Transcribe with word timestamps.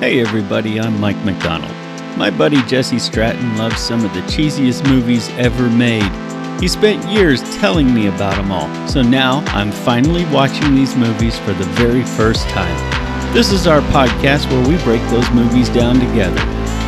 Hey 0.00 0.18
everybody, 0.18 0.80
I'm 0.80 0.98
Mike 0.98 1.22
McDonald. 1.26 1.76
My 2.16 2.30
buddy 2.30 2.62
Jesse 2.62 2.98
Stratton 2.98 3.58
loves 3.58 3.78
some 3.78 4.02
of 4.02 4.14
the 4.14 4.20
cheesiest 4.20 4.88
movies 4.88 5.28
ever 5.36 5.68
made. 5.68 6.10
He 6.58 6.68
spent 6.68 7.06
years 7.06 7.42
telling 7.58 7.92
me 7.92 8.06
about 8.06 8.36
them 8.36 8.50
all, 8.50 8.88
so 8.88 9.02
now 9.02 9.44
I'm 9.48 9.70
finally 9.70 10.24
watching 10.32 10.74
these 10.74 10.96
movies 10.96 11.38
for 11.40 11.52
the 11.52 11.66
very 11.74 12.02
first 12.02 12.48
time. 12.48 13.34
This 13.34 13.52
is 13.52 13.66
our 13.66 13.82
podcast 13.92 14.50
where 14.50 14.66
we 14.66 14.82
break 14.84 15.02
those 15.10 15.30
movies 15.32 15.68
down 15.68 16.00
together. 16.00 16.40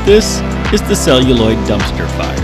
This 0.07 0.41
is 0.73 0.81
the 0.89 0.97
Celluloid 0.97 1.59
Dumpster 1.69 2.09
Fire. 2.17 2.41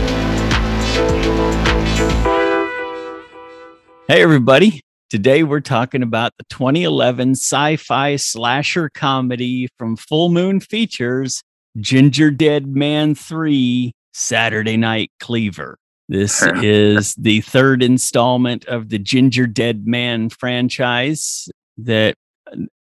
Hey 4.07 4.22
everybody, 4.22 4.82
Today, 5.11 5.43
we're 5.43 5.61
talking 5.61 6.02
about 6.02 6.34
the 6.36 6.45
2011 6.50 7.30
sci 7.30 7.76
fi 7.76 8.17
slasher 8.17 8.90
comedy 8.90 9.67
from 9.79 9.96
Full 9.96 10.29
Moon 10.29 10.61
Features, 10.61 11.43
Gingerdead 11.79 12.67
Man 12.67 13.14
3 13.14 13.94
Saturday 14.12 14.76
Night 14.76 15.11
Cleaver. 15.18 15.79
This 16.11 16.43
is 16.62 17.14
the 17.14 17.40
third 17.40 17.82
installment 17.82 18.67
of 18.67 18.90
the 18.90 18.98
Gingerdead 18.98 19.86
Man 19.86 20.29
franchise. 20.29 21.48
That 21.79 22.14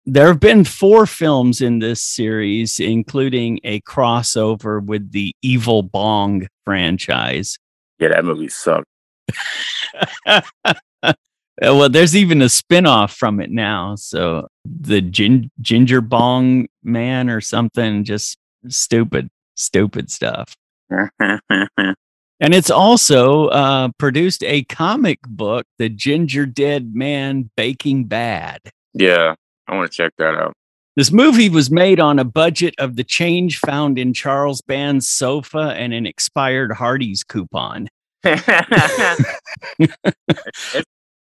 there 0.05 0.27
have 0.27 0.41
been 0.41 0.65
four 0.65 1.05
films 1.05 1.61
in 1.61 1.79
this 1.79 2.03
series, 2.03 2.81
including 2.81 3.61
a 3.63 3.79
crossover 3.81 4.85
with 4.85 5.13
the 5.13 5.33
Evil 5.41 5.81
Bong 5.81 6.49
franchise. 6.65 7.57
Yeah, 7.99 8.09
that 8.09 8.25
movie 8.25 8.49
sucked. 8.49 8.85
Uh, 11.61 11.73
well, 11.75 11.89
there's 11.89 12.15
even 12.15 12.41
a 12.41 12.49
spin-off 12.49 13.15
from 13.15 13.39
it 13.39 13.49
now. 13.49 13.95
So 13.95 14.47
the 14.63 15.01
gin- 15.01 15.49
ginger 15.59 16.01
bong 16.01 16.67
man 16.83 17.29
or 17.29 17.41
something, 17.41 18.03
just 18.03 18.37
stupid, 18.67 19.29
stupid 19.55 20.11
stuff. 20.11 20.55
and 20.89 21.95
it's 22.39 22.69
also 22.69 23.47
uh, 23.47 23.89
produced 23.97 24.43
a 24.43 24.63
comic 24.65 25.19
book, 25.23 25.65
The 25.79 25.89
Ginger 25.89 26.45
Dead 26.45 26.93
Man 26.93 27.49
Baking 27.57 28.05
Bad. 28.05 28.59
Yeah, 28.93 29.33
I 29.67 29.75
want 29.75 29.91
to 29.91 29.95
check 29.95 30.13
that 30.17 30.35
out. 30.35 30.53
This 30.95 31.11
movie 31.11 31.49
was 31.49 31.69
made 31.69 31.99
on 31.99 32.17
a 32.17 32.23
budget 32.23 32.73
of 32.79 32.95
the 32.95 33.03
change 33.03 33.59
found 33.59 33.99
in 33.99 34.13
Charles 34.13 34.61
Band's 34.61 35.07
sofa 35.07 35.75
and 35.77 35.93
an 35.93 36.07
expired 36.07 36.71
Hardee's 36.71 37.23
coupon. 37.23 37.87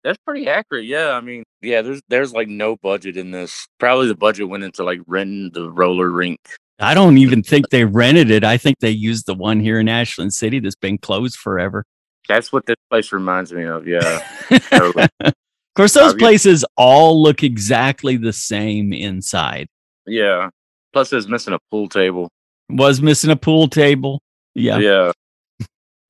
That's 0.05 0.19
pretty 0.27 0.49
accurate. 0.49 0.85
Yeah, 0.85 1.13
I 1.13 1.21
mean, 1.21 1.45
yeah, 1.61 1.83
there's 1.83 2.01
there's 2.09 2.33
like 2.33 2.49
no 2.49 2.77
budget 2.77 3.17
in 3.17 3.31
this. 3.31 3.67
Probably 3.79 4.09
the 4.09 4.17
budget 4.17 4.49
went 4.49 4.65
into 4.65 4.83
like 4.83 5.01
renting 5.07 5.51
the 5.53 5.71
roller 5.71 6.11
rink. 6.11 6.41
I 6.81 6.95
don't 6.95 7.19
even 7.19 7.43
think 7.43 7.69
they 7.71 7.85
rented 7.85 8.31
it. 8.31 8.43
I 8.43 8.57
think 8.57 8.79
they 8.81 8.91
used 8.91 9.27
the 9.27 9.35
one 9.35 9.61
here 9.61 9.79
in 9.79 9.89
Ashland 9.89 10.35
City 10.35 10.59
that's 10.59 10.75
been 10.75 10.99
closed 10.99 11.37
forever. 11.37 11.85
That's 12.29 12.53
what 12.53 12.67
this 12.67 12.77
place 12.91 13.13
reminds 13.13 13.53
me 13.53 13.65
of. 13.65 13.87
Yeah. 13.87 14.27
totally. 14.71 15.07
Of 15.73 15.77
course, 15.77 15.95
those 15.95 16.13
places 16.13 16.67
all 16.77 17.23
look 17.23 17.43
exactly 17.43 18.19
the 18.19 18.35
same 18.35 18.93
inside. 18.93 19.69
Yeah. 20.07 20.51
Plus, 20.93 21.11
it's 21.15 21.29
missing 21.29 21.55
a 21.55 21.59
pool 21.71 21.89
table. 21.89 22.29
Was 22.69 23.01
missing 23.01 23.31
a 23.31 23.37
pool 23.37 23.69
table. 23.69 24.21
Yeah. 24.55 25.13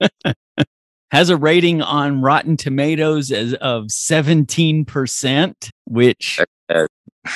Yeah. 0.01 0.23
has 1.13 1.29
a 1.29 1.37
rating 1.37 1.83
on 1.83 2.23
Rotten 2.23 2.57
Tomatoes 2.57 3.31
as 3.31 3.53
of 3.55 3.85
17%, 3.89 5.71
which 5.85 6.41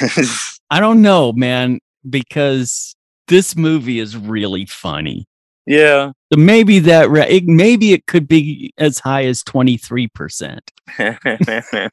I 0.71 0.81
don't 0.81 1.03
know, 1.03 1.33
man, 1.35 1.79
because 2.09 2.97
this 3.29 3.55
movie 3.55 4.01
is 4.01 4.17
really 4.17 4.65
funny. 4.65 5.27
Yeah. 5.67 6.13
So 6.33 6.41
maybe 6.41 6.79
that 6.81 7.11
it, 7.31 7.45
maybe 7.45 7.93
it 7.93 8.07
could 8.07 8.27
be 8.27 8.73
as 8.79 8.99
high 8.99 9.27
as 9.27 9.45
23%. 9.45 10.59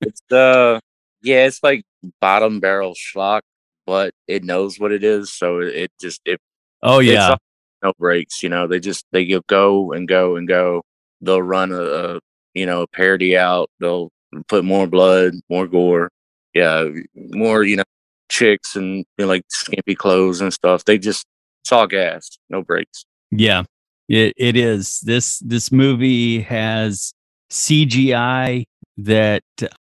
it's 0.00 0.32
uh 0.32 0.80
yeah, 1.22 1.46
it's 1.46 1.62
like 1.62 1.84
bottom 2.20 2.58
barrel 2.58 2.94
schlock, 2.94 3.42
but 3.86 4.12
it 4.26 4.42
knows 4.42 4.80
what 4.80 4.90
it 4.90 5.04
is, 5.04 5.32
so 5.32 5.60
it 5.60 5.92
just 6.00 6.20
it 6.24 6.40
Oh 6.82 6.98
yeah 6.98 7.36
no 7.82 7.92
brakes. 7.98 8.42
You 8.42 8.48
know, 8.48 8.66
they 8.66 8.80
just 8.80 9.06
they 9.12 9.26
go 9.46 9.92
and 9.92 10.08
go 10.08 10.36
and 10.36 10.46
go. 10.46 10.82
They'll 11.20 11.42
run 11.42 11.72
a, 11.72 11.82
a 11.82 12.20
you 12.54 12.66
know 12.66 12.82
a 12.82 12.86
parody 12.86 13.36
out. 13.36 13.70
They'll 13.80 14.10
put 14.48 14.64
more 14.64 14.86
blood, 14.86 15.34
more 15.48 15.66
gore. 15.66 16.10
Yeah, 16.54 16.88
more 17.14 17.62
you 17.62 17.76
know 17.76 17.84
chicks 18.28 18.76
and 18.76 18.98
you 18.98 19.04
know, 19.18 19.26
like 19.26 19.44
skimpy 19.48 19.94
clothes 19.94 20.40
and 20.40 20.52
stuff. 20.52 20.84
They 20.84 20.98
just 20.98 21.26
it's 21.62 21.72
all 21.72 21.86
gas, 21.86 22.38
no 22.48 22.62
brakes. 22.62 23.04
Yeah, 23.30 23.64
it 24.08 24.34
it 24.36 24.56
is. 24.56 25.00
This 25.00 25.38
this 25.40 25.70
movie 25.70 26.40
has 26.40 27.12
CGI 27.50 28.64
that 28.98 29.42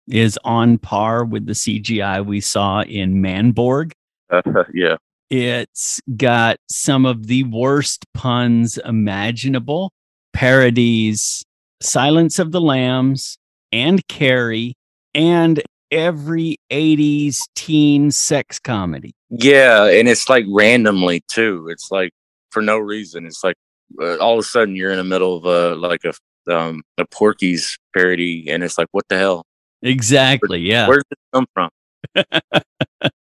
is 0.07 0.37
on 0.43 0.77
par 0.77 1.23
with 1.23 1.45
the 1.45 1.53
CGI 1.53 2.25
we 2.25 2.41
saw 2.41 2.81
in 2.81 3.15
Manborg. 3.15 3.91
Uh, 4.29 4.41
yeah. 4.73 4.97
It's 5.29 5.99
got 6.15 6.57
some 6.69 7.05
of 7.05 7.27
the 7.27 7.43
worst 7.43 8.05
puns 8.13 8.77
imaginable, 8.77 9.91
parodies 10.33 11.43
Silence 11.83 12.39
of 12.39 12.51
the 12.51 12.61
Lambs 12.61 13.37
and 13.71 14.07
Carrie 14.07 14.73
and 15.13 15.61
every 15.91 16.57
80s 16.71 17.41
teen 17.55 18.09
sex 18.11 18.59
comedy. 18.59 19.13
Yeah, 19.29 19.85
and 19.85 20.07
it's 20.07 20.29
like 20.29 20.45
randomly 20.47 21.21
too. 21.27 21.67
It's 21.69 21.91
like 21.91 22.11
for 22.51 22.61
no 22.61 22.77
reason. 22.77 23.25
It's 23.25 23.43
like 23.43 23.55
uh, 24.01 24.17
all 24.17 24.33
of 24.33 24.39
a 24.39 24.43
sudden 24.43 24.75
you're 24.75 24.91
in 24.91 24.97
the 24.97 25.03
middle 25.03 25.35
of 25.35 25.45
a 25.45 25.75
like 25.75 26.01
a 26.05 26.13
um 26.53 26.83
a 26.97 27.05
Porky's 27.05 27.77
parody 27.95 28.49
and 28.49 28.63
it's 28.63 28.77
like 28.77 28.87
what 28.91 29.07
the 29.09 29.17
hell? 29.17 29.45
Exactly, 29.81 30.59
Where, 30.59 30.67
yeah. 30.67 30.87
Where 30.87 30.97
did 30.97 31.05
this 31.09 31.19
come 31.33 31.45
from? 31.53 31.69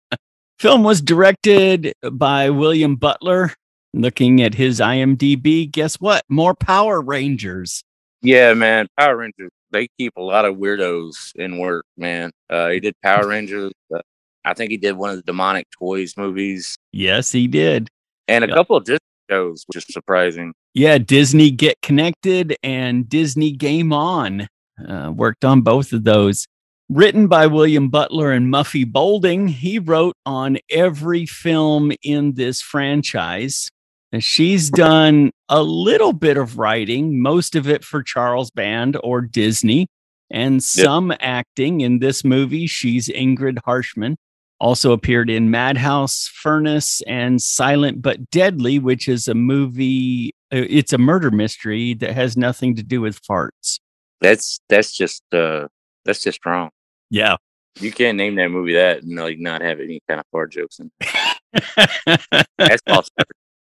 Film 0.62 0.84
was 0.84 1.00
directed 1.02 1.92
by 2.12 2.48
William 2.48 2.94
Butler. 2.94 3.52
Looking 3.94 4.40
at 4.42 4.54
his 4.54 4.78
IMDb, 4.78 5.68
guess 5.68 5.96
what? 5.96 6.22
More 6.28 6.54
Power 6.54 7.00
Rangers. 7.00 7.82
Yeah, 8.20 8.54
man. 8.54 8.86
Power 8.96 9.16
Rangers, 9.16 9.50
they 9.72 9.88
keep 9.98 10.12
a 10.16 10.22
lot 10.22 10.44
of 10.44 10.54
weirdos 10.54 11.34
in 11.34 11.58
work, 11.58 11.84
man. 11.96 12.30
Uh, 12.48 12.68
he 12.68 12.78
did 12.78 12.94
Power 13.02 13.26
Rangers. 13.26 13.72
Uh, 13.92 14.02
I 14.44 14.54
think 14.54 14.70
he 14.70 14.76
did 14.76 14.92
one 14.92 15.10
of 15.10 15.16
the 15.16 15.22
Demonic 15.22 15.66
Toys 15.76 16.14
movies. 16.16 16.76
Yes, 16.92 17.32
he 17.32 17.48
did. 17.48 17.88
And 18.28 18.44
a 18.44 18.46
Yep. 18.46 18.56
couple 18.56 18.76
of 18.76 18.84
Disney 18.84 18.98
shows, 19.28 19.64
which 19.66 19.78
is 19.78 19.92
surprising. 19.92 20.52
Yeah, 20.74 20.98
Disney 20.98 21.50
Get 21.50 21.82
Connected 21.82 22.54
and 22.62 23.08
Disney 23.08 23.50
Game 23.50 23.92
On. 23.92 24.46
Uh, 24.88 25.10
worked 25.12 25.44
on 25.44 25.62
both 25.62 25.92
of 25.92 26.04
those. 26.04 26.46
Written 26.94 27.26
by 27.26 27.46
William 27.46 27.88
Butler 27.88 28.32
and 28.32 28.52
Muffy 28.52 28.84
Bolding, 28.84 29.48
he 29.48 29.78
wrote 29.78 30.14
on 30.26 30.58
every 30.68 31.24
film 31.24 31.90
in 32.02 32.34
this 32.34 32.60
franchise. 32.60 33.70
And 34.12 34.22
She's 34.22 34.68
done 34.68 35.30
a 35.48 35.62
little 35.62 36.12
bit 36.12 36.36
of 36.36 36.58
writing, 36.58 37.22
most 37.22 37.54
of 37.56 37.66
it 37.66 37.82
for 37.82 38.02
Charles 38.02 38.50
Band 38.50 38.98
or 39.02 39.22
Disney, 39.22 39.86
and 40.30 40.62
some 40.62 41.14
acting 41.20 41.80
in 41.80 42.00
this 42.00 42.24
movie. 42.24 42.66
She's 42.66 43.08
Ingrid 43.08 43.60
Harshman. 43.64 44.16
Also 44.60 44.92
appeared 44.92 45.30
in 45.30 45.50
Madhouse, 45.50 46.28
Furnace, 46.28 47.00
and 47.06 47.40
Silent 47.40 48.02
but 48.02 48.30
Deadly, 48.30 48.78
which 48.78 49.08
is 49.08 49.28
a 49.28 49.34
movie. 49.34 50.32
uh, 50.52 50.66
It's 50.68 50.92
a 50.92 50.98
murder 50.98 51.30
mystery 51.30 51.94
that 51.94 52.12
has 52.12 52.36
nothing 52.36 52.76
to 52.76 52.82
do 52.82 53.00
with 53.00 53.18
farts. 53.22 53.80
That's 54.20 54.60
that's 54.68 54.92
just 54.92 55.22
uh 55.32 55.68
that's 56.04 56.22
just 56.22 56.44
wrong. 56.44 56.68
Yeah. 57.12 57.36
You 57.78 57.92
can't 57.92 58.16
name 58.16 58.36
that 58.36 58.48
movie 58.48 58.72
that 58.72 59.02
and 59.02 59.16
like 59.16 59.38
not 59.38 59.60
have 59.60 59.80
any 59.80 60.00
kind 60.08 60.18
of 60.18 60.26
fart 60.32 60.50
jokes 60.50 60.80
in. 60.80 60.90
it. 61.00 62.20
That's 62.58 62.82
false. 62.86 63.10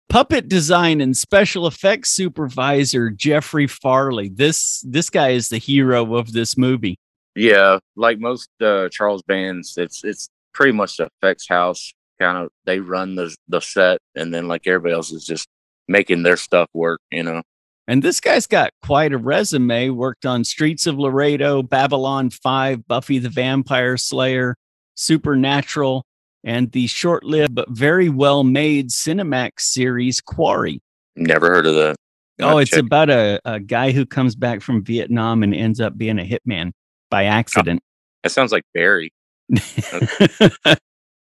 Puppet 0.08 0.49
design 0.49 1.00
and 1.00 1.17
special 1.17 1.67
effects 1.67 2.11
supervisor 2.11 3.11
Jeffrey 3.11 3.67
Farley. 3.67 4.29
This 4.29 4.85
this 4.87 5.11
guy 5.11 5.31
is 5.31 5.49
the 5.49 5.58
hero 5.58 6.14
of 6.14 6.32
this 6.32 6.56
movie. 6.56 6.99
Yeah, 7.35 7.79
like 7.97 8.20
most 8.20 8.49
uh, 8.61 8.88
Charles 8.91 9.23
Band's, 9.23 9.76
it's 9.76 10.05
it's 10.05 10.29
pretty 10.52 10.73
much 10.73 10.97
the 10.97 11.08
effects 11.23 11.49
house. 11.49 11.93
Kind 12.20 12.38
of 12.38 12.50
they 12.67 12.79
run 12.79 13.17
the 13.17 13.35
the 13.49 13.61
set, 13.61 13.99
and 14.14 14.32
then 14.32 14.47
like 14.47 14.67
everybody 14.67 14.94
else 14.94 15.11
is 15.12 15.25
just 15.25 15.49
making 15.88 16.23
their 16.23 16.37
stuff 16.37 16.69
work. 16.73 17.00
You 17.11 17.25
know. 17.25 17.43
And 17.88 18.03
this 18.03 18.21
guy's 18.21 18.47
got 18.47 18.73
quite 18.85 19.12
a 19.12 19.19
resume. 19.19 19.91
Worked 19.91 20.27
on 20.27 20.44
Streets 20.44 20.87
of 20.87 20.99
Laredo, 20.99 21.62
Babylon 21.62 22.31
5, 22.31 22.87
Buffy 22.87 23.19
the 23.19 23.29
Vampire 23.29 23.97
Slayer, 23.97 24.56
Supernatural, 24.94 26.05
and 26.44 26.71
the 26.73 26.87
short 26.87 27.25
lived 27.25 27.55
but 27.55 27.69
very 27.71 28.09
well 28.09 28.44
made 28.44 28.91
Cinemax 28.91 29.61
series 29.61 30.21
Quarry. 30.21 30.81
Never 31.17 31.49
heard 31.50 31.67
of 31.67 31.75
that. 31.75 31.97
Oh, 32.41 32.59
it's 32.59 32.71
check. 32.71 32.81
about 32.81 33.11
a, 33.11 33.41
a 33.44 33.61
guy 33.61 33.93
who 33.93 34.06
comes 34.06 34.35
back 34.35 34.62
from 34.62 34.83
Vietnam 34.83 35.43
and 35.43 35.55
ends 35.55 35.81
up 35.81 35.99
being 35.99 36.19
a 36.19 36.25
hitman 36.25 36.73
by 37.11 37.25
accident. 37.25 37.81
Oh, 37.83 37.88
that 38.23 38.31
sounds 38.31 38.53
like 38.53 38.65
Barry. 38.73 39.12
I 39.53 40.76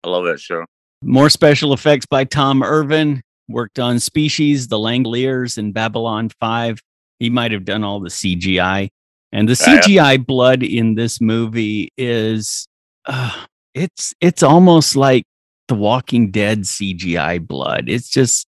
love 0.06 0.24
that 0.24 0.40
show. 0.40 0.64
More 1.02 1.28
special 1.28 1.72
effects 1.72 2.06
by 2.06 2.24
Tom 2.24 2.62
Irvin. 2.62 3.22
Worked 3.50 3.78
on 3.78 3.98
Species, 3.98 4.68
The 4.68 4.78
Langoliers, 4.78 5.58
and 5.58 5.74
Babylon 5.74 6.30
5. 6.40 6.80
He 7.18 7.30
might 7.30 7.52
have 7.52 7.64
done 7.64 7.84
all 7.84 8.00
the 8.00 8.08
CGI. 8.08 8.88
And 9.32 9.48
the 9.48 9.52
CGI 9.52 10.24
blood 10.24 10.62
in 10.62 10.94
this 10.94 11.20
movie 11.20 11.92
is 11.96 12.66
uh, 13.06 13.44
it's 13.74 14.14
it's 14.20 14.42
almost 14.42 14.96
like 14.96 15.24
the 15.68 15.74
Walking 15.74 16.30
Dead 16.30 16.62
CGI 16.62 17.46
blood. 17.46 17.84
It's 17.88 18.08
just 18.08 18.46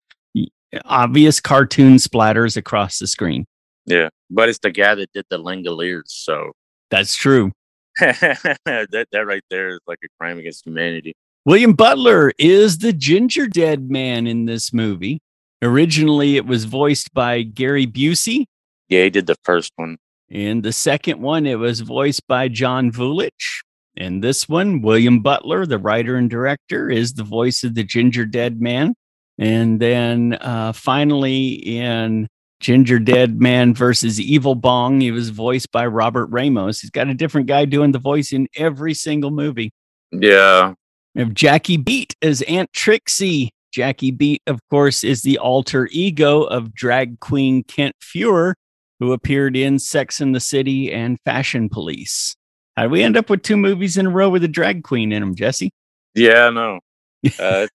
obvious 0.85 1.39
cartoon 1.39 1.95
splatters 1.95 2.57
across 2.57 2.99
the 2.99 3.07
screen. 3.07 3.45
Yeah, 3.85 4.09
but 4.29 4.49
it's 4.49 4.59
the 4.59 4.71
guy 4.71 4.95
that 4.95 5.11
did 5.13 5.25
the 5.29 5.39
Langoliers, 5.39 6.03
so 6.07 6.51
that's 6.91 7.15
true. 7.15 7.51
that 7.99 9.07
that 9.11 9.25
right 9.25 9.43
there 9.49 9.69
is 9.69 9.79
like 9.87 9.99
a 10.03 10.07
crime 10.19 10.37
against 10.37 10.65
humanity. 10.65 11.15
William 11.47 11.71
Butler 11.71 12.33
is 12.37 12.79
the 12.79 12.91
ginger 12.91 13.47
dead 13.47 13.89
man 13.89 14.27
in 14.27 14.47
this 14.47 14.73
movie. 14.73 15.21
Originally, 15.61 16.35
it 16.35 16.45
was 16.45 16.65
voiced 16.65 17.13
by 17.13 17.41
Gary 17.43 17.87
Busey. 17.87 18.47
Yeah, 18.89 19.03
he 19.03 19.09
did 19.09 19.27
the 19.27 19.37
first 19.45 19.71
one. 19.77 19.95
In 20.27 20.59
the 20.59 20.73
second 20.73 21.21
one, 21.21 21.45
it 21.45 21.57
was 21.57 21.79
voiced 21.79 22.27
by 22.27 22.49
John 22.49 22.91
Vulich. 22.91 23.63
In 23.95 24.19
this 24.19 24.49
one, 24.49 24.81
William 24.81 25.21
Butler, 25.21 25.65
the 25.65 25.77
writer 25.77 26.17
and 26.17 26.29
director, 26.29 26.89
is 26.89 27.13
the 27.13 27.23
voice 27.23 27.63
of 27.63 27.75
the 27.75 27.83
ginger 27.85 28.25
dead 28.25 28.59
man. 28.59 28.93
And 29.37 29.79
then 29.79 30.37
uh, 30.41 30.73
finally, 30.73 31.51
in 31.53 32.27
Ginger 32.59 32.99
Dead 32.99 33.39
Man 33.39 33.73
versus 33.73 34.19
Evil 34.19 34.55
Bong, 34.55 34.99
he 34.99 35.11
was 35.11 35.29
voiced 35.29 35.71
by 35.71 35.87
Robert 35.87 36.25
Ramos. 36.25 36.81
He's 36.81 36.91
got 36.91 37.07
a 37.07 37.13
different 37.13 37.47
guy 37.47 37.63
doing 37.63 37.93
the 37.93 37.99
voice 37.99 38.33
in 38.33 38.49
every 38.57 38.93
single 38.93 39.31
movie. 39.31 39.71
Yeah. 40.11 40.73
We 41.17 41.23
have 41.23 41.33
Jackie 41.33 41.77
Beat 41.77 42.15
as 42.21 42.43
Aunt 42.43 42.71
Trixie. 42.73 43.49
Jackie 43.71 44.11
Beat, 44.11 44.43
of 44.45 44.59
course, 44.69 45.03
is 45.03 45.23
the 45.23 45.39
alter 45.39 45.89
ego 45.91 46.43
of 46.43 46.75
drag 46.75 47.19
queen 47.21 47.63
Kent 47.63 47.95
Fuhrer, 47.99 48.53
who 48.99 49.13
appeared 49.13 49.57
in 49.57 49.79
Sex 49.79 50.21
and 50.21 50.35
the 50.35 50.39
City 50.39 50.93
and 50.93 51.17
Fashion 51.25 51.69
Police. 51.69 52.35
How 52.75 52.83
do 52.83 52.89
we 52.89 53.01
end 53.01 53.17
up 53.17 53.31
with 53.31 53.41
two 53.41 53.57
movies 53.57 53.97
in 53.97 54.05
a 54.05 54.09
row 54.11 54.29
with 54.29 54.43
a 54.43 54.47
drag 54.47 54.83
queen 54.83 55.11
in 55.11 55.21
them, 55.21 55.33
Jesse? 55.33 55.71
Yeah, 56.13 56.51
no. 56.51 56.79
Uh, 57.39 57.65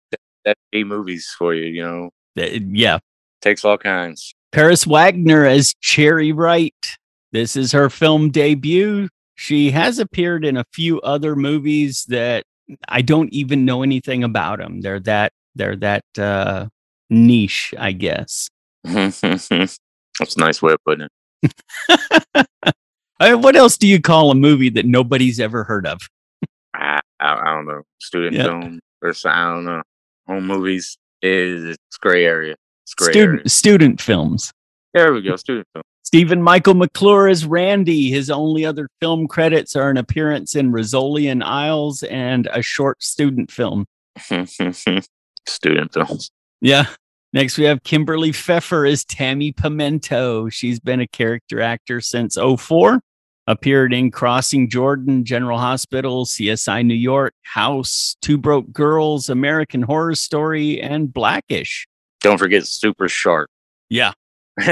that's 0.44 0.60
eight 0.72 0.86
movies 0.86 1.34
for 1.36 1.52
you, 1.52 1.64
you 1.64 1.82
know. 1.82 2.10
yeah. 2.36 3.00
Takes 3.40 3.64
all 3.64 3.76
kinds. 3.76 4.32
Paris 4.52 4.86
Wagner 4.86 5.44
as 5.44 5.74
Cherry 5.80 6.30
Wright. 6.30 6.96
This 7.32 7.56
is 7.56 7.72
her 7.72 7.90
film 7.90 8.30
debut. 8.30 9.08
She 9.34 9.72
has 9.72 9.98
appeared 9.98 10.44
in 10.44 10.56
a 10.56 10.64
few 10.72 11.00
other 11.00 11.34
movies 11.34 12.04
that 12.08 12.44
I 12.88 13.02
don't 13.02 13.32
even 13.32 13.64
know 13.64 13.82
anything 13.82 14.24
about 14.24 14.58
them. 14.58 14.80
They're 14.80 15.00
that 15.00 15.32
they're 15.54 15.76
that 15.76 16.04
uh, 16.18 16.66
niche, 17.10 17.74
I 17.78 17.92
guess. 17.92 18.48
That's 18.84 19.22
a 19.22 19.76
nice 20.38 20.62
way 20.62 20.72
of 20.72 20.78
putting 20.84 21.08
it. 21.42 22.46
what 23.40 23.56
else 23.56 23.76
do 23.76 23.86
you 23.86 24.00
call 24.00 24.30
a 24.30 24.34
movie 24.34 24.70
that 24.70 24.86
nobody's 24.86 25.40
ever 25.40 25.64
heard 25.64 25.86
of? 25.86 26.00
I, 26.74 27.00
I, 27.20 27.34
I 27.34 27.54
don't 27.54 27.66
know. 27.66 27.82
Student 28.00 28.34
yep. 28.34 28.46
film 28.46 28.80
or 29.02 29.12
I 29.26 29.44
don't 29.52 29.64
know 29.64 29.82
home 30.26 30.46
movies 30.46 30.96
is 31.20 31.64
it's 31.64 31.96
gray 31.98 32.24
area. 32.24 32.54
It's 32.84 32.94
gray 32.94 33.12
student 33.12 33.40
area. 33.40 33.48
student 33.48 34.00
films. 34.00 34.52
There 34.94 35.12
we 35.12 35.22
go, 35.22 35.36
student 35.36 35.66
film. 35.72 35.82
Stephen 36.02 36.42
Michael 36.42 36.74
McClure 36.74 37.28
is 37.28 37.46
Randy. 37.46 38.10
His 38.10 38.30
only 38.30 38.66
other 38.66 38.88
film 39.00 39.28
credits 39.28 39.76
are 39.76 39.88
an 39.88 39.96
appearance 39.96 40.54
in 40.54 40.72
Rizzoli 40.72 41.30
and 41.30 41.42
Isles 41.42 42.02
and 42.04 42.48
a 42.52 42.62
short 42.62 43.02
student 43.02 43.50
film. 43.50 43.86
student 45.46 45.92
films. 45.92 46.30
Yeah. 46.60 46.86
Next, 47.32 47.56
we 47.56 47.64
have 47.64 47.82
Kimberly 47.82 48.32
Pfeffer 48.32 48.84
as 48.84 49.04
Tammy 49.04 49.52
Pimento. 49.52 50.48
She's 50.50 50.80
been 50.80 51.00
a 51.00 51.06
character 51.06 51.62
actor 51.62 52.00
since 52.00 52.36
04 52.36 53.00
appeared 53.46 53.92
in 53.92 54.10
Crossing 54.10 54.68
Jordan, 54.68 55.24
General 55.24 55.58
Hospital, 55.58 56.24
CSI 56.24 56.84
New 56.84 56.94
York, 56.94 57.34
House, 57.42 58.16
Two 58.20 58.38
Broke 58.38 58.72
Girls, 58.72 59.28
American 59.28 59.82
Horror 59.82 60.14
Story, 60.14 60.80
and 60.80 61.12
Blackish. 61.12 61.86
Don't 62.20 62.38
forget 62.38 62.66
Super 62.66 63.08
Sharp. 63.08 63.50
Yeah. 63.88 64.12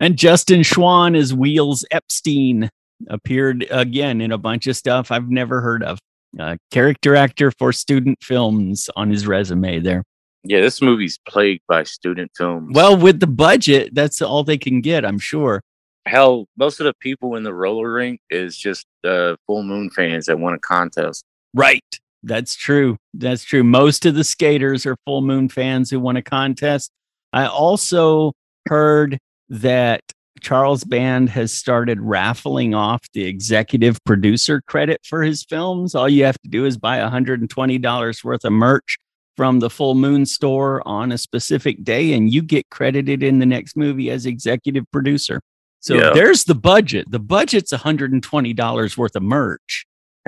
and 0.00 0.16
Justin 0.16 0.60
Schwan 0.60 1.16
as 1.16 1.34
Wheels 1.34 1.84
Epstein 1.90 2.70
appeared 3.08 3.66
again 3.70 4.20
in 4.20 4.32
a 4.32 4.38
bunch 4.38 4.66
of 4.66 4.76
stuff 4.76 5.10
I've 5.10 5.30
never 5.30 5.60
heard 5.60 5.82
of. 5.82 5.98
Uh, 6.38 6.56
character 6.70 7.16
actor 7.16 7.50
for 7.58 7.72
student 7.72 8.18
films 8.22 8.88
on 8.94 9.10
his 9.10 9.26
resume 9.26 9.80
there. 9.80 10.04
Yeah, 10.44 10.60
this 10.60 10.80
movie's 10.80 11.18
plagued 11.28 11.62
by 11.68 11.82
student 11.82 12.30
films. 12.36 12.70
Well, 12.72 12.96
with 12.96 13.20
the 13.20 13.26
budget, 13.26 13.94
that's 13.94 14.22
all 14.22 14.44
they 14.44 14.56
can 14.56 14.80
get, 14.80 15.04
I'm 15.04 15.18
sure 15.18 15.60
hell, 16.06 16.46
most 16.56 16.80
of 16.80 16.84
the 16.84 16.94
people 16.94 17.36
in 17.36 17.42
the 17.42 17.54
roller 17.54 17.92
rink 17.92 18.20
is 18.30 18.56
just 18.56 18.86
uh, 19.04 19.36
full 19.46 19.62
moon 19.62 19.90
fans 19.90 20.26
that 20.26 20.38
won 20.38 20.54
a 20.54 20.58
contest. 20.58 21.24
Right. 21.54 21.84
That's 22.22 22.54
true. 22.54 22.96
That's 23.14 23.44
true. 23.44 23.64
Most 23.64 24.04
of 24.04 24.14
the 24.14 24.24
skaters 24.24 24.84
are 24.86 24.96
full 25.06 25.22
moon 25.22 25.48
fans 25.48 25.90
who 25.90 26.00
won 26.00 26.16
a 26.16 26.22
contest. 26.22 26.90
I 27.32 27.46
also 27.46 28.32
heard 28.66 29.18
that 29.48 30.02
Charles 30.40 30.84
Band 30.84 31.28
has 31.30 31.52
started 31.52 32.00
raffling 32.00 32.74
off 32.74 33.02
the 33.12 33.24
executive 33.24 34.02
producer 34.04 34.62
credit 34.66 35.00
for 35.04 35.22
his 35.22 35.44
films. 35.44 35.94
All 35.94 36.08
you 36.08 36.24
have 36.24 36.40
to 36.42 36.48
do 36.48 36.64
is 36.64 36.78
buy 36.78 36.98
$120 36.98 38.24
worth 38.24 38.44
of 38.44 38.52
merch 38.52 38.98
from 39.36 39.60
the 39.60 39.70
Full 39.70 39.94
Moon 39.94 40.26
store 40.26 40.86
on 40.86 41.12
a 41.12 41.18
specific 41.18 41.82
day, 41.84 42.12
and 42.12 42.32
you 42.32 42.42
get 42.42 42.68
credited 42.70 43.22
in 43.22 43.38
the 43.38 43.46
next 43.46 43.76
movie 43.76 44.10
as 44.10 44.26
executive 44.26 44.84
producer. 44.92 45.40
So 45.80 45.94
yeah. 45.94 46.10
there's 46.12 46.44
the 46.44 46.54
budget. 46.54 47.10
The 47.10 47.20
budget's 47.20 47.72
$120 47.72 48.96
worth 48.96 49.16
of 49.16 49.22
merch. 49.22 49.86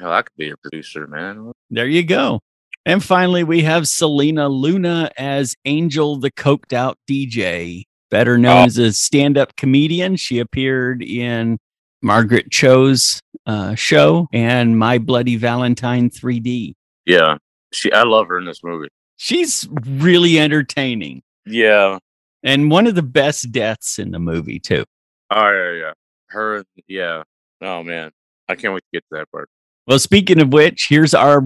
Hell, 0.00 0.12
I 0.12 0.22
could 0.22 0.36
be 0.36 0.50
a 0.50 0.56
producer, 0.56 1.06
man. 1.06 1.52
There 1.70 1.86
you 1.88 2.04
go. 2.04 2.40
And 2.86 3.04
finally, 3.04 3.44
we 3.44 3.62
have 3.62 3.86
Selene 3.86 4.36
Luna 4.36 5.10
as 5.18 5.54
Angel 5.64 6.16
the 6.16 6.30
Coked 6.30 6.72
Out 6.72 6.98
DJ, 7.08 7.84
better 8.10 8.38
known 8.38 8.62
oh. 8.62 8.64
as 8.64 8.78
a 8.78 8.92
stand 8.92 9.36
up 9.36 9.54
comedian. 9.56 10.16
She 10.16 10.38
appeared 10.38 11.02
in 11.02 11.58
Margaret 12.02 12.50
Cho's 12.50 13.20
uh, 13.46 13.74
show 13.74 14.28
and 14.32 14.78
My 14.78 14.98
Bloody 14.98 15.36
Valentine 15.36 16.08
3D. 16.08 16.74
Yeah, 17.04 17.36
she. 17.72 17.92
I 17.92 18.04
love 18.04 18.28
her 18.28 18.38
in 18.38 18.46
this 18.46 18.64
movie. 18.64 18.88
She's 19.16 19.68
really 19.86 20.38
entertaining. 20.38 21.22
Yeah, 21.44 21.98
and 22.42 22.70
one 22.70 22.86
of 22.86 22.94
the 22.94 23.02
best 23.02 23.52
deaths 23.52 23.98
in 23.98 24.10
the 24.10 24.18
movie 24.18 24.58
too. 24.58 24.84
Oh 25.30 25.50
yeah, 25.50 25.72
yeah. 25.78 25.92
Her, 26.28 26.64
yeah. 26.88 27.22
Oh 27.60 27.82
man, 27.82 28.10
I 28.48 28.54
can't 28.54 28.72
wait 28.72 28.80
to 28.80 29.00
get 29.00 29.04
to 29.10 29.18
that 29.18 29.30
part. 29.30 29.50
Well, 29.86 29.98
speaking 29.98 30.40
of 30.40 30.52
which, 30.52 30.86
here's 30.88 31.14
our 31.14 31.42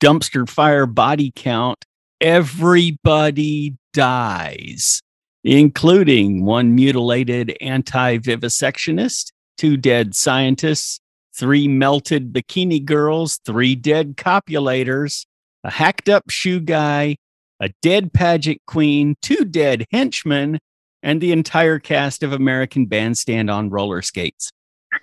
dumpster 0.00 0.48
fire 0.48 0.86
body 0.86 1.32
count. 1.34 1.84
Everybody 2.20 3.76
dies, 3.92 5.00
including 5.44 6.44
one 6.44 6.74
mutilated 6.74 7.56
anti-vivisectionist, 7.60 9.32
two 9.58 9.76
dead 9.76 10.14
scientists, 10.14 11.00
three 11.34 11.68
melted 11.68 12.32
bikini 12.32 12.84
girls, 12.84 13.38
three 13.44 13.74
dead 13.74 14.16
copulators, 14.16 15.26
a 15.64 15.70
hacked 15.70 16.08
up 16.08 16.30
shoe 16.30 16.60
guy, 16.60 17.16
a 17.60 17.70
dead 17.82 18.12
pageant 18.12 18.60
queen, 18.66 19.16
two 19.22 19.44
dead 19.44 19.84
henchmen, 19.90 20.58
and 21.02 21.20
the 21.20 21.32
entire 21.32 21.78
cast 21.78 22.22
of 22.22 22.32
American 22.32 22.86
Bandstand 22.86 23.50
on 23.50 23.70
roller 23.70 24.02
skates. 24.02 24.50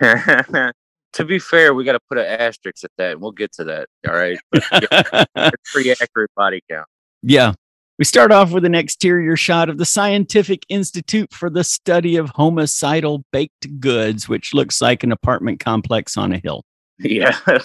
to 1.14 1.24
be 1.24 1.38
fair, 1.38 1.74
we 1.74 1.84
got 1.84 1.92
to 1.92 2.00
put 2.08 2.18
an 2.18 2.26
asterisk 2.26 2.84
at 2.84 2.90
that, 2.98 3.12
and 3.12 3.20
we'll 3.20 3.32
get 3.32 3.52
to 3.54 3.64
that. 3.64 3.88
All 4.06 4.14
right. 4.14 4.38
yeah, 4.72 5.50
pretty 5.72 5.92
accurate 5.92 6.30
body 6.36 6.60
count. 6.70 6.86
Yeah. 7.22 7.54
We 7.98 8.04
start 8.04 8.32
off 8.32 8.50
with 8.50 8.64
an 8.64 8.74
exterior 8.74 9.36
shot 9.36 9.68
of 9.68 9.78
the 9.78 9.84
Scientific 9.84 10.64
Institute 10.68 11.32
for 11.32 11.48
the 11.48 11.62
Study 11.62 12.16
of 12.16 12.30
Homicidal 12.30 13.24
Baked 13.30 13.78
Goods, 13.78 14.28
which 14.28 14.52
looks 14.52 14.80
like 14.80 15.04
an 15.04 15.12
apartment 15.12 15.60
complex 15.60 16.16
on 16.16 16.32
a 16.32 16.38
hill. 16.38 16.64
Yeah. 16.98 17.38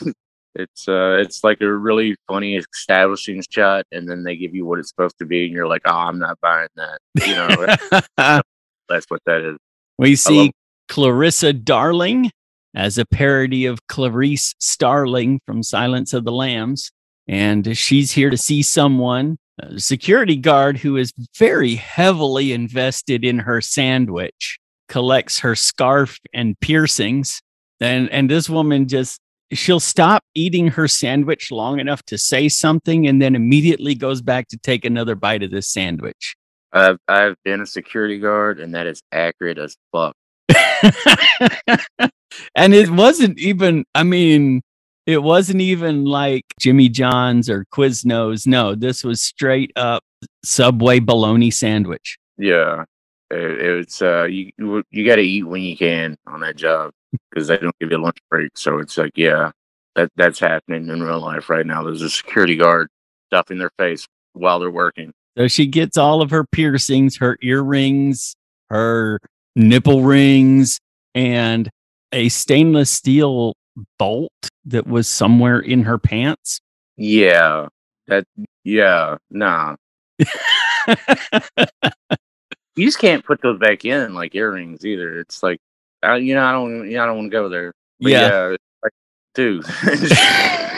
It's 0.56 0.88
uh, 0.88 1.18
it's 1.22 1.44
like 1.44 1.62
a 1.62 1.72
really 1.72 2.16
funny 2.28 2.56
establishing 2.56 3.44
shot, 3.50 3.86
and 3.92 4.10
then 4.10 4.24
they 4.24 4.36
give 4.36 4.56
you 4.56 4.66
what 4.66 4.80
it's 4.80 4.90
supposed 4.90 5.20
to 5.20 5.26
be, 5.26 5.46
and 5.46 5.54
you're 5.54 5.68
like, 5.68 5.84
"Oh, 5.86 5.94
I'm 5.94 6.18
not 6.18 6.40
buying 6.42 6.68
that." 6.76 6.98
You 7.26 7.36
know, 7.36 8.02
that's 8.90 9.06
what 9.10 9.22
that 9.28 9.42
is. 9.42 9.58
We 10.00 10.16
see 10.16 10.52
Clarissa 10.88 11.54
Darling 11.54 12.32
as 12.76 12.98
a 12.98 13.06
parody 13.06 13.66
of 13.66 13.88
Clarice 13.88 14.56
Starling 14.60 15.40
from 15.46 15.64
Silence 15.64 16.14
of 16.14 16.26
the 16.26 16.32
Lambs, 16.32 16.92
and 17.28 17.78
she's 17.78 18.12
here 18.12 18.30
to 18.30 18.38
see 18.38 18.64
someone, 18.64 19.38
a 19.60 19.80
security 19.80 20.36
guard 20.36 20.78
who 20.78 20.98
is 20.98 21.14
very 21.38 21.76
heavily 21.76 22.54
invested 22.54 23.24
in 23.24 23.40
her 23.40 23.62
sandwich, 23.62 24.58
collects 24.88 25.40
her 25.40 25.56
scarf 25.56 26.18
and 26.34 26.60
piercings, 26.60 27.42
and 27.80 28.10
and 28.10 28.30
this 28.30 28.50
woman 28.50 28.88
just 28.88 29.20
she'll 29.52 29.80
stop 29.80 30.24
eating 30.36 30.68
her 30.68 30.88
sandwich 30.88 31.52
long 31.52 31.80
enough 31.80 32.04
to 32.04 32.18
say 32.18 32.50
something 32.50 33.08
and 33.08 33.22
then 33.22 33.36
immediately 33.36 33.96
goes 33.96 34.22
back 34.22 34.48
to 34.48 34.58
take 34.58 34.86
another 34.86 35.16
bite 35.16 35.44
of 35.44 35.52
this 35.52 35.68
sandwich. 35.68 36.36
I've 36.72 36.98
I've 37.08 37.36
been 37.44 37.62
a 37.62 37.66
security 37.66 38.20
guard, 38.20 38.60
and 38.60 38.76
that 38.76 38.88
is 38.88 39.02
accurate 39.12 39.58
as 39.58 39.76
fuck. 39.92 40.16
and 42.56 42.74
it 42.74 42.90
wasn't 42.90 43.40
even, 43.40 43.86
I 43.96 44.04
mean, 44.04 44.62
it 45.06 45.24
wasn't 45.24 45.62
even 45.62 46.06
like 46.06 46.44
Jimmy 46.60 46.90
John's 46.90 47.50
or 47.50 47.66
Quiznos. 47.74 48.46
No, 48.46 48.76
this 48.76 49.04
was 49.04 49.22
straight 49.22 49.72
up 49.76 50.04
Subway 50.44 51.00
bologna 51.00 51.50
sandwich. 51.50 52.18
Yeah, 52.38 52.84
it, 53.32 53.38
it's 53.62 54.02
uh, 54.02 54.26
you 54.26 54.52
you 54.92 55.06
got 55.06 55.16
to 55.16 55.22
eat 55.22 55.44
when 55.44 55.62
you 55.62 55.76
can 55.76 56.16
on 56.28 56.42
that 56.42 56.56
job 56.56 56.92
because 57.32 57.48
they 57.48 57.58
don't 57.58 57.76
give 57.80 57.92
you 57.92 57.98
a 57.98 58.02
lunch 58.02 58.18
break. 58.30 58.52
So 58.56 58.80
it's 58.80 58.98
like, 58.98 59.14
yeah, 59.16 59.52
that 59.96 60.12
that's 60.16 60.40
happening 60.40 60.90
in 60.90 61.02
real 61.02 61.20
life 61.20 61.50
right 61.50 61.66
now. 61.66 61.84
There's 61.84 62.02
a 62.02 62.10
security 62.10 62.56
guard 62.56 62.88
stuffing 63.28 63.58
their 63.58 63.72
face 63.78 64.08
while 64.34 64.60
they're 64.60 64.72
working. 64.72 65.12
So 65.38 65.48
she 65.48 65.66
gets 65.68 65.98
all 65.98 66.22
of 66.22 66.32
her 66.32 66.46
piercings, 66.46 67.18
her 67.18 67.38
earrings, 67.42 68.36
her 68.70 69.20
nipple 69.56 70.04
rings, 70.04 70.80
and 71.16 71.70
a 72.12 72.30
stainless 72.30 72.90
steel 72.90 73.56
bolt 73.98 74.32
that 74.66 74.88
was 74.88 75.08
somewhere 75.08 75.60
in 75.60 75.84
her 75.84 75.98
pants. 75.98 76.62
Yeah. 76.98 77.68
That 78.08 78.26
yeah, 78.64 79.18
nah. 79.30 79.76
you 80.18 80.26
just 82.78 83.00
can't 83.00 83.24
put 83.24 83.42
those 83.42 83.60
back 83.60 83.86
in 83.86 84.14
like 84.14 84.36
earrings 84.36 84.86
either. 84.86 85.20
It's 85.20 85.44
like 85.44 85.60
I, 86.02 86.18
you 86.18 86.34
know, 86.34 86.44
I 86.44 86.52
don't 86.52 86.90
you 86.90 86.98
know, 86.98 87.04
I 87.04 87.06
don't 87.06 87.18
want 87.18 87.32
to 87.32 87.38
go 87.38 87.50
there. 87.50 87.74
But 88.00 88.12
yeah. 88.12 88.30
yeah 88.30 88.56
like, 88.84 88.94
dude. 89.36 89.66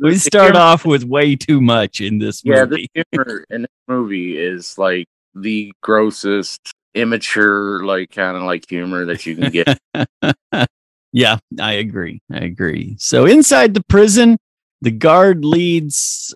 we 0.00 0.16
start 0.18 0.56
off 0.56 0.84
with 0.84 1.04
way 1.04 1.36
too 1.36 1.60
much 1.60 2.00
in 2.00 2.18
this 2.18 2.44
movie. 2.44 2.58
Yeah, 2.58 2.64
the 2.64 2.88
humor 3.12 3.44
in 3.50 3.62
this 3.62 3.70
movie 3.88 4.38
is 4.38 4.78
like 4.78 5.06
the 5.34 5.72
grossest, 5.82 6.72
immature, 6.94 7.84
like 7.84 8.10
kind 8.10 8.36
of 8.36 8.42
like 8.42 8.68
humor 8.68 9.04
that 9.06 9.26
you 9.26 9.36
can 9.36 9.50
get. 9.50 9.78
yeah, 11.12 11.38
I 11.60 11.72
agree. 11.74 12.20
I 12.30 12.38
agree. 12.38 12.96
So 12.98 13.26
inside 13.26 13.74
the 13.74 13.84
prison, 13.88 14.38
the 14.80 14.90
guard 14.90 15.44
leads 15.44 16.34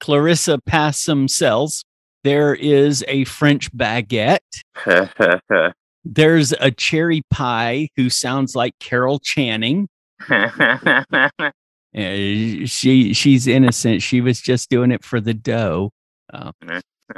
Clarissa 0.00 0.58
past 0.66 1.02
some 1.04 1.28
cells. 1.28 1.84
There 2.24 2.54
is 2.54 3.04
a 3.08 3.24
French 3.24 3.72
baguette. 3.72 4.38
There's 6.04 6.52
a 6.52 6.70
cherry 6.70 7.22
pie 7.30 7.88
who 7.96 8.08
sounds 8.08 8.54
like 8.54 8.72
Carol 8.80 9.18
Channing. 9.18 9.88
Uh, 10.28 11.02
she 11.94 13.12
she's 13.12 13.46
innocent. 13.46 14.02
She 14.02 14.20
was 14.20 14.40
just 14.40 14.70
doing 14.70 14.90
it 14.90 15.04
for 15.04 15.20
the 15.20 15.34
dough. 15.34 15.90
Uh, 16.32 16.52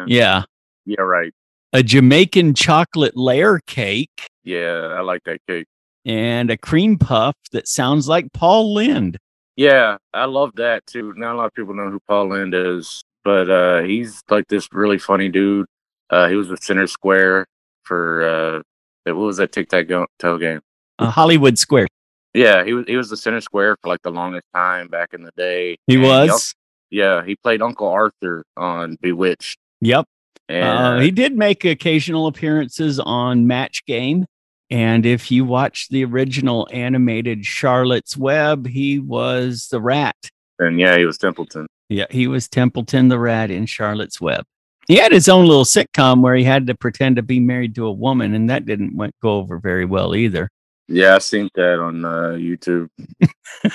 yeah. 0.06 0.44
Yeah, 0.86 1.02
right. 1.02 1.32
A 1.72 1.82
Jamaican 1.82 2.54
chocolate 2.54 3.16
layer 3.16 3.60
cake. 3.66 4.28
Yeah, 4.44 4.94
I 4.96 5.00
like 5.00 5.22
that 5.24 5.40
cake. 5.46 5.66
And 6.04 6.50
a 6.50 6.56
cream 6.56 6.98
puff 6.98 7.36
that 7.52 7.68
sounds 7.68 8.08
like 8.08 8.32
Paul 8.32 8.74
Lynde. 8.74 9.18
Yeah, 9.56 9.98
I 10.14 10.24
love 10.24 10.52
that 10.56 10.86
too. 10.86 11.12
Not 11.16 11.34
a 11.34 11.36
lot 11.36 11.46
of 11.46 11.54
people 11.54 11.74
know 11.74 11.90
who 11.90 12.00
Paul 12.08 12.30
Lynde 12.30 12.54
is, 12.54 13.02
but 13.24 13.50
uh, 13.50 13.82
he's 13.82 14.22
like 14.30 14.48
this 14.48 14.68
really 14.72 14.98
funny 14.98 15.28
dude. 15.28 15.66
Uh, 16.08 16.28
he 16.28 16.34
was 16.34 16.48
with 16.48 16.62
Center 16.62 16.86
Square 16.86 17.46
for 17.84 18.22
uh, 18.22 18.62
what 19.04 19.16
was 19.16 19.36
that 19.38 19.52
tic 19.52 19.68
tac 19.68 19.88
toe 20.18 20.38
game? 20.38 20.60
Uh, 20.98 21.10
Hollywood 21.10 21.58
Square. 21.58 21.88
Yeah, 22.34 22.64
he 22.64 22.74
was 22.74 22.84
he 22.86 22.96
was 22.96 23.10
the 23.10 23.16
center 23.16 23.40
square 23.40 23.76
for 23.82 23.88
like 23.88 24.02
the 24.02 24.10
longest 24.10 24.46
time 24.54 24.88
back 24.88 25.14
in 25.14 25.22
the 25.22 25.32
day. 25.36 25.78
He 25.86 25.94
and 25.94 26.02
was. 26.04 26.54
He, 26.90 26.98
yeah, 26.98 27.24
he 27.24 27.36
played 27.36 27.62
Uncle 27.62 27.88
Arthur 27.88 28.44
on 28.56 28.96
Bewitched. 29.00 29.58
Yep. 29.80 30.06
And 30.48 30.98
uh, 30.98 30.98
he 30.98 31.10
did 31.10 31.36
make 31.36 31.64
occasional 31.64 32.26
appearances 32.26 32.98
on 32.98 33.46
Match 33.46 33.84
Game. 33.86 34.26
And 34.68 35.06
if 35.06 35.30
you 35.30 35.44
watch 35.44 35.88
the 35.90 36.04
original 36.04 36.68
animated 36.72 37.44
Charlotte's 37.44 38.16
Web, 38.16 38.66
he 38.66 38.98
was 38.98 39.68
the 39.70 39.80
rat. 39.80 40.16
And 40.58 40.78
yeah, 40.78 40.96
he 40.96 41.04
was 41.04 41.18
Templeton. 41.18 41.66
Yeah, 41.88 42.06
he 42.10 42.26
was 42.26 42.48
Templeton 42.48 43.08
the 43.08 43.18
rat 43.18 43.50
in 43.50 43.66
Charlotte's 43.66 44.20
Web. 44.20 44.44
He 44.86 44.96
had 44.96 45.12
his 45.12 45.28
own 45.28 45.46
little 45.46 45.64
sitcom 45.64 46.20
where 46.20 46.34
he 46.34 46.44
had 46.44 46.66
to 46.66 46.74
pretend 46.74 47.16
to 47.16 47.22
be 47.22 47.38
married 47.38 47.74
to 47.76 47.86
a 47.86 47.92
woman, 47.92 48.34
and 48.34 48.50
that 48.50 48.66
didn't 48.66 48.96
went, 48.96 49.14
go 49.22 49.36
over 49.38 49.58
very 49.58 49.84
well 49.84 50.16
either. 50.16 50.48
Yeah, 50.88 51.14
I've 51.14 51.22
seen 51.22 51.48
that 51.54 51.78
on 51.78 52.04
uh, 52.04 52.36
YouTube. 52.36 52.88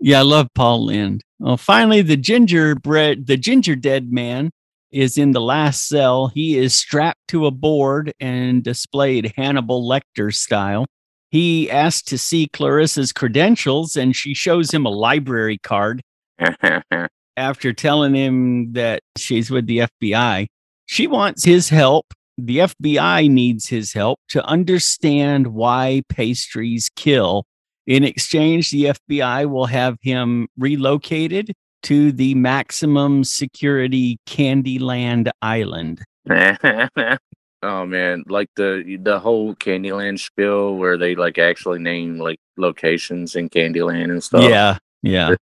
yeah, 0.00 0.20
I 0.20 0.22
love 0.22 0.48
Paul 0.54 0.86
Lynde. 0.86 1.22
Well, 1.40 1.56
finally, 1.56 2.02
the 2.02 2.16
gingerbread, 2.16 3.26
the 3.26 3.36
ginger 3.36 3.74
dead 3.74 4.12
man 4.12 4.50
is 4.96 5.18
in 5.18 5.32
the 5.32 5.40
last 5.40 5.88
cell. 5.88 6.28
He 6.28 6.56
is 6.56 6.74
strapped 6.74 7.20
to 7.28 7.46
a 7.46 7.50
board 7.50 8.12
and 8.20 8.62
displayed 8.62 9.32
Hannibal 9.36 9.88
Lecter 9.88 10.34
style. 10.34 10.86
He 11.30 11.70
asks 11.70 12.02
to 12.10 12.18
see 12.18 12.48
Clarissa's 12.52 13.12
credentials, 13.12 13.96
and 13.96 14.14
she 14.14 14.32
shows 14.34 14.72
him 14.72 14.86
a 14.86 14.90
library 14.90 15.58
card. 15.58 16.02
After 17.36 17.72
telling 17.72 18.14
him 18.14 18.72
that 18.72 19.02
she's 19.18 19.50
with 19.50 19.66
the 19.66 19.86
FBI, 20.00 20.46
she 20.86 21.06
wants 21.06 21.44
his 21.44 21.68
help 21.68 22.06
the 22.38 22.58
FBI 22.58 23.30
needs 23.30 23.68
his 23.68 23.92
help 23.94 24.20
to 24.28 24.44
understand 24.44 25.48
why 25.48 26.02
pastries 26.08 26.90
kill. 26.94 27.46
In 27.86 28.04
exchange, 28.04 28.70
the 28.70 28.84
FBI 28.84 29.48
will 29.48 29.66
have 29.66 29.96
him 30.02 30.48
relocated 30.58 31.52
to 31.86 32.12
the 32.12 32.34
maximum 32.34 33.24
security 33.24 34.18
Candyland 34.28 35.30
Island. 35.42 36.04
oh 37.62 37.86
man, 37.86 38.24
like 38.28 38.48
the 38.56 38.98
the 39.02 39.18
whole 39.18 39.54
Candyland 39.56 40.18
spill 40.18 40.76
where 40.76 40.96
they 40.96 41.14
like 41.14 41.38
actually 41.38 41.78
name 41.78 42.18
like 42.18 42.38
locations 42.56 43.36
in 43.36 43.48
Candyland 43.48 44.10
and 44.10 44.22
stuff. 44.22 44.42
Yeah, 44.42 44.78
yeah. 45.02 45.34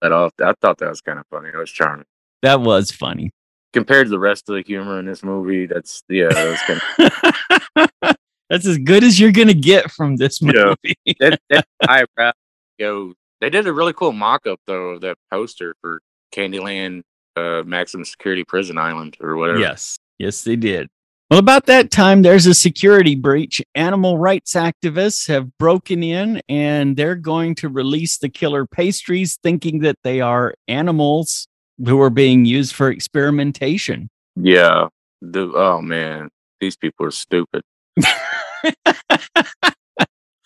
That 0.00 0.12
off. 0.12 0.32
I 0.40 0.54
thought 0.60 0.78
that 0.78 0.88
was 0.88 1.00
kind 1.00 1.18
of 1.18 1.26
funny. 1.30 1.48
It 1.48 1.56
was 1.56 1.70
charming. 1.70 2.06
That 2.42 2.60
was 2.60 2.90
funny 2.90 3.32
compared 3.72 4.06
to 4.06 4.10
the 4.10 4.18
rest 4.18 4.48
of 4.48 4.54
the 4.54 4.62
humor 4.62 4.98
in 4.98 5.06
this 5.06 5.22
movie, 5.22 5.66
that's 5.66 6.02
yeah, 6.08 6.28
that's 6.28 6.62
kind 6.62 6.80
of 6.98 8.16
that's 8.50 8.66
as 8.66 8.78
good 8.78 9.02
as 9.02 9.18
you're 9.18 9.32
gonna 9.32 9.54
get 9.54 9.90
from 9.90 10.16
this 10.16 10.42
movie. 10.42 10.94
Yeah, 11.04 11.14
that, 11.20 11.40
that 11.50 11.66
eyebrow 11.88 12.32
go. 12.78 13.14
They 13.42 13.50
did 13.50 13.66
a 13.66 13.72
really 13.72 13.92
cool 13.92 14.12
mock-up 14.12 14.60
though 14.68 14.90
of 14.90 15.00
that 15.00 15.16
poster 15.28 15.74
for 15.80 16.00
Candyland 16.32 17.02
uh, 17.34 17.64
Maximum 17.66 18.04
Security 18.04 18.44
Prison 18.44 18.78
Island 18.78 19.16
or 19.20 19.36
whatever. 19.36 19.58
Yes, 19.58 19.98
yes, 20.20 20.44
they 20.44 20.54
did. 20.54 20.88
Well, 21.28 21.40
about 21.40 21.66
that 21.66 21.90
time, 21.90 22.22
there's 22.22 22.46
a 22.46 22.54
security 22.54 23.16
breach. 23.16 23.60
Animal 23.74 24.16
rights 24.16 24.54
activists 24.54 25.26
have 25.26 25.58
broken 25.58 26.04
in 26.04 26.40
and 26.48 26.96
they're 26.96 27.16
going 27.16 27.56
to 27.56 27.68
release 27.68 28.16
the 28.18 28.28
killer 28.28 28.64
pastries, 28.64 29.40
thinking 29.42 29.80
that 29.80 29.96
they 30.04 30.20
are 30.20 30.54
animals 30.68 31.48
who 31.84 32.00
are 32.00 32.10
being 32.10 32.44
used 32.44 32.76
for 32.76 32.90
experimentation. 32.90 34.08
Yeah. 34.36 34.86
The, 35.20 35.50
oh 35.52 35.80
man, 35.80 36.28
these 36.60 36.76
people 36.76 37.06
are 37.06 37.10
stupid. 37.10 37.62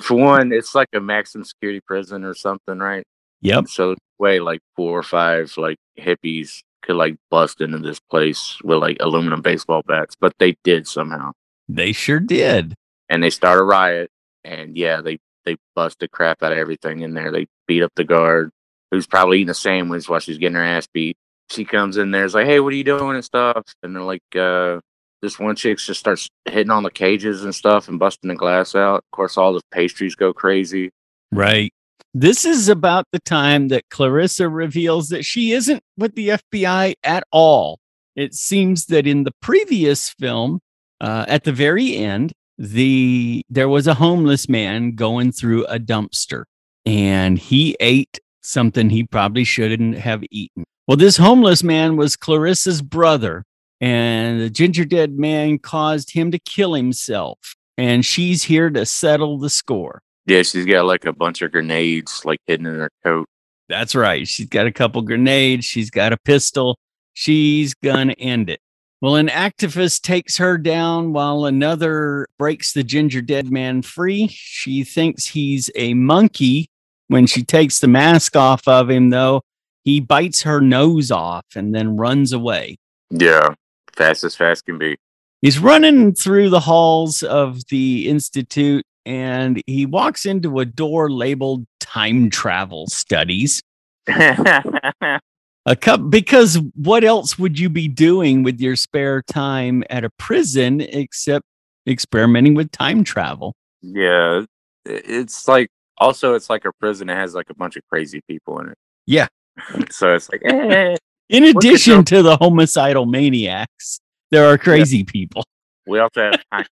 for 0.00 0.14
one, 0.16 0.52
it's 0.52 0.74
like 0.74 0.88
a 0.94 1.00
maximum 1.00 1.44
security 1.44 1.80
prison 1.80 2.24
or 2.24 2.34
something, 2.34 2.78
right? 2.78 3.04
Yep. 3.42 3.68
So 3.68 3.94
way 4.18 4.40
like 4.40 4.60
four 4.74 4.98
or 4.98 5.02
five 5.02 5.52
like 5.56 5.78
hippies 5.98 6.62
could 6.82 6.96
like 6.96 7.16
bust 7.30 7.60
into 7.60 7.78
this 7.78 8.00
place 8.00 8.58
with 8.62 8.78
like 8.78 8.96
aluminum 9.00 9.42
baseball 9.42 9.82
bats, 9.86 10.14
but 10.18 10.32
they 10.38 10.56
did 10.64 10.86
somehow. 10.86 11.32
They 11.68 11.92
sure 11.92 12.20
did. 12.20 12.74
And 13.08 13.22
they 13.22 13.30
start 13.30 13.60
a 13.60 13.62
riot, 13.62 14.10
and 14.44 14.76
yeah, 14.76 15.00
they 15.00 15.18
they 15.44 15.56
bust 15.74 16.00
the 16.00 16.08
crap 16.08 16.42
out 16.42 16.52
of 16.52 16.58
everything 16.58 17.00
in 17.00 17.14
there. 17.14 17.30
They 17.30 17.46
beat 17.68 17.82
up 17.82 17.92
the 17.94 18.04
guard, 18.04 18.50
who's 18.90 19.06
probably 19.06 19.38
eating 19.38 19.50
a 19.50 19.54
sandwich 19.54 20.08
while 20.08 20.20
she's 20.20 20.38
getting 20.38 20.56
her 20.56 20.62
ass 20.62 20.88
beat 20.92 21.16
she 21.50 21.64
comes 21.64 21.96
in 21.96 22.10
there, 22.10 22.24
is 22.24 22.34
like, 22.34 22.46
"Hey, 22.46 22.60
what 22.60 22.72
are 22.72 22.76
you 22.76 22.84
doing?" 22.84 23.14
and 23.14 23.24
stuff, 23.24 23.64
and 23.82 23.94
they're 23.94 24.02
like, 24.02 24.22
uh, 24.34 24.80
this 25.22 25.38
one 25.38 25.56
chick 25.56 25.78
just 25.78 26.00
starts 26.00 26.28
hitting 26.44 26.70
on 26.70 26.82
the 26.82 26.90
cages 26.90 27.44
and 27.44 27.54
stuff 27.54 27.88
and 27.88 27.98
busting 27.98 28.28
the 28.28 28.34
glass 28.34 28.74
out. 28.74 28.98
Of 28.98 29.10
course, 29.12 29.36
all 29.36 29.52
the 29.52 29.62
pastries 29.72 30.14
go 30.14 30.32
crazy. 30.32 30.90
Right. 31.32 31.72
This 32.14 32.44
is 32.44 32.68
about 32.68 33.04
the 33.12 33.18
time 33.20 33.68
that 33.68 33.88
Clarissa 33.90 34.48
reveals 34.48 35.10
that 35.10 35.24
she 35.24 35.52
isn't 35.52 35.82
with 35.98 36.14
the 36.14 36.28
FBI 36.28 36.94
at 37.02 37.24
all. 37.30 37.78
It 38.14 38.34
seems 38.34 38.86
that 38.86 39.06
in 39.06 39.24
the 39.24 39.32
previous 39.42 40.10
film, 40.10 40.60
uh, 41.00 41.26
at 41.28 41.44
the 41.44 41.52
very 41.52 41.94
end, 41.94 42.32
the 42.58 43.42
there 43.50 43.68
was 43.68 43.86
a 43.86 43.94
homeless 43.94 44.48
man 44.48 44.94
going 44.94 45.30
through 45.30 45.66
a 45.66 45.78
dumpster, 45.78 46.44
and 46.86 47.38
he 47.38 47.76
ate 47.80 48.18
something 48.40 48.88
he 48.88 49.04
probably 49.04 49.44
shouldn't 49.44 49.98
have 49.98 50.24
eaten. 50.30 50.64
Well, 50.88 50.96
this 50.96 51.18
homeless 51.18 51.62
man 51.62 51.96
was 51.96 52.16
Clarissa's 52.16 52.80
brother, 52.80 53.44
and 53.80 54.40
the 54.40 54.50
ginger 54.50 54.84
dead 54.84 55.18
man 55.18 55.58
caused 55.58 56.12
him 56.12 56.30
to 56.30 56.38
kill 56.38 56.74
himself. 56.74 57.54
And 57.78 58.04
she's 58.04 58.44
here 58.44 58.70
to 58.70 58.86
settle 58.86 59.38
the 59.38 59.50
score. 59.50 60.02
Yeah, 60.26 60.42
she's 60.42 60.66
got 60.66 60.86
like 60.86 61.04
a 61.04 61.12
bunch 61.12 61.42
of 61.42 61.52
grenades 61.52 62.24
like 62.24 62.40
hidden 62.46 62.66
in 62.66 62.80
her 62.80 62.90
coat. 63.04 63.28
That's 63.68 63.94
right. 63.94 64.26
She's 64.26 64.48
got 64.48 64.66
a 64.66 64.72
couple 64.72 65.02
grenades. 65.02 65.64
She's 65.64 65.90
got 65.90 66.12
a 66.12 66.16
pistol. 66.16 66.78
She's 67.12 67.74
gonna 67.74 68.14
end 68.18 68.50
it. 68.50 68.60
Well, 69.02 69.16
an 69.16 69.28
activist 69.28 70.02
takes 70.02 70.38
her 70.38 70.56
down 70.56 71.12
while 71.12 71.44
another 71.44 72.26
breaks 72.38 72.72
the 72.72 72.82
ginger 72.82 73.20
dead 73.20 73.50
man 73.50 73.82
free. 73.82 74.28
She 74.30 74.84
thinks 74.84 75.26
he's 75.26 75.70
a 75.74 75.94
monkey. 75.94 76.68
When 77.08 77.26
she 77.26 77.44
takes 77.44 77.78
the 77.78 77.88
mask 77.88 78.34
off 78.34 78.66
of 78.66 78.90
him, 78.90 79.10
though, 79.10 79.42
he 79.84 80.00
bites 80.00 80.42
her 80.42 80.60
nose 80.60 81.12
off 81.12 81.44
and 81.54 81.72
then 81.72 81.96
runs 81.96 82.32
away. 82.32 82.78
Yeah, 83.10 83.54
fast 83.96 84.24
as 84.24 84.36
fast 84.36 84.66
can 84.66 84.78
be. 84.78 84.96
He's 85.42 85.58
running 85.58 86.14
through 86.14 86.50
the 86.50 86.60
halls 86.60 87.22
of 87.22 87.66
the 87.68 88.08
Institute 88.08 88.84
and 89.04 89.62
he 89.66 89.86
walks 89.86 90.26
into 90.26 90.58
a 90.58 90.64
door 90.64 91.10
labeled 91.10 91.66
time 91.80 92.30
travel 92.30 92.86
studies. 92.88 93.62
a 94.08 95.76
cup 95.80 96.10
because 96.10 96.60
what 96.74 97.04
else 97.04 97.38
would 97.38 97.58
you 97.58 97.68
be 97.68 97.88
doing 97.88 98.42
with 98.42 98.60
your 98.60 98.76
spare 98.76 99.22
time 99.22 99.84
at 99.90 100.04
a 100.04 100.10
prison 100.10 100.80
except 100.80 101.44
experimenting 101.86 102.54
with 102.54 102.70
time 102.70 103.04
travel? 103.04 103.54
Yeah, 103.82 104.42
it's 104.84 105.48
like 105.48 105.68
also 105.98 106.34
it's 106.34 106.50
like 106.50 106.64
a 106.64 106.72
prison 106.80 107.08
that 107.08 107.16
has 107.16 107.34
like 107.34 107.50
a 107.50 107.54
bunch 107.54 107.76
of 107.76 107.82
crazy 107.90 108.22
people 108.28 108.60
in 108.60 108.70
it. 108.70 108.78
Yeah. 109.06 109.28
so 109.90 110.14
it's 110.14 110.30
like 110.30 110.42
eh, 110.44 110.96
in 111.28 111.44
addition 111.44 112.04
to 112.04 112.22
the 112.22 112.36
homicidal 112.36 113.06
maniacs, 113.06 114.00
there 114.30 114.46
are 114.46 114.58
crazy 114.58 114.98
yeah. 114.98 115.04
people. 115.06 115.44
We 115.86 115.98
also 115.98 116.22
have 116.22 116.40
time. 116.52 116.66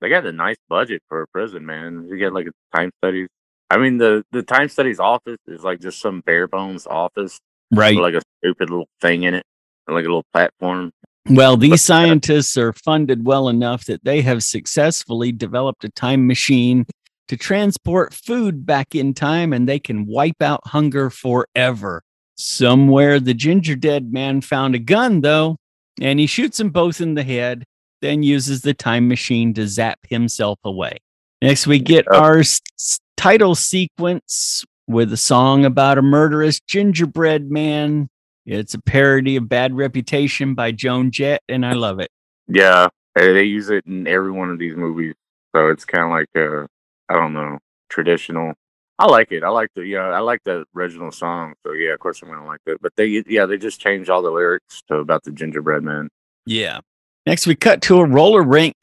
they 0.00 0.08
got 0.08 0.26
a 0.26 0.32
nice 0.32 0.56
budget 0.68 1.02
for 1.08 1.22
a 1.22 1.26
prison, 1.28 1.66
man. 1.66 2.06
You 2.08 2.18
get 2.18 2.32
like 2.32 2.46
a 2.46 2.76
time 2.76 2.90
studies. 3.02 3.28
I 3.70 3.78
mean, 3.78 3.98
the 3.98 4.24
the 4.32 4.42
time 4.42 4.68
studies 4.68 4.98
office 4.98 5.38
is 5.46 5.62
like 5.62 5.80
just 5.80 6.00
some 6.00 6.20
bare 6.20 6.48
bones 6.48 6.86
office, 6.86 7.38
right? 7.70 7.96
like 7.96 8.14
a 8.14 8.22
stupid 8.38 8.70
little 8.70 8.88
thing 9.00 9.24
in 9.24 9.34
it, 9.34 9.44
like 9.86 10.04
a 10.04 10.08
little 10.08 10.24
platform. 10.32 10.90
Well, 11.30 11.58
these 11.58 11.84
scientists 11.84 12.56
are 12.56 12.72
funded 12.72 13.26
well 13.26 13.50
enough 13.50 13.84
that 13.84 14.02
they 14.02 14.22
have 14.22 14.42
successfully 14.42 15.30
developed 15.30 15.84
a 15.84 15.90
time 15.90 16.26
machine 16.26 16.86
to 17.28 17.36
transport 17.36 18.14
food 18.14 18.64
back 18.64 18.94
in 18.94 19.12
time, 19.12 19.52
and 19.52 19.68
they 19.68 19.78
can 19.78 20.06
wipe 20.06 20.40
out 20.40 20.60
hunger 20.68 21.10
forever. 21.10 22.02
Somewhere, 22.38 23.20
the 23.20 23.34
ginger 23.34 23.74
dead 23.74 24.12
man 24.12 24.40
found 24.40 24.74
a 24.74 24.78
gun, 24.78 25.20
though, 25.20 25.56
and 26.00 26.18
he 26.20 26.26
shoots 26.26 26.58
them 26.58 26.70
both 26.70 27.00
in 27.00 27.14
the 27.14 27.24
head 27.24 27.64
then 28.00 28.22
uses 28.22 28.62
the 28.62 28.74
time 28.74 29.08
machine 29.08 29.52
to 29.54 29.66
zap 29.66 29.98
himself 30.08 30.58
away. 30.64 30.98
Next, 31.42 31.66
we 31.66 31.78
get 31.78 32.06
our 32.08 32.38
s- 32.38 32.60
title 33.16 33.54
sequence 33.54 34.64
with 34.86 35.12
a 35.12 35.16
song 35.16 35.64
about 35.64 35.98
a 35.98 36.02
murderous 36.02 36.60
gingerbread 36.60 37.50
man. 37.50 38.08
It's 38.46 38.74
a 38.74 38.80
parody 38.80 39.36
of 39.36 39.48
Bad 39.48 39.74
Reputation 39.74 40.54
by 40.54 40.72
Joan 40.72 41.10
Jett, 41.10 41.42
and 41.48 41.66
I 41.66 41.72
love 41.72 42.00
it. 42.00 42.10
Yeah, 42.46 42.88
they 43.14 43.42
use 43.42 43.68
it 43.68 43.84
in 43.86 44.06
every 44.06 44.30
one 44.30 44.50
of 44.50 44.58
these 44.58 44.74
movies. 44.74 45.14
So 45.54 45.68
it's 45.68 45.84
kind 45.84 46.04
of 46.04 46.10
like 46.10 46.28
a, 46.34 46.66
I 47.08 47.14
don't 47.14 47.34
know, 47.34 47.58
traditional. 47.88 48.54
I 48.98 49.06
like 49.06 49.30
it. 49.30 49.44
I 49.44 49.48
like 49.48 49.70
the 49.74 49.86
yeah, 49.86 50.08
I 50.08 50.18
like 50.18 50.42
the 50.44 50.64
original 50.74 51.12
song. 51.12 51.54
So 51.64 51.72
yeah, 51.72 51.92
of 51.92 52.00
course 52.00 52.20
I'm 52.20 52.28
gonna 52.28 52.46
like 52.46 52.60
it. 52.66 52.78
But 52.82 52.96
they 52.96 53.22
yeah, 53.28 53.46
they 53.46 53.56
just 53.56 53.80
changed 53.80 54.10
all 54.10 54.22
the 54.22 54.30
lyrics 54.30 54.82
to 54.88 54.96
about 54.96 55.22
the 55.22 55.30
gingerbread 55.30 55.84
man. 55.84 56.08
Yeah. 56.46 56.80
Next, 57.24 57.46
we 57.46 57.54
cut 57.54 57.82
to 57.82 58.00
a 58.00 58.06
roller 58.06 58.42
rink 58.42 58.76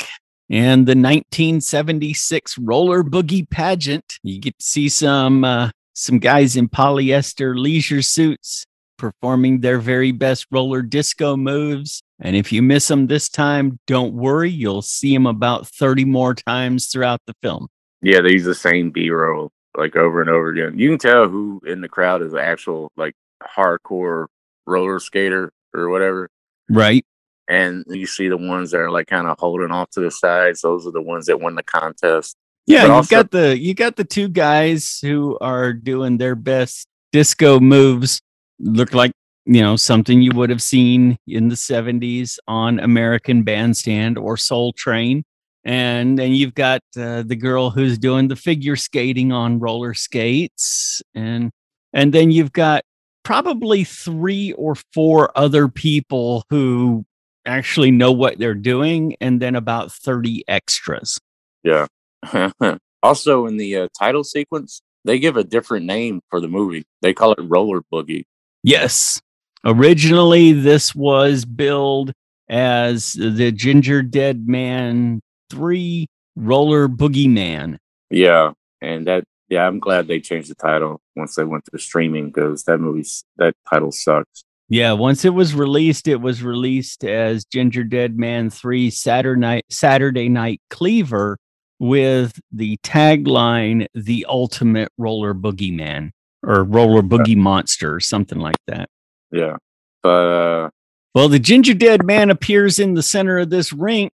and 0.50 0.86
the 0.86 0.91
1976 0.91 2.57
roller 2.60 3.03
boogie 3.03 3.50
pageant. 3.50 4.19
You 4.24 4.39
get 4.39 4.57
to 4.57 4.65
see 4.65 4.88
some 4.88 5.43
uh, 5.43 5.71
some 5.93 6.19
guys 6.19 6.56
in 6.56 6.69
polyester 6.69 7.58
leisure 7.58 8.01
suits 8.01 8.65
performing 8.97 9.60
their 9.60 9.80
very 9.80 10.13
best 10.13 10.45
roller 10.49 10.82
disco 10.82 11.36
moves. 11.36 12.01
And 12.21 12.38
if 12.38 12.54
you 12.54 12.62
miss 12.62 12.88
them 12.88 13.08
this 13.08 13.28
time, 13.28 13.80
don't 13.88 14.13
worry, 14.13 14.49
you'll 14.49 14.82
see 14.82 15.13
them 15.13 15.25
about 15.25 15.67
30 15.67 16.06
more 16.06 16.34
times 16.34 16.88
throughout 16.88 17.19
the 17.28 17.34
film. 17.41 17.67
Yeah, 18.01 18.21
they 18.21 18.32
use 18.32 18.45
the 18.45 18.56
same 18.56 18.91
B 18.91 19.10
roll 19.10 19.51
like 19.78 19.96
over 19.96 20.22
and 20.22 20.30
over 20.30 20.50
again. 20.50 20.78
You 20.78 20.90
can 20.90 21.00
tell 21.00 21.28
who 21.28 21.62
in 21.66 21.82
the 21.82 21.90
crowd 21.90 22.22
is 22.22 22.34
an 22.34 22.40
actual 22.40 22.92
like 22.96 23.16
hardcore 23.44 24.28
roller 24.66 25.00
skater 25.00 25.52
or 25.74 25.90
whatever. 25.90 26.30
Right 26.70 27.06
and 27.48 27.84
you 27.88 28.08
see 28.08 28.28
the 28.28 28.38
ones 28.38 28.72
that 28.72 28.80
are 28.80 28.92
like 28.92 29.08
kind 29.08 29.28
of 29.28 29.38
holding 29.40 29.72
off 29.72 29.90
to 29.92 30.02
the 30.02 30.12
sides. 30.12 30.62
Those 30.62 30.88
are 30.88 30.92
the 30.92 31.02
ones 31.02 31.26
that 31.28 31.40
win 31.40 31.56
the 31.56 31.64
contest. 31.64 32.36
Yeah, 32.66 33.00
you 33.00 33.08
got 33.08 33.32
the 33.32 33.58
you 33.58 33.74
got 33.76 33.96
the 33.96 34.04
two 34.04 34.28
guys 34.28 35.00
who 35.02 35.38
are 35.40 35.72
doing 35.72 36.18
their 36.18 36.36
best 36.36 36.88
disco 37.12 37.60
moves. 37.60 38.22
Look 38.60 38.94
like 38.94 39.12
you 39.46 39.62
know 39.62 39.76
something 39.76 40.22
you 40.22 40.32
would 40.34 40.50
have 40.50 40.64
seen 40.64 41.18
in 41.28 41.50
the 41.50 41.56
70s 41.56 42.40
on 42.48 42.80
American 42.80 43.44
Bandstand 43.44 44.18
or 44.18 44.36
Soul 44.38 44.74
Train. 44.74 45.24
And 45.65 46.17
then 46.19 46.34
you've 46.34 46.54
got 46.54 46.82
uh, 46.95 47.23
the 47.23 47.36
girl 47.36 47.71
who's 47.71 47.97
doing 47.97 48.28
the 48.28 48.36
figure 48.36 48.75
skating 48.75 49.32
on 49.32 49.60
roller 49.60 49.95
skates, 49.95 51.01
and 51.15 51.51
and 51.91 52.13
then 52.13 52.30
you've 52.30 52.54
got 52.54 52.84
probably 53.23 53.84
three 53.84 54.54
or 54.54 54.75
four 54.93 55.32
other 55.36 55.67
people 55.67 56.45
who 56.51 57.04
actually 57.45 57.89
know 57.89 58.12
what 58.12 58.38
they're 58.38 58.54
doing, 58.54 59.15
and 59.19 59.41
then 59.41 59.56
about 59.56 59.91
30 59.91 60.43
extras. 60.47 61.19
Yeah. 61.63 61.88
also, 63.04 63.47
in 63.47 63.58
the 63.58 63.75
uh, 63.78 63.88
title 63.97 64.23
sequence, 64.23 64.82
they 65.04 65.19
give 65.19 65.36
a 65.36 65.43
different 65.43 65.86
name 65.86 66.21
for 66.30 66.39
the 66.39 66.47
movie. 66.47 66.86
They 67.01 67.13
call 67.13 67.32
it 67.34 67.39
Roller 67.41 67.82
Boogie. 67.91 68.25
Yes. 68.63 69.21
Originally, 69.63 70.51
this 70.54 70.93
was 70.93 71.45
billed 71.45 72.12
as 72.49 73.13
the 73.13 73.51
Ginger 73.51 74.04
Dead 74.04 74.47
Man 74.47 75.21
3 75.49 76.08
Roller 76.36 76.88
Boogie 76.88 77.29
Man. 77.29 77.79
Yeah. 78.10 78.51
And 78.81 79.08
that, 79.08 79.23
yeah, 79.49 79.67
I'm 79.67 79.79
glad 79.79 80.08
they 80.08 80.19
changed 80.19 80.49
the 80.49 80.55
title 80.55 81.01
once 81.15 81.36
they 81.36 81.43
went 81.43 81.65
to 81.65 81.71
the 81.71 81.79
streaming 81.79 82.27
because 82.27 82.63
that 82.63 82.79
movie, 82.79 83.08
that 83.38 83.55
title 83.69 83.91
sucks. 83.91 84.43
Yeah, 84.67 84.93
once 84.93 85.25
it 85.25 85.34
was 85.34 85.53
released, 85.53 86.08
it 86.08 86.21
was 86.21 86.41
released 86.41 87.03
as 87.03 87.45
Ginger 87.45 87.84
Dead 87.84 88.17
Man 88.17 88.49
3 88.49 88.89
Saturday 88.89 89.39
Night 89.39 89.65
Saturday 89.69 90.27
Night 90.27 90.60
Cleaver 90.71 91.38
with 91.77 92.39
the 92.51 92.77
tagline 92.77 93.86
The 93.93 94.25
Ultimate 94.27 94.89
Roller 94.97 95.36
Boogie 95.36 95.75
Man 95.75 96.12
or 96.41 96.63
Roller 96.63 97.01
Boogie 97.01 97.38
Monster 97.38 97.93
or 97.93 97.99
something 97.99 98.39
like 98.39 98.58
that. 98.67 98.89
Yeah. 99.31 99.58
But 100.01 100.10
uh 100.10 100.69
well, 101.13 101.29
the 101.29 101.39
Ginger 101.39 101.73
Dead 101.73 102.05
Man 102.05 102.29
appears 102.29 102.77
in 102.77 102.93
the 102.93 103.03
center 103.03 103.38
of 103.38 103.49
this 103.49 103.71
rink 103.71 104.12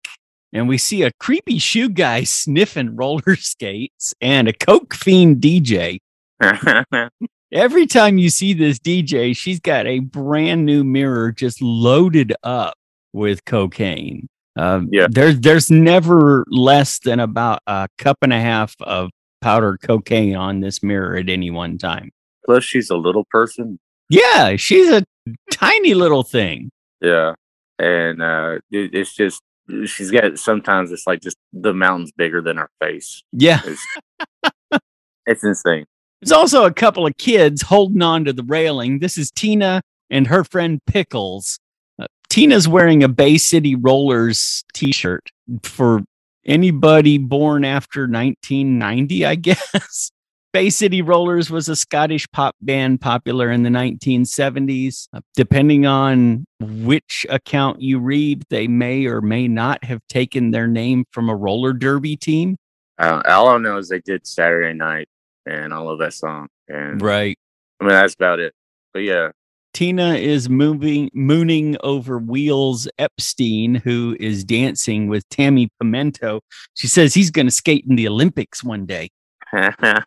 and 0.53 0.67
we 0.67 0.77
see 0.77 1.03
a 1.03 1.12
creepy 1.19 1.59
shoe 1.59 1.89
guy 1.89 2.23
sniffing 2.25 2.95
roller 2.95 3.35
skates 3.35 4.13
and 4.21 4.47
a 4.47 4.53
coke 4.53 4.93
fiend 4.93 5.41
DJ. 5.41 5.99
every 7.51 7.88
time 7.88 8.17
you 8.17 8.29
see 8.29 8.53
this 8.53 8.79
DJ, 8.79 9.35
she's 9.35 9.59
got 9.59 9.88
a 9.88 9.99
brand 9.99 10.65
new 10.65 10.83
mirror 10.83 11.31
just 11.31 11.62
loaded 11.62 12.33
up 12.43 12.75
with 13.13 13.43
cocaine. 13.45 14.27
Um, 14.55 14.89
yeah, 14.91 15.07
there's 15.09 15.39
there's 15.39 15.71
never 15.71 16.43
less 16.49 16.99
than 16.99 17.19
about 17.19 17.62
a 17.67 17.88
cup 17.97 18.17
and 18.21 18.33
a 18.33 18.39
half 18.39 18.75
of 18.81 19.09
powdered 19.41 19.79
cocaine 19.81 20.35
on 20.35 20.59
this 20.59 20.83
mirror 20.83 21.15
at 21.15 21.29
any 21.29 21.49
one 21.49 21.77
time. 21.77 22.12
Plus, 22.45 22.63
she's 22.63 22.89
a 22.89 22.97
little 22.97 23.25
person. 23.25 23.79
Yeah, 24.09 24.55
she's 24.57 24.89
a 24.89 25.05
tiny 25.51 25.93
little 25.93 26.23
thing. 26.23 26.71
Yeah, 26.99 27.35
and 27.77 28.21
uh, 28.21 28.57
it, 28.71 28.93
it's 28.93 29.15
just 29.15 29.41
she's 29.86 30.12
got 30.12 30.38
sometimes 30.38 30.91
it's 30.91 31.05
like 31.08 31.21
just 31.21 31.38
the 31.53 31.73
mountain's 31.73 32.12
bigger 32.12 32.41
than 32.41 32.58
her 32.58 32.69
face. 32.82 33.23
Yeah, 33.32 33.62
it's, 33.65 34.82
it's 35.25 35.43
insane. 35.43 35.86
There's 36.21 36.32
also 36.32 36.65
a 36.65 36.73
couple 36.73 37.05
of 37.05 37.15
kids 37.17 37.62
holding 37.62 38.01
on 38.01 38.25
to 38.25 38.34
the 38.34 38.43
railing. 38.43 38.99
This 38.99 39.17
is 39.17 39.32
Tina 39.32 39.82
and 40.10 40.27
her 40.27 40.43
friend 40.43 40.79
Pickles. 40.86 41.60
Uh, 41.97 42.08
Tina's 42.29 42.67
wearing 42.67 43.03
a 43.03 43.08
Bay 43.08 43.38
City 43.38 43.75
Rollers 43.75 44.63
t 44.73 44.91
shirt 44.91 45.29
for 45.63 46.03
anybody 46.45 47.17
born 47.17 47.63
after 47.63 48.01
1990, 48.01 49.25
I 49.25 49.36
guess. 49.36 50.12
Bay 50.51 50.71
City 50.71 51.03
Rollers 51.03 51.51
was 51.51 51.69
a 51.69 51.75
Scottish 51.75 52.29
pop 52.31 52.55
band 52.62 53.01
popular 53.01 53.51
in 53.51 53.63
the 53.63 53.69
1970s. 53.69 55.07
Uh, 55.13 55.21
depending 55.35 55.85
on 55.85 56.45
which 56.59 57.25
account 57.29 57.81
you 57.81 57.99
read, 57.99 58.43
they 58.49 58.67
may 58.67 59.05
or 59.05 59.21
may 59.21 59.47
not 59.47 59.83
have 59.83 60.01
taken 60.09 60.49
their 60.51 60.67
name 60.67 61.05
from 61.12 61.29
a 61.29 61.35
roller 61.35 61.71
derby 61.73 62.15
team. 62.15 62.57
Uh, 62.97 63.21
all 63.27 63.49
I 63.49 63.57
know 63.59 63.77
is 63.77 63.89
they 63.89 63.99
did 63.99 64.25
Saturday 64.25 64.73
Night 64.73 65.07
and 65.45 65.73
I 65.73 65.77
love 65.77 65.99
that 65.99 66.13
song. 66.13 66.47
And 66.67 67.01
right. 67.01 67.38
I 67.79 67.83
mean, 67.83 67.93
that's 67.93 68.15
about 68.15 68.39
it. 68.39 68.53
But 68.93 68.99
yeah. 68.99 69.29
Tina 69.73 70.15
is 70.15 70.49
moving, 70.49 71.12
mooning 71.13 71.77
over 71.83 72.17
Wheels 72.17 72.88
Epstein, 72.97 73.75
who 73.75 74.17
is 74.19 74.43
dancing 74.43 75.07
with 75.07 75.29
Tammy 75.29 75.69
Pimento. 75.79 76.41
She 76.73 76.88
says 76.88 77.13
he's 77.13 77.29
going 77.29 77.45
to 77.45 77.51
skate 77.51 77.85
in 77.88 77.95
the 77.95 78.07
Olympics 78.07 78.63
one 78.63 78.88
day. 78.88 79.09
Yeah, 79.53 80.01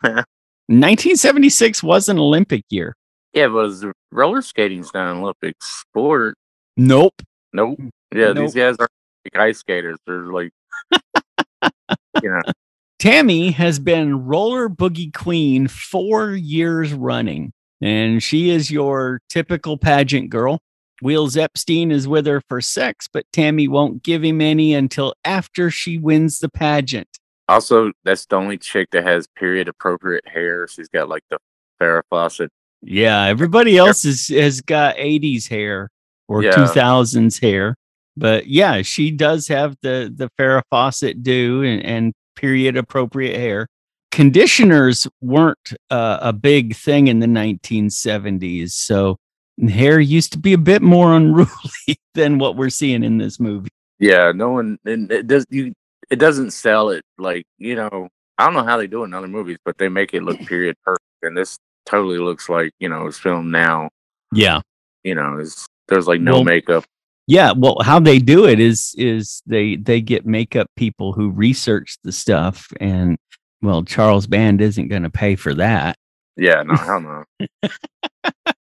1976 0.69 1.83
was 1.83 2.09
an 2.09 2.19
Olympic 2.19 2.65
year. 2.71 2.95
but 3.35 3.51
was 3.51 3.85
roller 4.11 4.43
skating's 4.43 4.93
not 4.95 5.11
an 5.11 5.19
Olympic 5.23 5.57
sport? 5.63 6.37
Nope. 6.77 7.23
Nope. 7.53 7.79
Yeah, 8.15 8.33
Nope. 8.33 8.37
these 8.39 8.55
guys 8.55 8.77
are 8.79 8.89
like 9.25 9.37
ice 9.37 9.59
skaters. 9.59 9.99
They're 10.07 10.33
like, 10.33 10.53
you 12.23 12.31
know, 12.31 12.41
Tammy 12.99 13.51
has 13.51 13.79
been 13.79 14.25
roller 14.25 14.69
boogie 14.69 15.13
queen 15.13 15.69
four 15.69 16.33
years 16.33 16.93
running, 16.93 17.53
and 17.81 18.23
she 18.23 18.51
is 18.51 18.71
your 18.71 19.21
typical 19.29 19.77
pageant 19.77 20.31
girl. 20.31 20.59
Wheels 21.03 21.37
Epstein 21.37 21.91
is 21.91 22.07
with 22.07 22.27
her 22.27 22.41
for 22.49 22.61
sex, 22.61 23.09
but 23.13 23.25
Tammy 23.33 23.67
won't 23.67 24.05
give 24.05 24.23
him 24.23 24.41
any 24.41 24.73
until 24.73 25.15
after 25.25 25.69
she 25.69 25.99
wins 25.99 26.39
the 26.39 26.49
pageant. 26.49 27.09
Also, 27.49 27.93
that's 28.05 28.27
the 28.27 28.37
only 28.37 28.59
chick 28.59 28.89
that 28.93 29.05
has 29.05 29.27
period 29.37 29.69
appropriate 29.69 30.27
hair. 30.27 30.67
She's 30.69 30.89
got 30.89 31.09
like 31.09 31.23
the 31.31 31.39
Farrah 31.81 32.03
Fawcett. 32.09 32.51
Yeah, 32.83 33.25
everybody 33.25 33.77
else 33.79 34.05
is, 34.05 34.29
has 34.29 34.61
got 34.61 34.97
80s 34.97 35.49
hair 35.49 35.89
or 36.29 36.43
Yeah. 36.43 36.53
2000s 36.53 37.41
hair. 37.41 37.77
But 38.17 38.47
yeah, 38.47 38.83
she 38.83 39.11
does 39.11 39.49
have 39.49 39.77
the 39.83 40.13
the 40.15 40.29
Farrah 40.39 40.63
Fawcett 40.71 41.23
do 41.23 41.63
and, 41.63 41.83
and 41.85 42.13
period 42.37 42.77
appropriate 42.77 43.39
hair. 43.39 43.67
Conditioners 44.11 45.09
weren't 45.23 45.73
uh, 45.91 46.19
a 46.21 46.33
big 46.35 46.77
thing 46.77 47.07
in 47.07 47.21
the 47.21 47.27
1970s, 47.27 48.73
so 48.73 49.17
hair 49.71 49.99
used 49.99 50.33
to 50.33 50.39
be 50.39 50.53
a 50.53 50.59
bit 50.59 50.83
more 50.83 51.13
unruly 51.17 51.97
than 52.15 52.39
what 52.39 52.57
we're 52.57 52.69
seeing 52.69 53.03
in 53.03 53.17
this 53.17 53.41
movie. 53.41 53.71
Yeah, 53.99 54.33
no 54.33 54.51
one. 54.51 54.79
And 54.85 55.11
it 55.11 55.27
does 55.27 55.47
you. 55.49 55.73
It 56.13 56.19
doesn't 56.19 56.51
sell 56.53 56.91
it 56.91 57.03
like 57.19 57.45
you 57.59 57.75
know. 57.75 58.09
I 58.39 58.45
don't 58.45 58.55
know 58.55 58.65
how 58.65 58.77
they 58.77 58.87
do 58.87 59.03
it 59.03 59.07
in 59.07 59.15
other 59.15 59.29
movies, 59.29 59.59
but 59.65 59.79
they 59.79 59.89
make 59.89 60.15
it 60.15 60.23
look 60.23 60.39
period 60.47 60.77
perfect. 60.85 61.05
And 61.23 61.37
this 61.37 61.59
totally 61.87 62.19
looks 62.19 62.49
like 62.49 62.71
you 62.79 62.89
know 62.89 63.07
it's 63.07 63.19
filmed 63.19 63.51
now. 63.51 63.89
Yeah. 64.33 64.61
You 65.05 65.15
know, 65.15 65.43
there's 65.89 66.07
like 66.07 66.21
no 66.21 66.35
Well, 66.35 66.45
makeup. 66.45 66.85
Yeah, 67.27 67.53
well, 67.57 67.79
how 67.83 67.99
they 67.99 68.19
do 68.19 68.47
it 68.47 68.61
is 68.61 68.95
is 68.99 69.43
they 69.47 69.77
they 69.77 70.01
get 70.01 70.27
makeup 70.27 70.67
people 70.77 71.13
who 71.13 71.31
research 71.31 71.97
the 72.05 72.13
stuff, 72.13 72.69
and 72.79 73.17
well, 73.63 73.85
Charles 73.85 74.27
Band 74.27 74.61
isn't 74.61 74.89
going 74.89 75.05
to 75.05 75.11
pay 75.11 75.37
for 75.37 75.55
that. 75.55 75.97
Yeah, 76.37 76.63
no, 76.63 76.75
hell 76.75 77.01
no. 77.01 77.25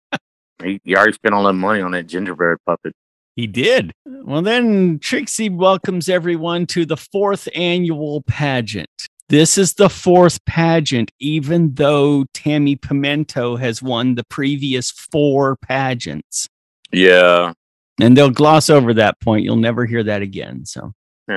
he, 0.62 0.80
he 0.84 0.96
already 0.96 1.12
spent 1.12 1.34
all 1.34 1.44
that 1.44 1.52
money 1.52 1.82
on 1.82 1.90
that 1.90 2.06
gingerbread 2.06 2.58
puppet. 2.64 2.94
He 3.36 3.46
did. 3.46 3.92
Well, 4.04 4.42
then 4.42 4.98
Trixie 4.98 5.48
welcomes 5.48 6.08
everyone 6.08 6.66
to 6.66 6.84
the 6.84 6.96
fourth 6.96 7.48
annual 7.54 8.22
pageant. 8.22 8.90
This 9.28 9.56
is 9.56 9.74
the 9.74 9.88
fourth 9.88 10.44
pageant, 10.44 11.10
even 11.18 11.74
though 11.74 12.26
Tammy 12.34 12.76
Pimento 12.76 13.56
has 13.56 13.82
won 13.82 14.14
the 14.14 14.24
previous 14.24 14.90
four 14.90 15.56
pageants. 15.56 16.46
Yeah. 16.92 17.54
And 17.98 18.14
they'll 18.16 18.30
gloss 18.30 18.68
over 18.68 18.92
that 18.94 19.18
point. 19.20 19.44
You'll 19.44 19.56
never 19.56 19.86
hear 19.86 20.02
that 20.02 20.20
again. 20.20 20.66
So 20.66 20.92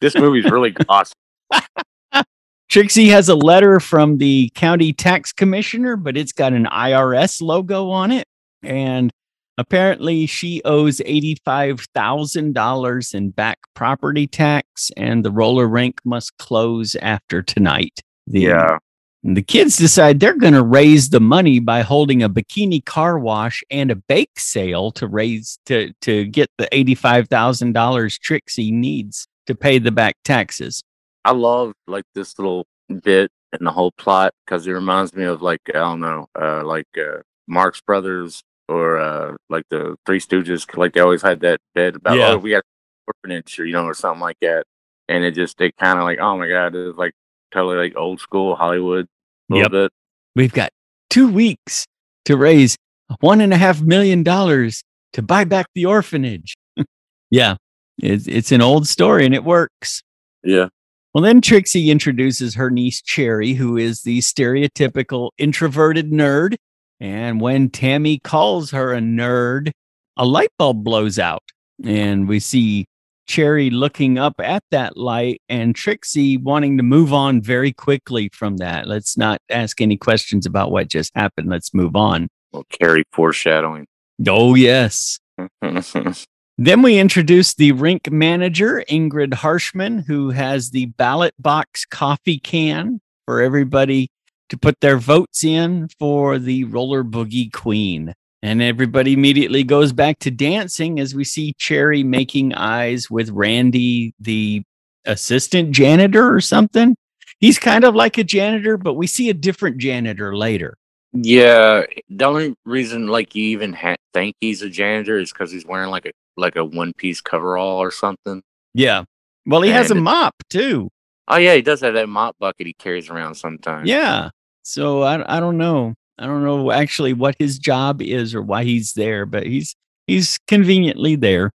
this 0.00 0.16
movie's 0.16 0.50
really 0.50 0.74
awesome. 0.88 1.14
Trixie 2.68 3.08
has 3.08 3.28
a 3.28 3.36
letter 3.36 3.78
from 3.78 4.18
the 4.18 4.50
county 4.56 4.92
tax 4.92 5.32
commissioner, 5.32 5.96
but 5.96 6.16
it's 6.16 6.32
got 6.32 6.52
an 6.52 6.66
IRS 6.66 7.40
logo 7.40 7.90
on 7.90 8.10
it. 8.10 8.26
And 8.64 9.12
apparently, 9.58 10.26
she 10.26 10.60
owes 10.64 10.98
$85,000 11.00 13.14
in 13.14 13.30
back 13.30 13.58
property 13.74 14.26
tax, 14.26 14.90
and 14.96 15.24
the 15.24 15.30
roller 15.30 15.68
rink 15.68 16.00
must 16.04 16.36
close 16.38 16.96
after 16.96 17.42
tonight. 17.42 18.00
The, 18.26 18.40
Yeah. 18.40 18.78
and 19.22 19.36
the 19.36 19.42
kids 19.42 19.76
decide 19.76 20.18
they're 20.20 20.36
going 20.36 20.54
to 20.54 20.62
raise 20.62 21.10
the 21.10 21.20
money 21.20 21.58
by 21.60 21.82
holding 21.82 22.22
a 22.22 22.28
bikini 22.28 22.84
car 22.84 23.18
wash 23.18 23.62
and 23.70 23.90
a 23.90 23.96
bake 23.96 24.38
sale 24.38 24.90
to 24.92 25.06
raise 25.06 25.58
to 25.66 25.92
to 26.02 26.24
get 26.26 26.50
the 26.58 26.68
$85,000 26.72 28.18
Trixie 28.20 28.70
needs 28.72 29.26
to 29.46 29.54
pay 29.54 29.78
the 29.78 29.90
back 29.92 30.16
taxes. 30.24 30.82
I 31.24 31.32
love 31.32 31.72
like 31.86 32.04
this 32.14 32.38
little 32.38 32.66
bit 33.02 33.30
in 33.58 33.64
the 33.64 33.72
whole 33.72 33.92
plot 33.92 34.32
because 34.44 34.66
it 34.66 34.72
reminds 34.72 35.14
me 35.14 35.24
of 35.24 35.42
like 35.42 35.60
I 35.68 35.72
don't 35.78 36.00
know, 36.00 36.26
uh, 36.40 36.64
like 36.64 36.86
uh, 36.96 37.20
Marx 37.48 37.80
Brothers 37.80 38.42
or 38.68 38.98
uh, 38.98 39.34
like 39.48 39.64
the 39.70 39.96
Three 40.06 40.20
Stooges. 40.20 40.76
Like 40.76 40.92
they 40.94 41.00
always 41.00 41.22
had 41.22 41.40
that 41.40 41.60
bit 41.74 41.96
about 41.96 42.16
Yeah. 42.16 42.32
oh 42.32 42.38
we 42.38 42.50
got 42.50 42.58
an 42.58 43.12
orphanage 43.14 43.58
or 43.58 43.64
you 43.66 43.72
know 43.72 43.84
or 43.84 43.94
something 43.94 44.20
like 44.20 44.38
that, 44.42 44.64
and 45.08 45.24
it 45.24 45.32
just 45.34 45.58
they 45.58 45.70
kind 45.72 45.98
of 45.98 46.04
like 46.04 46.18
oh 46.20 46.36
my 46.36 46.48
god, 46.48 46.74
it's 46.74 46.96
like 46.98 47.12
totally 47.52 47.76
like 47.76 47.96
old 47.96 48.20
school 48.20 48.56
Hollywood 48.56 49.06
a 49.50 49.54
little 49.54 49.62
Yep. 49.64 49.70
bit. 49.70 49.92
We've 50.34 50.52
got 50.52 50.70
two 51.10 51.30
weeks 51.30 51.86
to 52.26 52.36
raise 52.36 52.76
one 53.20 53.40
and 53.40 53.52
a 53.52 53.56
half 53.56 53.80
million 53.80 54.22
dollars 54.22 54.82
to 55.12 55.22
buy 55.22 55.44
back 55.44 55.66
the 55.74 55.86
orphanage. 55.86 56.54
yeah, 57.30 57.54
it's, 58.02 58.26
it's 58.26 58.52
an 58.52 58.60
old 58.60 58.86
story 58.88 59.24
and 59.24 59.34
it 59.34 59.44
works. 59.44 60.02
Yeah, 60.42 60.68
Well, 61.14 61.22
then 61.22 61.40
Trixie 61.40 61.90
introduces 61.90 62.54
her 62.56 62.70
niece 62.70 63.00
Cherry, 63.00 63.54
who 63.54 63.76
is 63.76 64.02
the 64.02 64.18
stereotypical 64.18 65.30
introverted 65.38 66.10
nerd. 66.10 66.56
And 67.00 67.40
when 67.40 67.70
Tammy 67.70 68.18
calls 68.18 68.70
her 68.70 68.94
a 68.94 69.00
nerd, 69.00 69.70
a 70.16 70.24
light 70.24 70.50
bulb 70.58 70.82
blows 70.82 71.18
out. 71.18 71.42
And 71.84 72.26
we 72.26 72.40
see 72.40 72.86
Cherry 73.26 73.70
looking 73.70 74.18
up 74.18 74.34
at 74.38 74.62
that 74.70 74.96
light 74.96 75.42
and 75.48 75.74
Trixie 75.74 76.36
wanting 76.36 76.76
to 76.76 76.82
move 76.82 77.12
on 77.12 77.42
very 77.42 77.72
quickly 77.72 78.30
from 78.32 78.58
that. 78.58 78.86
Let's 78.86 79.16
not 79.18 79.40
ask 79.50 79.80
any 79.80 79.96
questions 79.96 80.46
about 80.46 80.70
what 80.70 80.88
just 80.88 81.12
happened. 81.14 81.48
Let's 81.48 81.74
move 81.74 81.96
on. 81.96 82.28
well, 82.52 82.64
Cherry 82.80 83.04
foreshadowing. 83.12 83.86
Oh, 84.26 84.54
yes. 84.54 85.18
Then 86.58 86.80
we 86.80 86.98
introduce 86.98 87.52
the 87.52 87.72
rink 87.72 88.10
manager, 88.10 88.82
Ingrid 88.88 89.34
Harshman, 89.34 90.06
who 90.06 90.30
has 90.30 90.70
the 90.70 90.86
ballot 90.86 91.34
box 91.38 91.84
coffee 91.84 92.38
can 92.38 93.02
for 93.26 93.42
everybody 93.42 94.08
to 94.48 94.58
put 94.58 94.80
their 94.80 94.98
votes 94.98 95.44
in 95.44 95.88
for 95.98 96.38
the 96.38 96.64
roller 96.64 97.04
boogie 97.04 97.52
queen. 97.52 98.14
And 98.42 98.62
everybody 98.62 99.14
immediately 99.14 99.64
goes 99.64 99.92
back 99.92 100.18
to 100.20 100.30
dancing 100.30 101.00
as 101.00 101.14
we 101.14 101.24
see 101.24 101.54
Cherry 101.58 102.04
making 102.04 102.54
eyes 102.54 103.10
with 103.10 103.30
Randy, 103.30 104.14
the 104.20 104.62
assistant 105.04 105.72
janitor 105.72 106.32
or 106.32 106.40
something. 106.40 106.96
He's 107.40 107.58
kind 107.58 107.84
of 107.84 107.94
like 107.94 108.18
a 108.18 108.24
janitor, 108.24 108.76
but 108.76 108.94
we 108.94 109.06
see 109.06 109.30
a 109.30 109.34
different 109.34 109.78
janitor 109.78 110.36
later. 110.36 110.76
Yeah, 111.12 111.84
the 112.08 112.24
only 112.24 112.54
reason 112.64 113.08
like 113.08 113.34
you 113.34 113.44
even 113.44 113.72
ha- 113.72 113.96
think 114.12 114.36
he's 114.40 114.62
a 114.62 114.68
janitor 114.68 115.18
is 115.18 115.32
because 115.32 115.50
he's 115.50 115.64
wearing 115.64 115.90
like 115.90 116.06
a 116.06 116.12
like 116.36 116.56
a 116.56 116.64
one 116.64 116.92
piece 116.92 117.20
coverall 117.20 117.78
or 117.78 117.90
something. 117.90 118.42
Yeah. 118.74 119.04
Well, 119.46 119.62
he 119.62 119.70
has 119.70 119.90
a 119.90 119.94
mop 119.94 120.34
too. 120.50 120.90
Oh 121.28 121.36
yeah, 121.36 121.54
he 121.54 121.62
does 121.62 121.80
have 121.80 121.94
that 121.94 122.08
mop 122.08 122.36
bucket 122.38 122.66
he 122.66 122.72
carries 122.74 123.08
around 123.10 123.34
sometimes. 123.34 123.88
Yeah. 123.88 124.30
So 124.62 125.02
I 125.02 125.36
I 125.36 125.40
don't 125.40 125.58
know. 125.58 125.94
I 126.18 126.26
don't 126.26 126.44
know 126.44 126.70
actually 126.70 127.12
what 127.12 127.34
his 127.38 127.58
job 127.58 128.00
is 128.00 128.34
or 128.34 128.42
why 128.42 128.64
he's 128.64 128.92
there, 128.94 129.26
but 129.26 129.46
he's 129.46 129.74
he's 130.06 130.38
conveniently 130.48 131.16
there. 131.16 131.50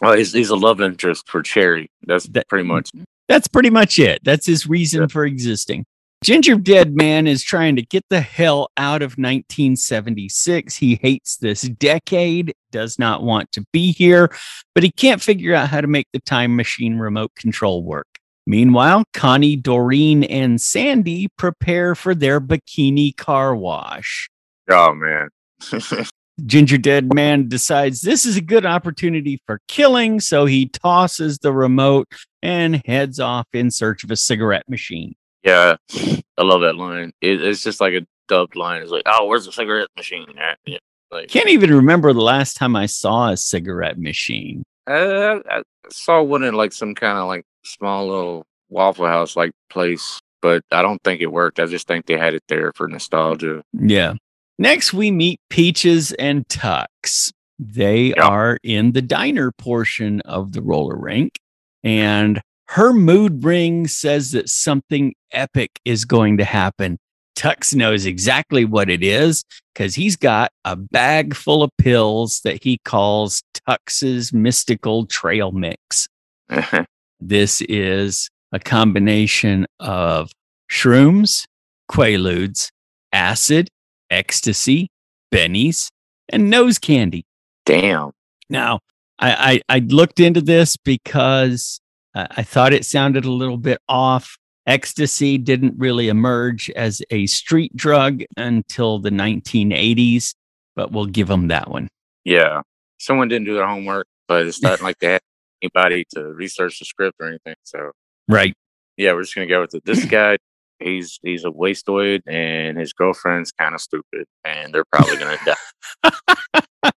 Well, 0.00 0.14
he's, 0.16 0.32
he's 0.32 0.48
a 0.48 0.56
love 0.56 0.80
interest 0.80 1.28
for 1.28 1.42
Cherry. 1.42 1.90
That's 2.06 2.24
That- 2.28 2.48
pretty 2.48 2.66
much. 2.66 2.90
Mm-hmm, 2.92 3.04
that's 3.28 3.46
pretty 3.48 3.68
much 3.70 3.98
it. 3.98 4.20
That's 4.24 4.46
his 4.46 4.66
reason 4.66 5.02
Yeah. 5.02 5.06
for 5.08 5.26
existing. 5.26 5.84
Ginger 6.24 6.56
Dead 6.56 6.94
Man 6.96 7.26
is 7.26 7.42
trying 7.42 7.76
to 7.76 7.82
get 7.82 8.04
the 8.10 8.20
hell 8.20 8.70
out 8.76 9.00
of 9.02 9.12
1976. 9.18 10.76
He 10.76 10.98
hates 11.00 11.36
this 11.38 11.62
decade, 11.62 12.54
does 12.72 12.98
not 12.98 13.22
want 13.22 13.52
to 13.52 13.64
be 13.72 13.92
here, 13.92 14.30
but 14.74 14.82
he 14.84 14.90
can't 14.90 15.22
figure 15.22 15.54
out 15.54 15.68
how 15.68 15.80
to 15.80 15.86
make 15.86 16.08
the 16.12 16.20
time 16.20 16.56
machine 16.56 16.98
remote 16.98 17.32
control 17.36 17.82
work. 17.84 18.06
Meanwhile, 18.46 19.04
Connie, 19.12 19.56
Doreen, 19.56 20.24
and 20.24 20.60
Sandy 20.60 21.28
prepare 21.36 21.94
for 21.94 22.14
their 22.14 22.40
bikini 22.40 23.16
car 23.16 23.54
wash. 23.54 24.28
Oh 24.70 24.94
man. 24.94 25.28
Ginger 26.46 26.78
Dead 26.78 27.12
Man 27.12 27.48
decides 27.48 28.00
this 28.00 28.24
is 28.24 28.36
a 28.36 28.40
good 28.40 28.64
opportunity 28.64 29.40
for 29.46 29.60
killing, 29.68 30.20
so 30.20 30.46
he 30.46 30.68
tosses 30.68 31.38
the 31.38 31.52
remote 31.52 32.08
and 32.42 32.80
heads 32.86 33.20
off 33.20 33.46
in 33.52 33.70
search 33.70 34.04
of 34.04 34.10
a 34.10 34.16
cigarette 34.16 34.66
machine. 34.68 35.14
yeah, 35.42 35.76
I 35.94 36.42
love 36.42 36.62
that 36.62 36.76
line. 36.76 37.12
It, 37.20 37.42
it's 37.42 37.62
just 37.62 37.80
like 37.80 37.92
a 37.92 38.06
dubbed 38.26 38.56
line. 38.56 38.80
It's 38.80 38.90
like, 38.90 39.02
oh, 39.04 39.26
where's 39.26 39.44
the 39.44 39.52
cigarette 39.52 39.88
machine? 39.98 40.34
at?" 40.38 40.58
Yeah, 40.64 40.78
like 41.10 41.28
Can't 41.28 41.48
even 41.50 41.74
remember 41.74 42.12
the 42.14 42.22
last 42.22 42.56
time 42.56 42.74
I 42.74 42.86
saw 42.86 43.30
a 43.30 43.36
cigarette 43.36 43.98
machine. 43.98 44.62
uh, 44.86 45.40
I 45.48 45.62
saw 45.90 46.22
one 46.22 46.42
in 46.42 46.54
like 46.54 46.72
some 46.72 46.94
kind 46.94 47.18
of 47.18 47.26
like 47.28 47.44
small 47.64 48.08
little 48.08 48.44
Waffle 48.68 49.06
House 49.06 49.36
like 49.36 49.52
place, 49.70 50.20
but 50.42 50.62
I 50.70 50.82
don't 50.82 51.02
think 51.02 51.20
it 51.20 51.32
worked. 51.32 51.60
I 51.60 51.66
just 51.66 51.86
think 51.86 52.06
they 52.06 52.16
had 52.16 52.34
it 52.34 52.42
there 52.48 52.72
for 52.74 52.88
nostalgia. 52.88 53.62
Yeah. 53.72 54.14
Next, 54.58 54.92
we 54.92 55.10
meet 55.10 55.40
Peaches 55.48 56.12
and 56.12 56.46
Tux. 56.48 57.32
They 57.58 58.14
Yeah. 58.16 58.26
are 58.26 58.58
in 58.62 58.92
the 58.92 59.02
diner 59.02 59.52
portion 59.52 60.20
of 60.22 60.52
the 60.52 60.62
roller 60.62 60.96
rink, 60.96 61.38
and 61.84 62.40
Her 62.68 62.92
mood 62.92 63.42
ring 63.44 63.88
says 63.88 64.30
that 64.30 64.48
something 64.48 65.12
epic 65.32 65.80
is 65.84 66.04
going 66.04 66.36
to 66.38 66.44
happen. 66.44 66.98
Tux 67.36 67.74
knows 67.74 68.06
exactly 68.06 68.64
what 68.64 68.88
it 68.88 69.02
is 69.02 69.42
because 69.74 69.96
he's 69.96 70.14
got 70.14 70.52
a 70.64 70.76
bag 70.76 71.34
full 71.34 71.64
of 71.64 71.72
pills 71.78 72.42
that 72.44 72.62
he 72.62 72.78
calls 72.84 73.42
Tux's 73.68 74.32
mystical 74.32 75.04
trail 75.06 75.50
mix. 75.50 76.06
this 77.20 77.60
is 77.62 78.30
a 78.52 78.58
combination 78.58 79.66
of 79.78 80.30
shrooms, 80.70 81.44
quaaludes, 81.90 82.70
acid, 83.12 83.68
ecstasy, 84.10 84.88
bennies, 85.32 85.88
and 86.28 86.50
nose 86.50 86.78
candy. 86.78 87.24
Damn. 87.66 88.12
Now, 88.48 88.80
I, 89.18 89.60
I, 89.68 89.76
I 89.76 89.78
looked 89.80 90.20
into 90.20 90.40
this 90.40 90.76
because 90.76 91.80
uh, 92.14 92.26
I 92.30 92.42
thought 92.42 92.72
it 92.72 92.84
sounded 92.84 93.24
a 93.24 93.32
little 93.32 93.58
bit 93.58 93.78
off. 93.88 94.36
Ecstasy 94.66 95.38
didn't 95.38 95.74
really 95.78 96.08
emerge 96.08 96.70
as 96.70 97.02
a 97.10 97.26
street 97.26 97.74
drug 97.76 98.22
until 98.36 98.98
the 98.98 99.10
1980s, 99.10 100.34
but 100.76 100.92
we'll 100.92 101.06
give 101.06 101.28
them 101.28 101.48
that 101.48 101.70
one. 101.70 101.88
Yeah. 102.24 102.62
Someone 102.98 103.28
didn't 103.28 103.46
do 103.46 103.54
their 103.54 103.66
homework, 103.66 104.06
but 104.28 104.46
it's 104.46 104.62
not 104.62 104.82
like 104.82 104.96
had 105.02 105.20
anybody 105.62 106.04
to 106.14 106.24
research 106.24 106.78
the 106.78 106.84
script 106.84 107.16
or 107.20 107.28
anything. 107.28 107.54
So, 107.64 107.92
right. 108.28 108.54
Yeah, 108.96 109.12
we're 109.12 109.22
just 109.22 109.34
going 109.34 109.48
to 109.48 109.54
go 109.54 109.60
with 109.60 109.74
it. 109.74 109.84
This 109.84 110.04
guy, 110.06 110.38
he's 110.78 111.18
he's 111.22 111.44
a 111.44 111.50
wasteoid, 111.50 112.22
and 112.26 112.78
his 112.78 112.92
girlfriend's 112.92 113.52
kind 113.52 113.74
of 113.74 113.80
stupid 113.80 114.26
and 114.44 114.74
they're 114.74 114.84
probably 114.92 115.16
going 115.16 115.38
to 115.38 115.56
die. 116.02 116.90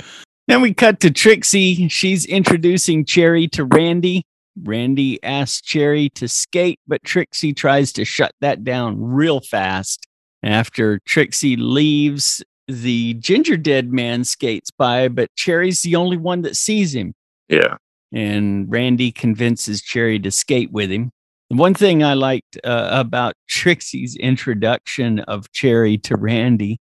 then 0.48 0.60
we 0.60 0.74
cut 0.74 1.00
to 1.00 1.10
Trixie. 1.10 1.88
She's 1.88 2.24
introducing 2.24 3.04
Cherry 3.04 3.48
to 3.48 3.64
Randy. 3.64 4.24
Randy 4.64 5.22
asks 5.22 5.60
Cherry 5.60 6.10
to 6.10 6.26
skate, 6.26 6.80
but 6.86 7.02
Trixie 7.04 7.52
tries 7.52 7.92
to 7.92 8.04
shut 8.04 8.32
that 8.40 8.64
down 8.64 9.00
real 9.00 9.40
fast. 9.40 10.06
After 10.42 11.00
Trixie 11.04 11.56
leaves, 11.56 12.44
the 12.66 13.14
ginger 13.14 13.56
dead 13.56 13.92
man 13.92 14.24
skates 14.24 14.70
by, 14.70 15.08
but 15.08 15.34
Cherry's 15.34 15.82
the 15.82 15.96
only 15.96 16.16
one 16.16 16.42
that 16.42 16.56
sees 16.56 16.94
him. 16.94 17.14
Yeah. 17.48 17.76
And 18.12 18.70
Randy 18.70 19.12
convinces 19.12 19.82
Cherry 19.82 20.18
to 20.20 20.30
skate 20.30 20.72
with 20.72 20.90
him. 20.90 21.10
The 21.50 21.56
one 21.56 21.74
thing 21.74 22.02
I 22.02 22.14
liked 22.14 22.58
uh, 22.64 22.88
about 22.90 23.34
Trixie's 23.48 24.16
introduction 24.16 25.20
of 25.20 25.50
Cherry 25.52 25.98
to 25.98 26.16
Randy, 26.16 26.78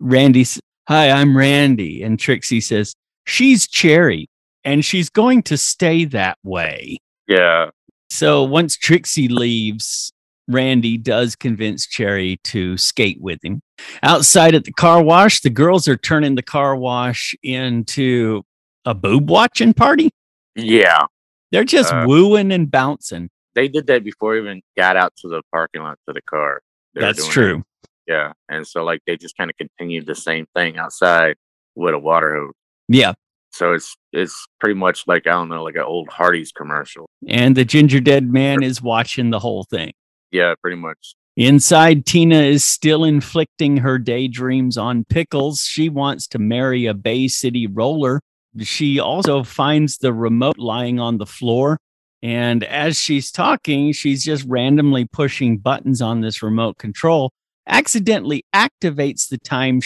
Randy's, 0.00 0.60
Hi, 0.88 1.10
I'm 1.10 1.36
Randy. 1.36 2.02
And 2.02 2.18
Trixie 2.18 2.60
says, 2.60 2.94
She's 3.26 3.68
Cherry 3.68 4.28
and 4.64 4.84
she's 4.84 5.10
going 5.10 5.42
to 5.44 5.56
stay 5.56 6.04
that 6.06 6.38
way. 6.44 6.98
Yeah. 7.26 7.70
So 8.10 8.42
once 8.42 8.76
Trixie 8.76 9.28
leaves, 9.28 10.12
Randy 10.48 10.96
does 10.96 11.36
convince 11.36 11.86
Cherry 11.86 12.38
to 12.44 12.76
skate 12.76 13.20
with 13.20 13.38
him. 13.44 13.60
Outside 14.02 14.54
at 14.54 14.64
the 14.64 14.72
car 14.72 15.02
wash, 15.02 15.40
the 15.40 15.50
girls 15.50 15.86
are 15.88 15.96
turning 15.96 16.34
the 16.34 16.42
car 16.42 16.74
wash 16.74 17.34
into 17.42 18.42
a 18.88 18.94
boob 18.94 19.28
watching 19.28 19.74
party. 19.74 20.10
Yeah. 20.56 21.06
They're 21.52 21.64
just 21.64 21.92
uh, 21.92 22.04
wooing 22.06 22.52
and 22.52 22.70
bouncing. 22.70 23.30
They 23.54 23.68
did 23.68 23.86
that 23.88 24.02
before 24.02 24.36
even 24.36 24.62
got 24.76 24.96
out 24.96 25.14
to 25.18 25.28
the 25.28 25.42
parking 25.52 25.82
lot 25.82 25.98
to 26.08 26.14
the 26.14 26.22
car. 26.22 26.62
They 26.94 27.02
That's 27.02 27.26
true. 27.28 27.58
It. 27.82 27.88
Yeah. 28.06 28.32
And 28.48 28.66
so 28.66 28.84
like 28.84 29.00
they 29.06 29.16
just 29.16 29.36
kind 29.36 29.50
of 29.50 29.56
continued 29.56 30.06
the 30.06 30.14
same 30.14 30.46
thing 30.54 30.78
outside 30.78 31.36
with 31.74 31.94
a 31.94 31.98
water 31.98 32.34
hose. 32.34 32.54
Yeah. 32.88 33.12
So 33.52 33.72
it's 33.72 33.96
it's 34.12 34.46
pretty 34.60 34.74
much 34.74 35.04
like 35.06 35.26
I 35.26 35.32
don't 35.32 35.48
know, 35.48 35.62
like 35.64 35.76
an 35.76 35.82
old 35.82 36.08
Hardee's 36.08 36.52
commercial. 36.52 37.08
And 37.26 37.56
the 37.56 37.64
ginger 37.64 38.00
dead 38.00 38.30
man 38.30 38.62
is 38.62 38.80
watching 38.80 39.30
the 39.30 39.38
whole 39.38 39.64
thing. 39.64 39.92
Yeah, 40.30 40.54
pretty 40.62 40.76
much. 40.76 41.14
Inside, 41.36 42.04
Tina 42.04 42.40
is 42.40 42.64
still 42.64 43.04
inflicting 43.04 43.76
her 43.78 43.98
daydreams 43.98 44.76
on 44.76 45.04
Pickles. 45.04 45.62
She 45.62 45.88
wants 45.88 46.26
to 46.28 46.38
marry 46.38 46.86
a 46.86 46.94
Bay 46.94 47.28
City 47.28 47.66
roller. 47.66 48.20
She 48.62 48.98
also 48.98 49.42
finds 49.42 49.98
the 49.98 50.12
remote 50.12 50.58
lying 50.58 50.98
on 50.98 51.18
the 51.18 51.26
floor. 51.26 51.78
And 52.22 52.64
as 52.64 53.00
she's 53.00 53.30
talking, 53.30 53.92
she's 53.92 54.24
just 54.24 54.44
randomly 54.48 55.04
pushing 55.04 55.58
buttons 55.58 56.02
on 56.02 56.20
this 56.20 56.42
remote 56.42 56.78
control, 56.78 57.30
accidentally 57.66 58.44
activates 58.54 59.28
the 59.28 59.38
time 59.38 59.80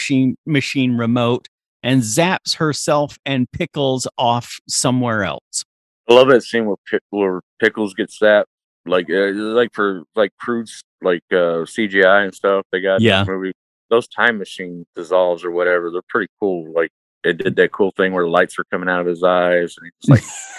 machine 0.45 0.97
remote 0.97 1.47
and 1.83 2.01
zaps 2.01 2.55
herself 2.55 3.19
and 3.25 3.51
Pickles 3.51 4.07
off 4.17 4.59
somewhere 4.67 5.23
else. 5.23 5.63
I 6.09 6.13
love 6.13 6.29
that 6.29 6.41
scene 6.41 6.65
where, 6.65 6.77
Pick- 6.89 7.03
where 7.11 7.41
Pickles 7.59 7.93
gets 7.93 8.19
zapped, 8.19 8.45
like 8.85 9.09
uh, 9.09 9.31
like 9.33 9.73
for 9.73 10.03
like 10.15 10.31
crude 10.39 10.69
like 11.01 11.23
uh, 11.31 11.65
CGI 11.65 12.25
and 12.25 12.33
stuff. 12.33 12.65
They 12.71 12.81
got 12.81 13.01
yeah 13.01 13.23
movie. 13.23 13.53
Those 13.89 14.07
time 14.07 14.37
machine 14.39 14.85
dissolves 14.95 15.43
or 15.43 15.51
whatever. 15.51 15.91
They're 15.91 16.01
pretty 16.09 16.31
cool. 16.39 16.73
Like 16.73 16.89
it 17.23 17.37
did 17.37 17.55
that 17.55 17.71
cool 17.71 17.91
thing 17.91 18.13
where 18.13 18.23
the 18.23 18.29
lights 18.29 18.57
were 18.57 18.65
coming 18.65 18.89
out 18.89 19.01
of 19.01 19.07
his 19.07 19.23
eyes 19.23 19.75
and 19.77 19.91
he's 19.99 20.09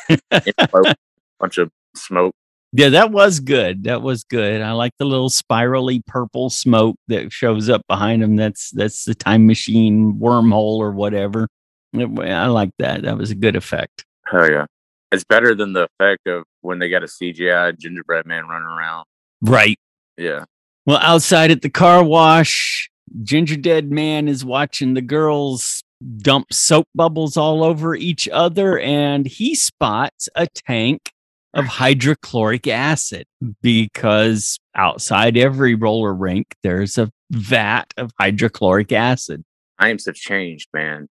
like 0.08 0.20
a 0.58 0.94
bunch 1.38 1.58
of 1.58 1.70
smoke. 1.94 2.34
Yeah, 2.72 2.88
that 2.88 3.12
was 3.12 3.38
good. 3.38 3.84
That 3.84 4.02
was 4.02 4.24
good. 4.24 4.60
I 4.60 4.72
like 4.72 4.92
the 4.98 5.04
little 5.04 5.30
spirally 5.30 6.02
purple 6.06 6.50
smoke 6.50 6.96
that 7.06 7.32
shows 7.32 7.68
up 7.68 7.82
behind 7.86 8.22
him. 8.22 8.34
That's 8.34 8.70
that's 8.70 9.04
the 9.04 9.14
time 9.14 9.46
machine 9.46 10.18
wormhole 10.20 10.78
or 10.78 10.90
whatever. 10.90 11.46
I 11.94 12.46
like 12.48 12.70
that. 12.80 13.02
That 13.02 13.16
was 13.16 13.30
a 13.30 13.36
good 13.36 13.54
effect. 13.54 14.04
Oh 14.32 14.44
yeah, 14.44 14.66
it's 15.12 15.22
better 15.22 15.54
than 15.54 15.72
the 15.72 15.86
effect 16.00 16.26
of 16.26 16.42
when 16.62 16.80
they 16.80 16.88
got 16.88 17.04
a 17.04 17.06
CGI 17.06 17.78
gingerbread 17.78 18.26
man 18.26 18.48
running 18.48 18.66
around. 18.66 19.04
Right. 19.40 19.78
Yeah. 20.16 20.44
Well, 20.84 20.98
outside 21.00 21.52
at 21.52 21.62
the 21.62 21.70
car 21.70 22.02
wash, 22.02 22.90
Ginger 23.22 23.56
Dead 23.56 23.92
Man 23.92 24.26
is 24.26 24.44
watching 24.44 24.94
the 24.94 25.02
girls 25.02 25.83
dump 26.18 26.52
soap 26.52 26.88
bubbles 26.94 27.36
all 27.36 27.64
over 27.64 27.94
each 27.94 28.28
other, 28.28 28.78
and 28.78 29.26
he 29.26 29.54
spots 29.54 30.28
a 30.34 30.46
tank 30.46 31.10
of 31.54 31.66
hydrochloric 31.66 32.66
acid 32.66 33.26
because 33.62 34.58
outside 34.74 35.36
every 35.36 35.74
roller 35.74 36.12
rink, 36.12 36.54
there's 36.62 36.98
a 36.98 37.10
vat 37.30 37.84
of 37.96 38.10
hydrochloric 38.18 38.92
acid. 38.92 39.44
Times 39.80 40.06
have 40.06 40.16
changed, 40.16 40.68
man. 40.74 41.08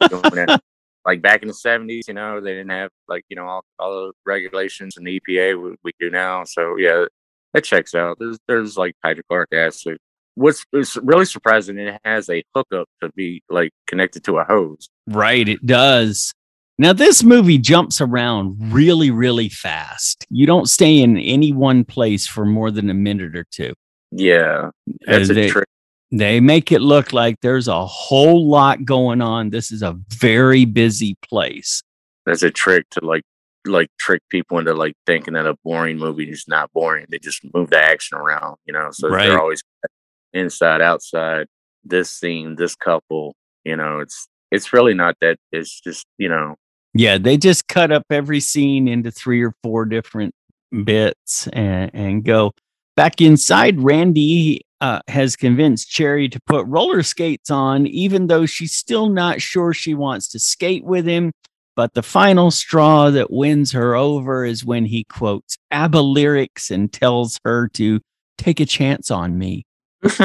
like 1.04 1.22
back 1.22 1.42
in 1.42 1.48
the 1.48 1.54
70s, 1.54 2.06
you 2.06 2.14
know, 2.14 2.40
they 2.40 2.52
didn't 2.52 2.70
have 2.70 2.90
like, 3.08 3.24
you 3.28 3.36
know, 3.36 3.46
all, 3.46 3.64
all 3.78 4.06
the 4.06 4.12
regulations 4.26 4.96
and 4.96 5.06
the 5.06 5.20
EPA 5.20 5.60
we, 5.60 5.76
we 5.82 5.92
do 5.98 6.10
now. 6.10 6.44
So, 6.44 6.76
yeah, 6.76 7.06
that 7.52 7.64
checks 7.64 7.94
out. 7.94 8.18
There's, 8.20 8.38
there's 8.46 8.76
like 8.76 8.94
hydrochloric 9.04 9.52
acid. 9.52 9.98
What's 10.38 10.64
really 11.02 11.24
surprising, 11.24 11.78
it 11.78 12.00
has 12.04 12.30
a 12.30 12.44
hookup 12.54 12.88
to 13.02 13.10
be 13.16 13.42
like 13.50 13.72
connected 13.88 14.22
to 14.24 14.38
a 14.38 14.44
hose. 14.44 14.88
Right, 15.08 15.48
it 15.48 15.66
does. 15.66 16.32
Now, 16.78 16.92
this 16.92 17.24
movie 17.24 17.58
jumps 17.58 18.00
around 18.00 18.72
really, 18.72 19.10
really 19.10 19.48
fast. 19.48 20.24
You 20.30 20.46
don't 20.46 20.66
stay 20.66 21.00
in 21.00 21.18
any 21.18 21.52
one 21.52 21.84
place 21.84 22.28
for 22.28 22.46
more 22.46 22.70
than 22.70 22.88
a 22.88 22.94
minute 22.94 23.34
or 23.34 23.44
two. 23.50 23.74
Yeah, 24.12 24.70
that's 25.04 25.28
they, 25.28 25.46
a 25.46 25.50
trick. 25.50 25.68
They 26.12 26.38
make 26.38 26.70
it 26.70 26.82
look 26.82 27.12
like 27.12 27.40
there's 27.40 27.66
a 27.66 27.84
whole 27.84 28.48
lot 28.48 28.84
going 28.84 29.20
on. 29.20 29.50
This 29.50 29.72
is 29.72 29.82
a 29.82 29.98
very 30.08 30.66
busy 30.66 31.16
place. 31.28 31.82
That's 32.26 32.44
a 32.44 32.50
trick 32.50 32.88
to 32.90 33.04
like 33.04 33.24
like 33.66 33.90
trick 33.98 34.22
people 34.30 34.58
into 34.58 34.72
like 34.72 34.94
thinking 35.04 35.34
that 35.34 35.46
a 35.46 35.56
boring 35.64 35.98
movie 35.98 36.30
is 36.30 36.44
not 36.46 36.72
boring. 36.72 37.06
They 37.08 37.18
just 37.18 37.42
move 37.52 37.70
the 37.70 37.82
action 37.82 38.16
around, 38.16 38.56
you 38.66 38.72
know. 38.72 38.90
So 38.92 39.08
right. 39.08 39.26
they're 39.26 39.40
always 39.40 39.62
inside, 40.32 40.80
outside. 40.80 41.46
This 41.84 42.10
scene, 42.10 42.56
this 42.56 42.74
couple, 42.74 43.34
you 43.64 43.76
know, 43.76 44.00
it's 44.00 44.26
it's 44.50 44.72
really 44.72 44.94
not 44.94 45.16
that. 45.20 45.38
It's 45.52 45.80
just 45.80 46.06
you 46.18 46.28
know 46.28 46.56
yeah, 46.94 47.18
they 47.18 47.36
just 47.36 47.68
cut 47.68 47.92
up 47.92 48.04
every 48.10 48.40
scene 48.40 48.88
into 48.88 49.10
three 49.10 49.42
or 49.42 49.52
four 49.62 49.84
different 49.84 50.34
bits 50.84 51.46
and, 51.52 51.90
and 51.94 52.24
go 52.24 52.52
back 52.96 53.20
inside. 53.20 53.80
Randy 53.80 54.62
uh, 54.80 55.00
has 55.06 55.36
convinced 55.36 55.90
Cherry 55.90 56.28
to 56.28 56.40
put 56.46 56.66
roller 56.66 57.02
skates 57.02 57.50
on, 57.50 57.86
even 57.86 58.26
though 58.26 58.46
she's 58.46 58.72
still 58.72 59.08
not 59.08 59.40
sure 59.40 59.72
she 59.72 59.94
wants 59.94 60.28
to 60.30 60.38
skate 60.38 60.84
with 60.84 61.06
him. 61.06 61.30
But 61.76 61.94
the 61.94 62.02
final 62.02 62.50
straw 62.50 63.10
that 63.10 63.30
wins 63.30 63.70
her 63.70 63.94
over 63.94 64.44
is 64.44 64.64
when 64.64 64.84
he 64.86 65.04
quotes 65.04 65.56
ABBA 65.70 66.00
lyrics 66.00 66.72
and 66.72 66.92
tells 66.92 67.38
her 67.44 67.68
to 67.74 68.00
take 68.36 68.58
a 68.58 68.66
chance 68.66 69.12
on 69.12 69.38
me. 69.38 69.64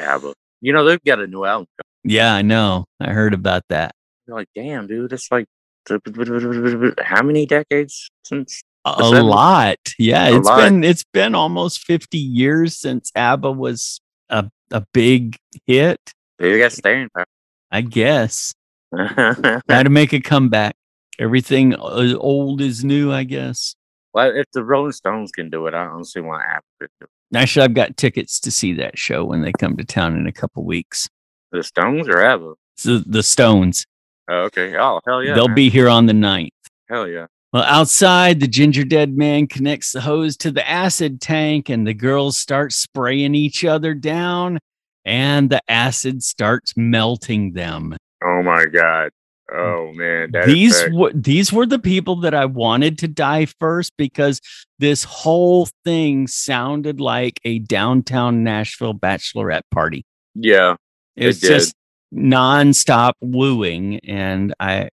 ABBA. 0.00 0.34
You 0.60 0.72
know, 0.72 0.84
they've 0.84 1.02
got 1.04 1.20
a 1.20 1.26
new 1.26 1.44
album. 1.44 1.66
Yeah, 2.04 2.34
I 2.34 2.42
know. 2.42 2.86
I 3.00 3.10
heard 3.10 3.34
about 3.34 3.64
that. 3.68 3.94
You're 4.26 4.36
like, 4.36 4.48
damn, 4.54 4.86
dude, 4.86 5.12
it's 5.12 5.30
like 5.30 5.46
how 7.02 7.22
many 7.22 7.46
decades 7.46 8.10
since 8.24 8.62
a 8.84 9.22
lot. 9.22 9.78
Yeah, 9.98 10.28
a 10.28 10.38
it's 10.38 10.46
lot. 10.48 10.60
been 10.60 10.84
it's 10.84 11.04
been 11.12 11.34
almost 11.34 11.84
50 11.84 12.18
years 12.18 12.76
since 12.76 13.10
ABBA 13.14 13.52
was 13.52 14.00
a, 14.28 14.48
a 14.70 14.84
big 14.92 15.36
hit. 15.66 16.00
They 16.38 16.58
got 16.58 16.72
staying 16.72 17.08
power. 17.14 17.26
I 17.70 17.80
guess. 17.80 18.52
Got 18.92 19.84
to 19.84 19.88
make 19.88 20.12
a 20.12 20.20
comeback. 20.20 20.76
Everything 21.18 21.74
old 21.74 22.60
is 22.60 22.84
new, 22.84 23.10
I 23.10 23.24
guess. 23.24 23.74
Well, 24.14 24.36
if 24.36 24.46
the 24.52 24.64
Rolling 24.64 24.92
Stones 24.92 25.32
can 25.32 25.48
do 25.48 25.66
it, 25.66 25.74
I 25.74 25.84
don't 25.84 26.04
see 26.04 26.20
why 26.20 26.42
Apple 26.42 26.66
could 26.80 26.90
do 27.00 27.06
it. 27.06 27.36
Actually, 27.36 27.64
I've 27.64 27.74
got 27.74 27.96
tickets 27.96 28.40
to 28.40 28.50
see 28.50 28.74
that 28.74 28.98
show 28.98 29.24
when 29.24 29.42
they 29.42 29.52
come 29.52 29.76
to 29.76 29.84
town 29.84 30.16
in 30.16 30.26
a 30.26 30.32
couple 30.32 30.64
weeks. 30.64 31.08
The 31.50 31.62
Stones 31.62 32.08
or 32.08 32.22
Apple? 32.22 32.56
So 32.76 32.98
the 32.98 33.22
Stones. 33.22 33.86
Oh, 34.28 34.42
okay. 34.44 34.76
Oh, 34.76 35.00
hell 35.06 35.22
yeah. 35.22 35.34
They'll 35.34 35.48
man. 35.48 35.54
be 35.54 35.70
here 35.70 35.88
on 35.88 36.06
the 36.06 36.12
9th. 36.12 36.50
Hell 36.88 37.08
yeah. 37.08 37.26
Well, 37.52 37.64
outside, 37.64 38.40
the 38.40 38.48
ginger 38.48 38.84
dead 38.84 39.16
man 39.16 39.46
connects 39.46 39.92
the 39.92 40.00
hose 40.00 40.36
to 40.38 40.50
the 40.50 40.66
acid 40.68 41.20
tank, 41.20 41.68
and 41.68 41.86
the 41.86 41.92
girls 41.92 42.38
start 42.38 42.72
spraying 42.72 43.34
each 43.34 43.64
other 43.64 43.92
down, 43.92 44.58
and 45.04 45.50
the 45.50 45.60
acid 45.68 46.22
starts 46.22 46.74
melting 46.76 47.52
them. 47.52 47.94
Oh 48.24 48.42
my 48.42 48.64
god. 48.64 49.10
Oh 49.54 49.92
man. 49.92 50.30
That 50.32 50.46
these 50.46 50.82
were 50.92 51.12
these 51.12 51.52
were 51.52 51.66
the 51.66 51.78
people 51.78 52.16
that 52.16 52.34
I 52.34 52.46
wanted 52.46 52.98
to 52.98 53.08
die 53.08 53.46
first 53.46 53.92
because 53.96 54.40
this 54.78 55.04
whole 55.04 55.68
thing 55.84 56.26
sounded 56.26 57.00
like 57.00 57.40
a 57.44 57.58
downtown 57.58 58.44
Nashville 58.44 58.94
bachelorette 58.94 59.62
party. 59.70 60.04
yeah. 60.34 60.76
It's 61.14 61.40
did. 61.40 61.48
just 61.48 61.74
nonstop 62.14 63.12
wooing, 63.20 64.00
and 64.00 64.54
I 64.58 64.88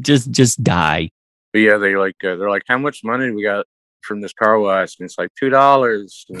just 0.00 0.30
just 0.30 0.62
die. 0.62 1.10
But 1.52 1.60
yeah, 1.60 1.78
they 1.78 1.96
like 1.96 2.16
uh, 2.22 2.36
they're 2.36 2.50
like, 2.50 2.64
how 2.68 2.76
much 2.76 3.02
money 3.02 3.30
we 3.30 3.42
got 3.42 3.64
from 4.02 4.20
this 4.20 4.34
car 4.34 4.58
wash? 4.58 4.98
And 4.98 5.06
it's 5.06 5.16
like 5.18 5.30
two 5.38 5.50
dollars. 5.50 6.26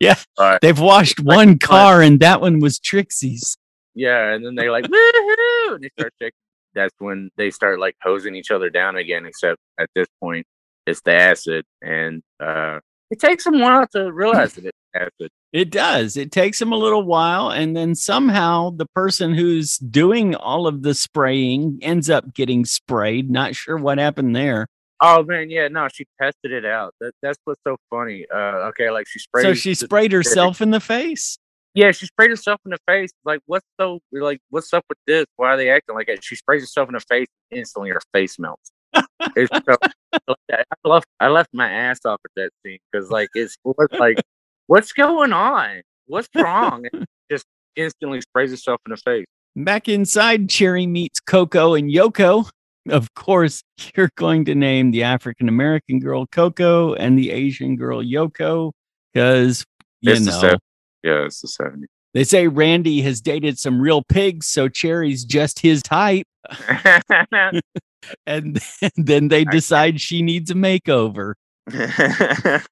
Yeah. 0.00 0.16
They've 0.60 0.78
washed 0.78 1.20
one 1.20 1.58
car, 1.58 2.02
and 2.02 2.20
that 2.20 2.40
one 2.40 2.60
was 2.60 2.78
Trixie's. 2.78 3.56
Yeah, 3.96 4.32
and 4.32 4.44
then 4.44 4.54
they 4.54 4.68
like 4.68 4.84
woohoo, 4.84 5.74
and 5.74 5.82
they 5.82 5.90
start 5.98 6.12
checking. 6.20 6.36
That's 6.74 6.94
when 6.98 7.30
they 7.36 7.50
start 7.50 7.80
like 7.80 7.96
hosing 8.02 8.34
each 8.36 8.50
other 8.50 8.68
down 8.68 8.96
again. 8.96 9.24
Except 9.24 9.58
at 9.80 9.88
this 9.94 10.06
point, 10.20 10.46
it's 10.86 11.00
the 11.00 11.14
acid, 11.14 11.64
and 11.82 12.22
uh, 12.38 12.80
it 13.10 13.18
takes 13.18 13.44
them 13.44 13.54
a 13.54 13.62
while 13.62 13.86
to 13.88 14.12
realize 14.12 14.52
that 14.54 14.66
it's 14.66 14.78
acid. 14.94 15.30
It 15.52 15.70
does. 15.70 16.18
It 16.18 16.30
takes 16.30 16.58
them 16.58 16.72
a 16.72 16.76
little 16.76 17.02
while, 17.02 17.50
and 17.50 17.74
then 17.74 17.94
somehow 17.94 18.70
the 18.70 18.86
person 18.94 19.32
who's 19.32 19.78
doing 19.78 20.34
all 20.34 20.66
of 20.66 20.82
the 20.82 20.92
spraying 20.92 21.78
ends 21.80 22.10
up 22.10 22.34
getting 22.34 22.66
sprayed. 22.66 23.30
Not 23.30 23.54
sure 23.54 23.78
what 23.78 23.98
happened 23.98 24.36
there. 24.36 24.66
Oh 25.00 25.22
man, 25.22 25.48
yeah, 25.50 25.68
no, 25.68 25.88
she 25.88 26.06
tested 26.20 26.52
it 26.52 26.64
out. 26.66 26.94
That, 27.00 27.12
that's 27.22 27.38
what's 27.44 27.60
so 27.66 27.76
funny. 27.90 28.26
Uh, 28.32 28.68
okay, 28.68 28.90
like 28.90 29.06
she 29.06 29.18
sprayed. 29.18 29.44
so 29.44 29.54
she 29.54 29.74
sprayed 29.74 30.12
herself 30.12 30.60
in 30.60 30.70
the 30.70 30.80
face. 30.80 31.38
Yeah, 31.76 31.92
she 31.92 32.06
sprayed 32.06 32.30
herself 32.30 32.58
in 32.64 32.70
the 32.70 32.78
face. 32.88 33.10
Like, 33.26 33.40
what's 33.44 33.66
so 33.78 34.00
like? 34.10 34.40
What's 34.48 34.72
up 34.72 34.86
with 34.88 34.96
this? 35.06 35.26
Why 35.36 35.48
are 35.48 35.56
they 35.58 35.68
acting 35.68 35.94
like 35.94 36.08
it? 36.08 36.24
She 36.24 36.34
sprays 36.34 36.62
herself 36.62 36.88
in 36.88 36.94
the 36.94 37.00
face. 37.00 37.26
Instantly, 37.50 37.90
her 37.90 38.00
face 38.14 38.38
melts. 38.38 38.72
it's 39.36 39.50
so, 39.68 39.76
I 40.50 40.64
left. 40.84 41.06
I 41.20 41.28
left 41.28 41.50
my 41.52 41.70
ass 41.70 42.00
off 42.06 42.18
at 42.24 42.30
that 42.36 42.50
scene 42.64 42.78
because, 42.90 43.10
like, 43.10 43.28
it's 43.34 43.58
what's 43.62 43.92
like, 43.92 44.16
what's 44.68 44.92
going 44.94 45.34
on? 45.34 45.82
What's 46.06 46.30
wrong? 46.34 46.86
Just 47.30 47.44
instantly 47.76 48.22
sprays 48.22 48.52
herself 48.52 48.80
in 48.86 48.92
the 48.92 48.96
face. 48.96 49.26
Back 49.54 49.86
inside, 49.86 50.48
Cherry 50.48 50.86
meets 50.86 51.20
Coco 51.20 51.74
and 51.74 51.90
Yoko. 51.90 52.48
Of 52.88 53.12
course, 53.12 53.62
you're 53.94 54.10
going 54.16 54.46
to 54.46 54.54
name 54.54 54.92
the 54.92 55.02
African 55.02 55.46
American 55.46 55.98
girl 55.98 56.26
Coco 56.26 56.94
and 56.94 57.18
the 57.18 57.32
Asian 57.32 57.76
girl 57.76 58.02
Yoko 58.02 58.72
because 59.12 59.62
you 60.00 60.12
It's 60.12 60.24
know 60.24 60.56
Yeah, 61.06 61.24
it's 61.26 61.40
the 61.40 61.48
seventies. 61.48 61.88
they 62.14 62.24
say 62.24 62.48
Randy 62.48 63.00
has 63.02 63.20
dated 63.20 63.58
some 63.58 63.80
real 63.80 64.02
pigs, 64.02 64.46
so 64.48 64.68
Cherry's 64.68 65.24
just 65.24 65.60
his 65.60 65.82
type. 65.82 66.26
And 68.26 68.60
then 68.96 69.28
they 69.28 69.44
decide 69.44 70.00
she 70.00 70.22
needs 70.22 70.50
a 70.50 70.54
makeover. 70.54 71.34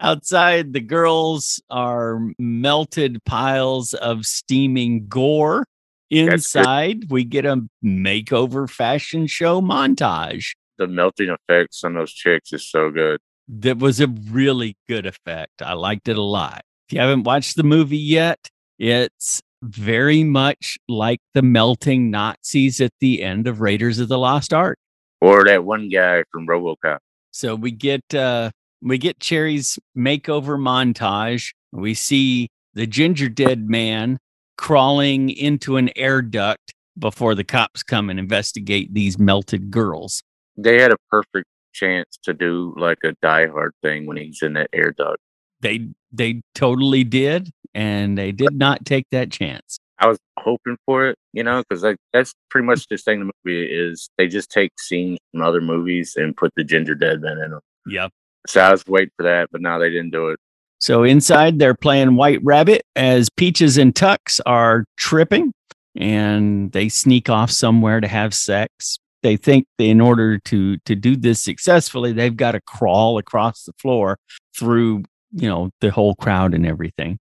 Outside, 0.00 0.72
the 0.72 0.80
girls 0.80 1.62
are 1.70 2.20
melted 2.38 3.24
piles 3.24 3.94
of 3.94 4.26
steaming 4.26 5.06
gore. 5.06 5.64
Inside, 6.10 7.10
we 7.10 7.24
get 7.24 7.46
a 7.46 7.62
makeover 7.84 8.68
fashion 8.68 9.26
show 9.26 9.60
montage. 9.60 10.54
the 10.78 10.86
melting 10.86 11.30
effects 11.30 11.82
on 11.84 11.94
those 11.94 12.12
chicks 12.12 12.52
is 12.52 12.68
so 12.68 12.90
good. 12.90 13.18
That 13.48 13.78
was 13.78 14.00
a 14.00 14.08
really 14.08 14.76
good 14.88 15.06
effect. 15.06 15.62
I 15.62 15.74
liked 15.74 16.08
it 16.08 16.18
a 16.18 16.22
lot. 16.22 16.62
If 16.88 16.92
you 16.92 17.00
haven't 17.00 17.24
watched 17.24 17.56
the 17.56 17.64
movie 17.64 17.98
yet, 17.98 18.48
it's 18.78 19.42
very 19.60 20.22
much 20.22 20.78
like 20.88 21.18
the 21.34 21.42
melting 21.42 22.12
Nazis 22.12 22.80
at 22.80 22.92
the 23.00 23.24
end 23.24 23.48
of 23.48 23.60
Raiders 23.60 23.98
of 23.98 24.06
the 24.06 24.18
Lost 24.18 24.54
Ark. 24.54 24.78
Or 25.20 25.44
that 25.46 25.64
one 25.64 25.88
guy 25.88 26.22
from 26.30 26.46
RoboCop. 26.46 26.98
So 27.32 27.56
we 27.56 27.72
get 27.72 28.14
uh 28.14 28.52
we 28.80 28.98
get 28.98 29.18
Cherry's 29.18 29.80
makeover 29.96 30.58
montage. 30.58 31.52
We 31.72 31.94
see 31.94 32.50
the 32.74 32.86
ginger 32.86 33.28
dead 33.28 33.68
man 33.68 34.18
crawling 34.56 35.30
into 35.30 35.78
an 35.78 35.90
air 35.96 36.22
duct 36.22 36.72
before 36.96 37.34
the 37.34 37.44
cops 37.44 37.82
come 37.82 38.10
and 38.10 38.20
investigate 38.20 38.94
these 38.94 39.18
melted 39.18 39.72
girls. 39.72 40.22
They 40.56 40.80
had 40.80 40.92
a 40.92 40.96
perfect 41.10 41.48
chance 41.72 42.16
to 42.22 42.32
do 42.32 42.74
like 42.78 42.98
a 43.04 43.12
Die 43.22 43.48
Hard 43.48 43.72
thing 43.82 44.06
when 44.06 44.16
he's 44.16 44.40
in 44.40 44.52
that 44.52 44.70
air 44.72 44.92
duct. 44.92 45.18
They 45.60 45.88
they 46.12 46.42
totally 46.54 47.04
did, 47.04 47.50
and 47.74 48.16
they 48.16 48.32
did 48.32 48.54
not 48.54 48.84
take 48.84 49.06
that 49.10 49.30
chance. 49.30 49.78
I 49.98 50.06
was 50.08 50.18
hoping 50.38 50.76
for 50.84 51.08
it, 51.08 51.16
you 51.32 51.42
know, 51.42 51.62
because 51.66 51.82
like 51.82 51.96
that's 52.12 52.34
pretty 52.50 52.66
much 52.66 52.86
the 52.88 52.98
thing. 52.98 53.20
The 53.20 53.32
movie 53.44 53.64
is 53.64 54.10
they 54.18 54.28
just 54.28 54.50
take 54.50 54.72
scenes 54.78 55.18
from 55.32 55.42
other 55.42 55.60
movies 55.60 56.14
and 56.16 56.36
put 56.36 56.52
the 56.56 56.64
ginger 56.64 56.94
dead 56.94 57.22
man 57.22 57.38
in 57.38 57.50
them. 57.52 57.60
Yep. 57.86 58.10
So 58.46 58.60
I 58.60 58.70
was 58.70 58.84
waiting 58.86 59.10
for 59.16 59.22
that, 59.24 59.48
but 59.50 59.60
now 59.60 59.78
they 59.78 59.90
didn't 59.90 60.10
do 60.10 60.28
it. 60.28 60.38
So 60.78 61.04
inside, 61.04 61.58
they're 61.58 61.74
playing 61.74 62.16
White 62.16 62.40
Rabbit 62.42 62.82
as 62.94 63.30
Peaches 63.30 63.78
and 63.78 63.94
Tux 63.94 64.40
are 64.44 64.84
tripping 64.96 65.52
and 65.96 66.70
they 66.72 66.88
sneak 66.88 67.30
off 67.30 67.50
somewhere 67.50 68.00
to 68.00 68.08
have 68.08 68.34
sex. 68.34 68.98
They 69.22 69.36
think 69.36 69.66
that 69.78 69.84
in 69.84 70.00
order 70.00 70.38
to 70.38 70.76
to 70.84 70.94
do 70.94 71.16
this 71.16 71.42
successfully, 71.42 72.12
they've 72.12 72.36
got 72.36 72.52
to 72.52 72.60
crawl 72.60 73.18
across 73.18 73.64
the 73.64 73.72
floor 73.78 74.18
through, 74.56 75.04
you 75.36 75.48
know, 75.48 75.70
the 75.80 75.90
whole 75.90 76.14
crowd 76.16 76.54
and 76.54 76.66
everything. 76.66 77.18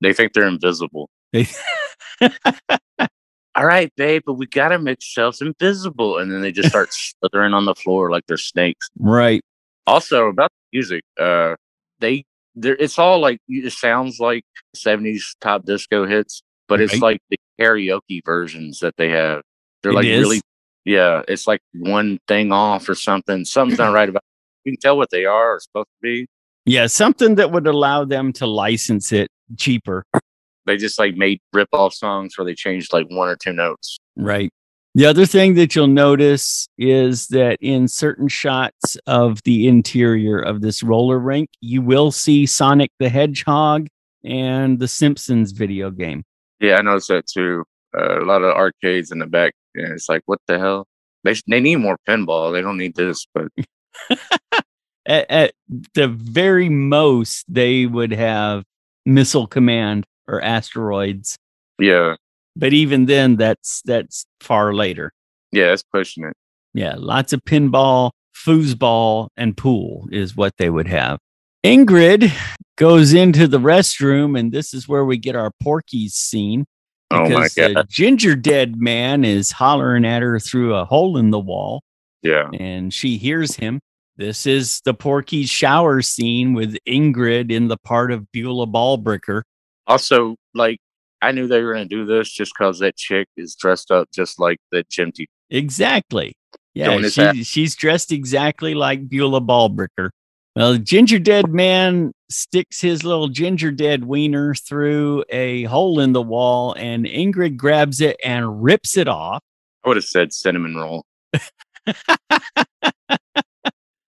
They 0.00 0.12
think 0.12 0.32
they're 0.32 0.46
invisible. 0.48 1.10
They 1.32 1.46
All 3.54 3.64
right, 3.64 3.90
babe, 3.96 4.22
but 4.26 4.34
we 4.34 4.46
gotta 4.46 4.78
make 4.78 4.98
ourselves 4.98 5.40
invisible, 5.40 6.18
and 6.18 6.30
then 6.30 6.42
they 6.42 6.52
just 6.52 6.68
start 6.68 6.88
slithering 6.92 7.54
on 7.54 7.64
the 7.64 7.74
floor 7.74 8.10
like 8.10 8.24
they're 8.26 8.36
snakes. 8.36 8.90
right. 8.98 9.42
Also 9.86 10.26
about 10.28 10.50
the 10.50 10.76
music, 10.76 11.02
uh, 11.18 11.54
they 12.00 12.24
there 12.54 12.76
it's 12.76 12.98
all 12.98 13.18
like 13.18 13.38
it 13.48 13.72
sounds 13.72 14.18
like 14.20 14.44
seventies 14.74 15.34
top 15.40 15.64
disco 15.64 16.06
hits, 16.06 16.42
but 16.68 16.80
it's 16.80 17.00
like 17.00 17.20
the 17.30 17.38
karaoke 17.58 18.20
versions 18.24 18.80
that 18.80 18.94
they 18.98 19.10
have. 19.10 19.42
They're 19.82 19.92
It 19.92 19.96
like 19.96 20.06
is? 20.06 20.20
really, 20.20 20.40
yeah. 20.84 21.22
It's 21.28 21.46
like 21.46 21.60
one 21.72 22.18
thing 22.28 22.52
off 22.52 22.88
or 22.88 22.94
something. 22.94 23.44
Something's 23.46 23.78
not 23.78 23.92
right 23.94 24.08
about. 24.08 24.22
You 24.64 24.72
can 24.72 24.80
tell 24.80 24.96
what 24.98 25.10
they 25.10 25.24
are 25.24 25.54
or 25.54 25.60
supposed 25.60 25.88
to 25.88 26.02
be. 26.02 26.26
Yeah, 26.66 26.88
something 26.88 27.36
that 27.36 27.52
would 27.52 27.66
allow 27.66 28.04
them 28.04 28.32
to 28.34 28.46
license 28.46 29.12
it 29.12 29.30
cheaper. 29.56 30.04
They 30.66 30.76
just 30.76 30.98
like 30.98 31.14
made 31.14 31.40
rip 31.52 31.68
off 31.72 31.94
songs 31.94 32.36
where 32.36 32.44
they 32.44 32.54
changed 32.54 32.92
like 32.92 33.06
one 33.08 33.28
or 33.28 33.36
two 33.36 33.52
notes. 33.52 33.98
Right. 34.16 34.50
The 34.96 35.06
other 35.06 35.26
thing 35.26 35.54
that 35.54 35.76
you'll 35.76 35.86
notice 35.86 36.68
is 36.78 37.28
that 37.28 37.58
in 37.60 37.86
certain 37.86 38.28
shots 38.28 38.96
of 39.06 39.42
the 39.44 39.68
interior 39.68 40.40
of 40.40 40.62
this 40.62 40.82
roller 40.82 41.18
rink, 41.18 41.50
you 41.60 41.82
will 41.82 42.10
see 42.10 42.46
Sonic 42.46 42.90
the 42.98 43.10
Hedgehog 43.10 43.86
and 44.24 44.78
the 44.78 44.88
Simpsons 44.88 45.52
video 45.52 45.90
game. 45.90 46.24
Yeah, 46.60 46.76
I 46.76 46.82
noticed 46.82 47.08
that 47.08 47.26
too. 47.26 47.64
Uh, 47.96 48.22
a 48.22 48.24
lot 48.24 48.42
of 48.42 48.56
arcades 48.56 49.12
in 49.12 49.18
the 49.18 49.26
back. 49.26 49.52
And 49.74 49.92
it's 49.92 50.08
like, 50.08 50.22
what 50.26 50.40
the 50.48 50.58
hell? 50.58 50.86
They 51.22 51.34
sh- 51.34 51.42
they 51.46 51.60
need 51.60 51.76
more 51.76 51.98
pinball. 52.08 52.52
They 52.52 52.62
don't 52.62 52.78
need 52.78 52.96
this, 52.96 53.26
but 53.34 53.48
At, 55.06 55.30
at 55.30 55.54
the 55.94 56.08
very 56.08 56.68
most, 56.68 57.44
they 57.48 57.86
would 57.86 58.12
have 58.12 58.64
Missile 59.04 59.46
Command 59.46 60.04
or 60.28 60.42
asteroids. 60.42 61.36
yeah, 61.78 62.16
But 62.56 62.72
even 62.72 63.06
then, 63.06 63.36
that's 63.36 63.82
that's 63.84 64.26
far 64.40 64.74
later. 64.74 65.12
yeah, 65.52 65.66
that's 65.68 65.82
pushing 65.84 66.24
it. 66.24 66.32
Yeah, 66.74 66.94
lots 66.98 67.32
of 67.32 67.42
pinball, 67.44 68.10
foosball, 68.36 69.28
and 69.36 69.56
pool 69.56 70.08
is 70.10 70.36
what 70.36 70.52
they 70.58 70.68
would 70.70 70.88
have. 70.88 71.18
Ingrid 71.64 72.32
goes 72.76 73.12
into 73.14 73.46
the 73.48 73.58
restroom, 73.58 74.38
and 74.38 74.52
this 74.52 74.74
is 74.74 74.86
where 74.88 75.04
we 75.04 75.16
get 75.16 75.36
our 75.36 75.50
Porky's 75.62 76.14
scene. 76.14 76.64
Oh 77.12 77.28
my 77.28 77.44
because 77.44 77.54
the 77.54 77.86
ginger 77.88 78.34
dead 78.34 78.76
man 78.80 79.24
is 79.24 79.52
hollering 79.52 80.04
at 80.04 80.22
her 80.22 80.40
through 80.40 80.74
a 80.74 80.84
hole 80.84 81.16
in 81.16 81.30
the 81.30 81.38
wall, 81.38 81.82
yeah, 82.22 82.48
and 82.58 82.92
she 82.92 83.16
hears 83.16 83.54
him. 83.54 83.78
This 84.16 84.46
is 84.46 84.80
the 84.84 84.94
Porky's 84.94 85.50
shower 85.50 86.00
scene 86.00 86.54
with 86.54 86.76
Ingrid 86.88 87.50
in 87.50 87.68
the 87.68 87.76
part 87.76 88.10
of 88.10 88.30
Beulah 88.32 88.66
Balbricker. 88.66 89.42
Also, 89.86 90.36
like 90.54 90.78
I 91.20 91.32
knew 91.32 91.46
they 91.46 91.62
were 91.62 91.74
gonna 91.74 91.84
do 91.84 92.06
this 92.06 92.30
just 92.30 92.52
because 92.58 92.78
that 92.78 92.96
chick 92.96 93.28
is 93.36 93.54
dressed 93.54 93.90
up 93.90 94.08
just 94.14 94.40
like 94.40 94.58
the 94.72 94.84
gym 94.90 95.12
teacher 95.12 95.30
Exactly. 95.50 96.34
Yeah, 96.74 96.86
Doing 96.90 97.04
his 97.04 97.16
hat. 97.16 97.36
she, 97.36 97.44
she's 97.44 97.74
dressed 97.74 98.12
exactly 98.12 98.74
like 98.74 99.08
Beulah 99.08 99.40
Balbricker. 99.40 100.10
Well, 100.54 100.72
the 100.72 100.78
ginger 100.78 101.18
dead 101.18 101.50
man 101.50 102.12
sticks 102.30 102.80
his 102.80 103.04
little 103.04 103.28
ginger 103.28 103.70
dead 103.70 104.04
wiener 104.04 104.54
through 104.54 105.24
a 105.28 105.64
hole 105.64 106.00
in 106.00 106.12
the 106.12 106.22
wall, 106.22 106.74
and 106.78 107.04
Ingrid 107.04 107.56
grabs 107.56 108.00
it 108.00 108.16
and 108.24 108.62
rips 108.62 108.96
it 108.96 109.08
off. 109.08 109.42
I 109.84 109.88
would 109.88 109.96
have 109.98 110.04
said 110.04 110.32
cinnamon 110.32 110.74
roll. 110.74 111.04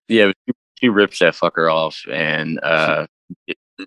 yeah, 0.09 0.33
she, 0.47 0.53
she 0.81 0.89
rips 0.89 1.19
that 1.21 1.35
fucker 1.35 1.73
off 1.73 2.03
and 2.11 2.61
uh 2.63 3.07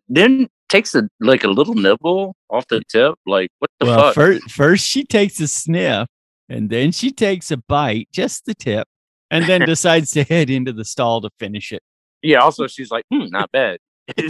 then 0.08 0.48
takes 0.70 0.96
a 0.96 1.08
like 1.20 1.44
a 1.44 1.48
little 1.50 1.76
nibble 1.76 2.36
off 2.50 2.68
the 2.68 2.82
tip. 2.90 3.16
Like 3.26 3.50
what 3.60 3.70
the 3.80 3.86
well, 3.88 4.00
fuck? 4.00 4.16
first, 4.16 4.52
first 4.52 4.88
she 4.88 5.04
takes 5.04 5.40
a 5.40 5.48
sniff, 5.48 6.08
and 6.50 6.70
then 6.70 6.92
she 6.92 7.12
takes 7.12 7.52
a 7.52 7.58
bite, 7.58 8.08
just 8.12 8.46
the 8.46 8.56
tip, 8.56 8.88
and 9.30 9.46
then 9.46 9.62
decides 9.66 10.12
to 10.12 10.24
head 10.24 10.50
into 10.50 10.74
the 10.74 10.86
stall 10.86 11.22
to 11.22 11.30
finish 11.40 11.72
it. 11.72 11.84
yeah, 12.24 12.40
also 12.40 12.68
she's 12.68 12.92
like, 12.92 13.06
hmm, 13.14 13.28
not 13.30 13.52
bad. 13.52 13.78
that 14.18 14.30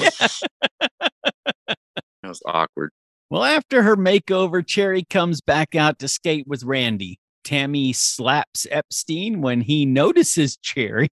was 2.24 2.42
awkward. 2.46 2.92
Well, 3.30 3.44
after 3.44 3.84
her 3.84 3.96
makeover, 3.96 4.66
Cherry 4.66 5.06
comes 5.10 5.40
back 5.40 5.74
out 5.74 6.00
to 6.00 6.08
skate 6.08 6.48
with 6.48 6.64
Randy. 6.64 7.18
Tammy 7.44 7.94
slaps 7.94 8.68
Epstein 8.70 9.42
when 9.42 9.62
he 9.62 9.86
notices 9.86 10.58
Cherry. 10.58 11.08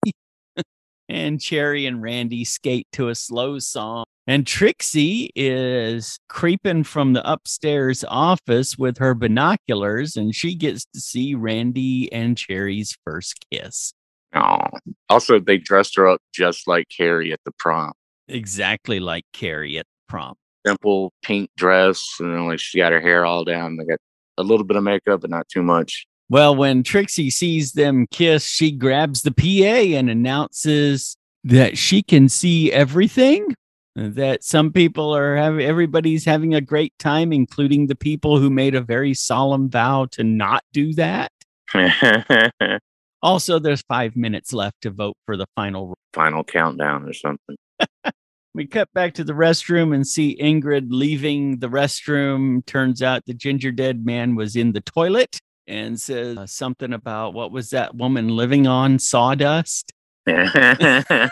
And 1.09 1.41
Cherry 1.41 1.87
and 1.87 2.03
Randy 2.03 2.45
skate 2.45 2.87
to 2.93 3.09
a 3.09 3.15
slow 3.15 3.59
song. 3.59 4.05
And 4.27 4.45
Trixie 4.45 5.31
is 5.37 6.19
creeping 6.29 6.83
from 6.83 7.13
the 7.13 7.31
upstairs 7.31 8.05
office 8.09 8.77
with 8.77 8.99
her 8.99 9.15
binoculars, 9.15 10.17
and 10.17 10.35
she 10.35 10.57
gets 10.57 10.85
to 10.95 11.01
see 11.01 11.35
Randy 11.35 12.13
and 12.13 12.37
Cherry's 12.37 12.97
first 13.05 13.45
kiss. 13.53 13.93
Oh. 14.35 14.59
Also, 15.09 15.39
they 15.39 15.59
dressed 15.59 15.95
her 15.97 16.09
up 16.09 16.21
just 16.35 16.67
like 16.67 16.89
Carrie 16.89 17.33
at 17.33 17.41
the 17.45 17.53
prom. 17.59 17.93
Exactly 18.29 18.99
like 18.99 19.25
Carrie 19.33 19.79
at 19.79 19.87
the 19.87 20.13
prom. 20.13 20.35
Simple 20.67 21.13
pink 21.23 21.49
dress, 21.57 22.05
and 22.19 22.35
then 22.35 22.49
like 22.49 22.59
she 22.59 22.79
got 22.79 22.91
her 22.91 23.01
hair 23.01 23.25
all 23.25 23.45
down. 23.45 23.77
They 23.77 23.85
got 23.85 24.01
a 24.39 24.43
little 24.43 24.65
bit 24.65 24.77
of 24.77 24.83
makeup, 24.83 25.21
but 25.21 25.31
not 25.31 25.49
too 25.49 25.63
much. 25.63 26.07
Well, 26.29 26.57
when 26.57 26.83
Trixie 26.83 27.31
sees 27.31 27.73
them 27.73 28.07
kiss, 28.11 28.45
she 28.45 28.73
grabs 28.73 29.23
the 29.23 29.33
PA 29.33 29.97
and 29.97 30.11
announces 30.11 31.17
that 31.45 31.79
she 31.79 32.03
can 32.03 32.29
see 32.29 32.73
everything. 32.73 33.55
That 33.95 34.45
some 34.45 34.73
people 34.73 35.17
are 35.17 35.37
having, 35.37 35.65
everybody's 35.65 36.25
having 36.25 36.55
a 36.55 36.61
great 36.61 36.93
time, 36.99 37.33
including 37.33 37.87
the 37.87 37.95
people 37.95 38.39
who 38.39 38.51
made 38.51 38.75
a 38.75 38.83
very 38.83 39.15
solemn 39.15 39.71
vow 39.71 40.07
to 40.13 40.25
not 40.25 40.63
do 40.73 40.93
that. 40.95 41.31
Also, 43.23 43.59
there's 43.59 43.83
five 43.89 44.15
minutes 44.15 44.53
left 44.53 44.83
to 44.83 44.91
vote 44.91 45.17
for 45.25 45.37
the 45.37 45.47
final. 45.57 45.97
Final 46.13 46.45
countdown 46.45 47.09
or 47.09 47.13
something. 47.13 47.57
We 48.55 48.67
cut 48.67 48.89
back 48.95 49.13
to 49.15 49.25
the 49.25 49.35
restroom 49.35 49.95
and 49.95 50.07
see 50.07 50.39
Ingrid 50.41 50.87
leaving 50.89 51.59
the 51.59 51.69
restroom. 51.69 52.65
Turns 52.65 53.03
out 53.03 53.27
the 53.27 53.35
ginger 53.35 53.71
dead 53.71 54.07
man 54.07 54.35
was 54.35 54.57
in 54.57 54.73
the 54.73 54.81
toilet 54.81 55.41
and 55.67 56.01
says 56.01 56.37
uh, 56.37 56.47
something 56.47 56.93
about 56.93 57.35
what 57.35 57.51
was 57.51 57.71
that 57.71 57.95
woman 57.95 58.29
living 58.29 58.67
on 58.67 58.99
sawdust. 58.99 59.93
that's 60.27 61.31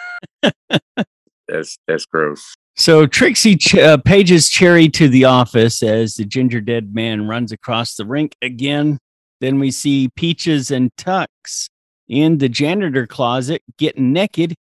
that's 1.86 2.06
gross. 2.06 2.54
So 2.76 3.06
Trixie 3.06 3.56
ch- 3.56 3.76
uh, 3.76 3.98
pages 3.98 4.48
Cherry 4.48 4.88
to 4.90 5.08
the 5.08 5.24
office 5.24 5.82
as 5.82 6.14
the 6.14 6.24
ginger 6.24 6.60
dead 6.60 6.94
man 6.94 7.28
runs 7.28 7.52
across 7.52 7.94
the 7.94 8.04
rink 8.04 8.34
again. 8.42 8.98
Then 9.40 9.58
we 9.58 9.70
see 9.70 10.08
Peaches 10.16 10.70
and 10.70 10.90
Tux 10.96 11.68
in 12.08 12.38
the 12.38 12.48
janitor 12.48 13.06
closet 13.06 13.62
getting 13.78 14.12
naked. 14.12 14.54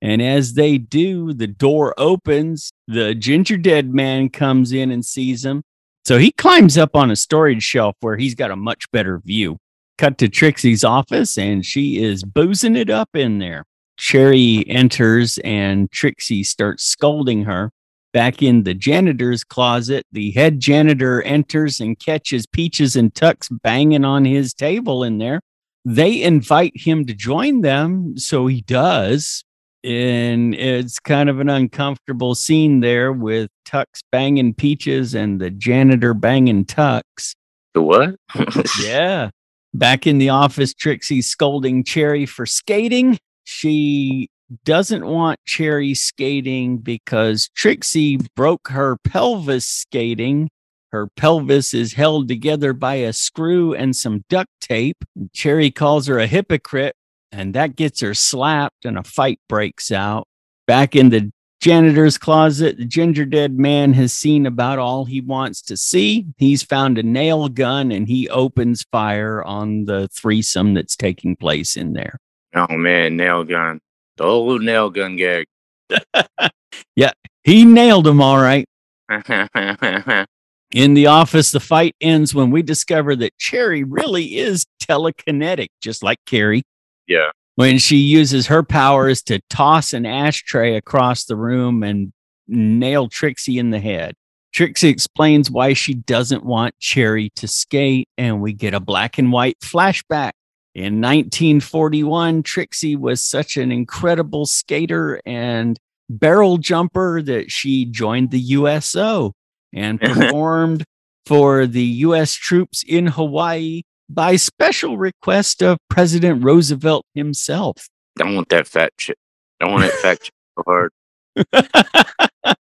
And 0.00 0.22
as 0.22 0.54
they 0.54 0.78
do, 0.78 1.32
the 1.32 1.46
door 1.46 1.92
opens. 1.98 2.70
The 2.86 3.14
ginger 3.14 3.56
dead 3.56 3.92
man 3.92 4.28
comes 4.28 4.72
in 4.72 4.90
and 4.90 5.04
sees 5.04 5.42
them. 5.42 5.62
So 6.04 6.18
he 6.18 6.32
climbs 6.32 6.78
up 6.78 6.96
on 6.96 7.10
a 7.10 7.16
storage 7.16 7.62
shelf 7.62 7.96
where 8.00 8.16
he's 8.16 8.34
got 8.34 8.50
a 8.50 8.56
much 8.56 8.90
better 8.90 9.20
view. 9.24 9.58
Cut 9.98 10.18
to 10.18 10.28
Trixie's 10.28 10.84
office, 10.84 11.36
and 11.36 11.64
she 11.64 12.02
is 12.02 12.24
boozing 12.24 12.76
it 12.76 12.88
up 12.88 13.10
in 13.14 13.38
there. 13.38 13.64
Cherry 13.98 14.64
enters, 14.68 15.38
and 15.38 15.90
Trixie 15.90 16.44
starts 16.44 16.84
scolding 16.84 17.44
her. 17.44 17.72
Back 18.12 18.42
in 18.42 18.62
the 18.62 18.74
janitor's 18.74 19.44
closet, 19.44 20.06
the 20.12 20.30
head 20.30 20.60
janitor 20.60 21.20
enters 21.22 21.78
and 21.78 21.98
catches 21.98 22.46
Peaches 22.46 22.96
and 22.96 23.12
Tux 23.12 23.48
banging 23.62 24.04
on 24.04 24.24
his 24.24 24.54
table 24.54 25.04
in 25.04 25.18
there. 25.18 25.40
They 25.84 26.22
invite 26.22 26.72
him 26.74 27.04
to 27.06 27.14
join 27.14 27.60
them, 27.60 28.16
so 28.16 28.46
he 28.46 28.62
does 28.62 29.44
and 29.84 30.54
it's 30.54 30.98
kind 30.98 31.28
of 31.28 31.40
an 31.40 31.48
uncomfortable 31.48 32.34
scene 32.34 32.80
there 32.80 33.12
with 33.12 33.50
Tux 33.66 33.84
banging 34.10 34.54
Peaches 34.54 35.14
and 35.14 35.40
the 35.40 35.50
janitor 35.50 36.14
banging 36.14 36.64
Tux. 36.64 37.34
The 37.74 37.82
what? 37.82 38.16
Yeah. 38.82 39.30
Back 39.74 40.06
in 40.06 40.18
the 40.18 40.30
office, 40.30 40.72
Trixie's 40.74 41.28
scolding 41.28 41.84
Cherry 41.84 42.26
for 42.26 42.46
skating. 42.46 43.18
She 43.44 44.28
doesn't 44.64 45.06
want 45.06 45.38
Cherry 45.44 45.94
skating 45.94 46.78
because 46.78 47.50
Trixie 47.54 48.18
broke 48.34 48.68
her 48.68 48.96
pelvis 49.04 49.68
skating. 49.68 50.48
Her 50.90 51.08
pelvis 51.16 51.74
is 51.74 51.92
held 51.92 52.28
together 52.28 52.72
by 52.72 52.94
a 52.94 53.12
screw 53.12 53.74
and 53.74 53.94
some 53.94 54.24
duct 54.30 54.50
tape. 54.60 55.04
Cherry 55.34 55.70
calls 55.70 56.06
her 56.06 56.18
a 56.18 56.26
hypocrite 56.26 56.96
and 57.32 57.54
that 57.54 57.76
gets 57.76 58.00
her 58.00 58.14
slapped 58.14 58.84
and 58.84 58.98
a 58.98 59.02
fight 59.02 59.40
breaks 59.48 59.90
out. 59.90 60.26
Back 60.66 60.94
in 60.96 61.10
the 61.10 61.30
janitor's 61.60 62.18
closet, 62.18 62.76
the 62.78 62.84
ginger 62.84 63.24
dead 63.24 63.58
man 63.58 63.92
has 63.94 64.12
seen 64.12 64.46
about 64.46 64.78
all 64.78 65.04
he 65.04 65.20
wants 65.20 65.62
to 65.62 65.76
see. 65.76 66.26
He's 66.36 66.62
found 66.62 66.98
a 66.98 67.02
nail 67.02 67.48
gun 67.48 67.90
and 67.90 68.06
he 68.06 68.28
opens 68.28 68.84
fire 68.92 69.42
on 69.44 69.84
the 69.86 70.08
threesome 70.08 70.74
that's 70.74 70.96
taking 70.96 71.36
place 71.36 71.76
in 71.76 71.92
there. 71.94 72.18
oh 72.54 72.76
man, 72.76 73.16
nail 73.16 73.44
gun. 73.44 73.80
The 74.16 74.24
old 74.24 74.62
nail 74.62 74.90
gun 74.90 75.16
gag. 75.16 75.46
Yeah, 76.94 77.12
he 77.44 77.64
nailed 77.64 78.06
him 78.06 78.20
all 78.20 78.38
right. 78.38 78.66
In 80.74 80.94
the 80.94 81.06
office, 81.06 81.50
the 81.50 81.60
fight 81.60 81.94
ends 82.00 82.34
when 82.34 82.50
we 82.50 82.60
discover 82.62 83.16
that 83.16 83.38
Cherry 83.38 83.84
really 83.84 84.36
is 84.36 84.66
telekinetic, 84.82 85.68
just 85.80 86.02
like 86.02 86.18
Carrie. 86.26 86.62
Yeah. 87.08 87.30
when 87.56 87.78
she 87.78 87.96
uses 87.96 88.46
her 88.46 88.62
powers 88.62 89.22
to 89.22 89.40
toss 89.50 89.92
an 89.92 90.06
ashtray 90.06 90.76
across 90.76 91.24
the 91.24 91.36
room 91.36 91.82
and 91.82 92.12
nail 92.46 93.08
Trixie 93.08 93.58
in 93.58 93.70
the 93.70 93.80
head. 93.80 94.14
Trixie 94.52 94.88
explains 94.88 95.50
why 95.50 95.72
she 95.72 95.94
doesn't 95.94 96.44
want 96.44 96.74
Cherry 96.78 97.30
to 97.36 97.46
skate, 97.46 98.08
and 98.16 98.40
we 98.40 98.52
get 98.52 98.74
a 98.74 98.80
black 98.80 99.18
and 99.18 99.30
white 99.30 99.58
flashback. 99.60 100.32
In 100.74 101.00
1941, 101.00 102.42
Trixie 102.42 102.96
was 102.96 103.20
such 103.20 103.56
an 103.56 103.72
incredible 103.72 104.46
skater 104.46 105.20
and 105.26 105.78
barrel 106.08 106.56
jumper 106.56 107.20
that 107.22 107.50
she 107.50 107.84
joined 107.84 108.30
the 108.30 108.40
USO 108.40 109.32
and 109.74 110.00
performed 110.00 110.84
for 111.26 111.66
the 111.66 111.82
US 111.82 112.32
troops 112.32 112.82
in 112.86 113.06
Hawaii 113.06 113.82
by 114.08 114.36
special 114.36 114.96
request 114.98 115.62
of 115.62 115.78
President 115.90 116.44
Roosevelt 116.44 117.04
himself. 117.14 117.88
Don't 118.16 118.34
want 118.34 118.48
that 118.48 118.66
fat 118.66 118.92
shit. 118.98 119.16
Don't 119.60 119.72
want 119.72 119.84
that 119.84 119.92
fat 120.00 120.18
shit 120.24 120.34
so 120.58 120.64
hard. 120.66 120.92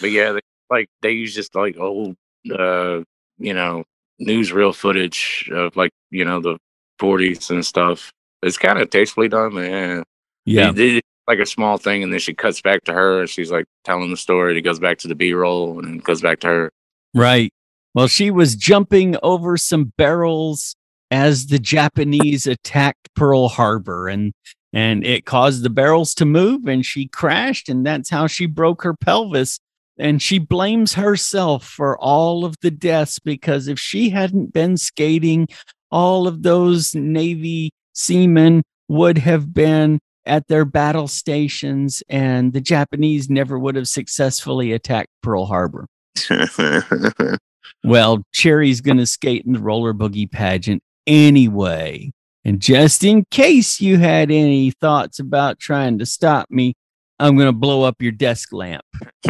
But 0.00 0.10
yeah, 0.10 0.32
they, 0.32 0.40
like 0.70 0.88
they 1.02 1.12
use 1.12 1.34
just 1.34 1.54
like 1.54 1.78
old, 1.78 2.14
uh, 2.52 3.00
you 3.38 3.54
know, 3.54 3.84
newsreel 4.20 4.74
footage 4.74 5.48
of 5.52 5.76
like 5.76 5.90
you 6.10 6.24
know 6.24 6.40
the 6.40 6.58
40s 7.00 7.50
and 7.50 7.64
stuff. 7.64 8.12
It's 8.42 8.58
kind 8.58 8.78
of 8.78 8.90
tastefully 8.90 9.28
done, 9.28 9.54
man. 9.54 10.04
yeah. 10.44 10.70
Did 10.70 11.02
like 11.26 11.38
a 11.40 11.46
small 11.46 11.78
thing, 11.78 12.02
and 12.02 12.12
then 12.12 12.20
she 12.20 12.34
cuts 12.34 12.60
back 12.60 12.84
to 12.84 12.92
her. 12.92 13.20
and 13.20 13.28
She's 13.30 13.50
like 13.50 13.64
telling 13.84 14.10
the 14.10 14.16
story. 14.16 14.56
It 14.56 14.62
goes 14.62 14.78
back 14.78 14.98
to 14.98 15.08
the 15.08 15.14
B 15.14 15.32
roll, 15.32 15.78
and 15.78 16.02
goes 16.04 16.20
back 16.20 16.40
to 16.40 16.46
her. 16.46 16.70
Right. 17.14 17.50
Well, 17.94 18.08
she 18.08 18.30
was 18.30 18.54
jumping 18.54 19.16
over 19.22 19.56
some 19.56 19.92
barrels 19.96 20.74
as 21.10 21.46
the 21.46 21.58
Japanese 21.58 22.46
attacked 22.46 23.08
Pearl 23.14 23.48
Harbor 23.48 24.08
and 24.08 24.32
and 24.74 25.04
it 25.06 25.24
caused 25.24 25.62
the 25.62 25.70
barrels 25.70 26.14
to 26.14 26.26
move 26.26 26.66
and 26.66 26.84
she 26.84 27.08
crashed 27.08 27.70
and 27.70 27.86
that's 27.86 28.10
how 28.10 28.26
she 28.26 28.44
broke 28.44 28.82
her 28.82 28.94
pelvis 28.94 29.58
and 29.98 30.20
she 30.20 30.38
blames 30.38 30.92
herself 30.92 31.64
for 31.64 31.98
all 31.98 32.44
of 32.44 32.54
the 32.60 32.70
deaths 32.70 33.18
because 33.18 33.66
if 33.66 33.78
she 33.78 34.10
hadn't 34.10 34.52
been 34.52 34.76
skating 34.76 35.48
all 35.90 36.26
of 36.26 36.42
those 36.42 36.94
navy 36.94 37.70
seamen 37.94 38.62
would 38.88 39.16
have 39.16 39.54
been 39.54 39.98
at 40.26 40.46
their 40.48 40.66
battle 40.66 41.08
stations 41.08 42.02
and 42.08 42.52
the 42.52 42.60
Japanese 42.60 43.30
never 43.30 43.58
would 43.58 43.74
have 43.74 43.88
successfully 43.88 44.72
attacked 44.72 45.08
Pearl 45.22 45.46
Harbor. 45.46 45.86
Well, 47.84 48.22
Cherry's 48.32 48.80
going 48.80 48.98
to 48.98 49.06
skate 49.06 49.44
in 49.46 49.52
the 49.52 49.60
roller 49.60 49.92
boogie 49.94 50.30
pageant 50.30 50.82
anyway. 51.06 52.12
And 52.44 52.60
just 52.60 53.04
in 53.04 53.24
case 53.30 53.80
you 53.80 53.98
had 53.98 54.30
any 54.30 54.70
thoughts 54.70 55.18
about 55.18 55.58
trying 55.58 55.98
to 55.98 56.06
stop 56.06 56.50
me, 56.50 56.74
I'm 57.18 57.36
going 57.36 57.48
to 57.48 57.52
blow 57.52 57.82
up 57.82 58.00
your 58.00 58.12
desk 58.12 58.52
lamp. 58.52 58.84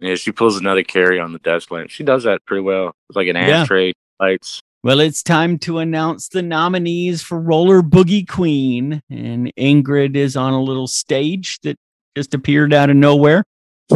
yeah, 0.00 0.14
she 0.14 0.32
pulls 0.32 0.56
another 0.58 0.82
Carrie 0.82 1.20
on 1.20 1.32
the 1.32 1.38
desk 1.40 1.70
lamp. 1.70 1.90
She 1.90 2.02
does 2.02 2.24
that 2.24 2.44
pretty 2.46 2.62
well. 2.62 2.92
It's 3.08 3.16
like 3.16 3.28
an 3.28 3.36
Yeah. 3.36 3.62
ashtray 3.62 3.92
lights. 4.20 4.60
Well, 4.82 5.00
it's 5.00 5.22
time 5.22 5.58
to 5.60 5.78
announce 5.78 6.28
the 6.28 6.42
nominees 6.42 7.22
for 7.22 7.40
Roller 7.40 7.80
Boogie 7.82 8.28
Queen. 8.28 9.00
And 9.10 9.52
Ingrid 9.58 10.14
is 10.16 10.36
on 10.36 10.52
a 10.52 10.62
little 10.62 10.86
stage 10.86 11.58
that 11.62 11.76
just 12.16 12.34
appeared 12.34 12.74
out 12.74 12.90
of 12.90 12.96
nowhere. 12.96 13.44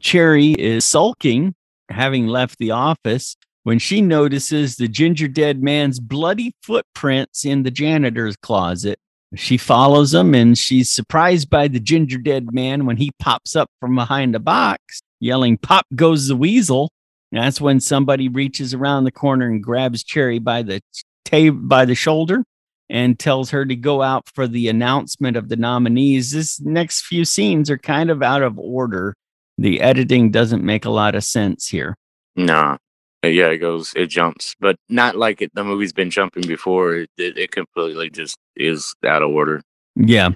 Cherry 0.00 0.52
is 0.52 0.84
sulking, 0.84 1.54
having 1.88 2.26
left 2.26 2.58
the 2.58 2.70
office, 2.70 3.36
when 3.64 3.78
she 3.78 4.00
notices 4.00 4.76
the 4.76 4.88
ginger 4.88 5.28
dead 5.28 5.62
man's 5.62 6.00
bloody 6.00 6.54
footprints 6.62 7.44
in 7.44 7.64
the 7.64 7.70
janitor's 7.70 8.36
closet. 8.36 8.98
She 9.34 9.58
follows 9.58 10.14
him 10.14 10.34
and 10.34 10.56
she's 10.56 10.90
surprised 10.90 11.50
by 11.50 11.68
the 11.68 11.80
ginger 11.80 12.16
dead 12.16 12.52
man 12.52 12.86
when 12.86 12.96
he 12.96 13.10
pops 13.18 13.54
up 13.54 13.68
from 13.78 13.94
behind 13.94 14.34
a 14.34 14.38
box, 14.38 15.02
yelling, 15.20 15.58
Pop 15.58 15.84
goes 15.94 16.28
the 16.28 16.36
weasel. 16.36 16.90
That's 17.30 17.60
when 17.60 17.80
somebody 17.80 18.28
reaches 18.28 18.72
around 18.72 19.04
the 19.04 19.12
corner 19.12 19.46
and 19.46 19.62
grabs 19.62 20.02
Cherry 20.02 20.38
by 20.38 20.62
the 20.62 20.80
ta- 21.26 21.50
by 21.50 21.84
the 21.84 21.94
shoulder 21.94 22.44
and 22.88 23.18
tells 23.18 23.50
her 23.50 23.66
to 23.66 23.76
go 23.76 24.00
out 24.00 24.26
for 24.34 24.46
the 24.46 24.68
announcement 24.68 25.36
of 25.36 25.50
the 25.50 25.56
nominees. 25.56 26.32
This 26.32 26.58
next 26.60 27.02
few 27.02 27.26
scenes 27.26 27.68
are 27.68 27.76
kind 27.76 28.10
of 28.10 28.22
out 28.22 28.42
of 28.42 28.58
order. 28.58 29.14
The 29.58 29.80
editing 29.80 30.30
doesn't 30.30 30.62
make 30.64 30.84
a 30.84 30.90
lot 30.90 31.14
of 31.14 31.24
sense 31.24 31.68
here. 31.68 31.96
nah. 32.36 32.76
Uh, 33.24 33.28
Yeah, 33.28 33.48
it 33.48 33.58
goes, 33.58 33.92
it 33.96 34.06
jumps, 34.06 34.54
but 34.60 34.76
not 34.88 35.16
like 35.16 35.42
it, 35.42 35.50
the 35.52 35.64
movie's 35.64 35.92
been 35.92 36.10
jumping 36.10 36.46
before. 36.46 36.94
It, 36.94 37.10
it, 37.18 37.36
it 37.36 37.50
completely 37.50 38.10
just 38.10 38.36
is 38.54 38.94
out 39.04 39.22
of 39.22 39.30
order. 39.30 39.60
Yeah. 39.96 40.30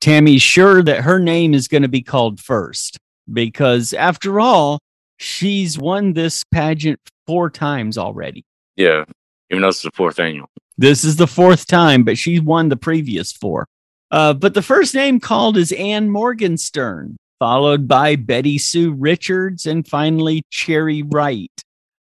Tammy's 0.00 0.42
sure 0.42 0.80
that 0.84 1.02
her 1.02 1.18
name 1.18 1.52
is 1.52 1.66
going 1.66 1.82
to 1.82 1.88
be 1.88 2.02
called 2.02 2.38
first 2.38 2.96
because, 3.32 3.92
after 3.92 4.38
all, 4.38 4.78
she's 5.16 5.76
won 5.76 6.12
this 6.12 6.44
pageant 6.52 7.00
four 7.26 7.50
times 7.50 7.98
already. 7.98 8.44
Yeah, 8.76 9.04
even 9.50 9.62
though 9.62 9.68
it's 9.70 9.82
the 9.82 9.90
fourth 9.90 10.20
annual. 10.20 10.48
This 10.76 11.02
is 11.02 11.16
the 11.16 11.26
fourth 11.26 11.66
time, 11.66 12.04
but 12.04 12.16
she 12.16 12.38
won 12.38 12.68
the 12.68 12.76
previous 12.76 13.32
four. 13.32 13.66
Uh, 14.12 14.32
but 14.34 14.54
the 14.54 14.62
first 14.62 14.94
name 14.94 15.18
called 15.18 15.56
is 15.56 15.72
Anne 15.72 16.08
Morgenstern, 16.08 17.16
followed 17.38 17.88
by 17.88 18.16
Betty 18.16 18.58
Sue 18.58 18.92
Richards, 18.92 19.66
and 19.66 19.86
finally 19.86 20.42
Cherry 20.50 21.02
Wright. 21.02 21.52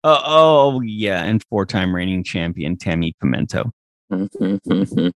Uh, 0.03 0.21
oh, 0.25 0.81
yeah, 0.83 1.25
and 1.25 1.43
four 1.49 1.67
time 1.67 1.95
reigning 1.95 2.25
champion 2.25 2.77
Tammy 2.77 3.15
Pimento. 3.21 3.71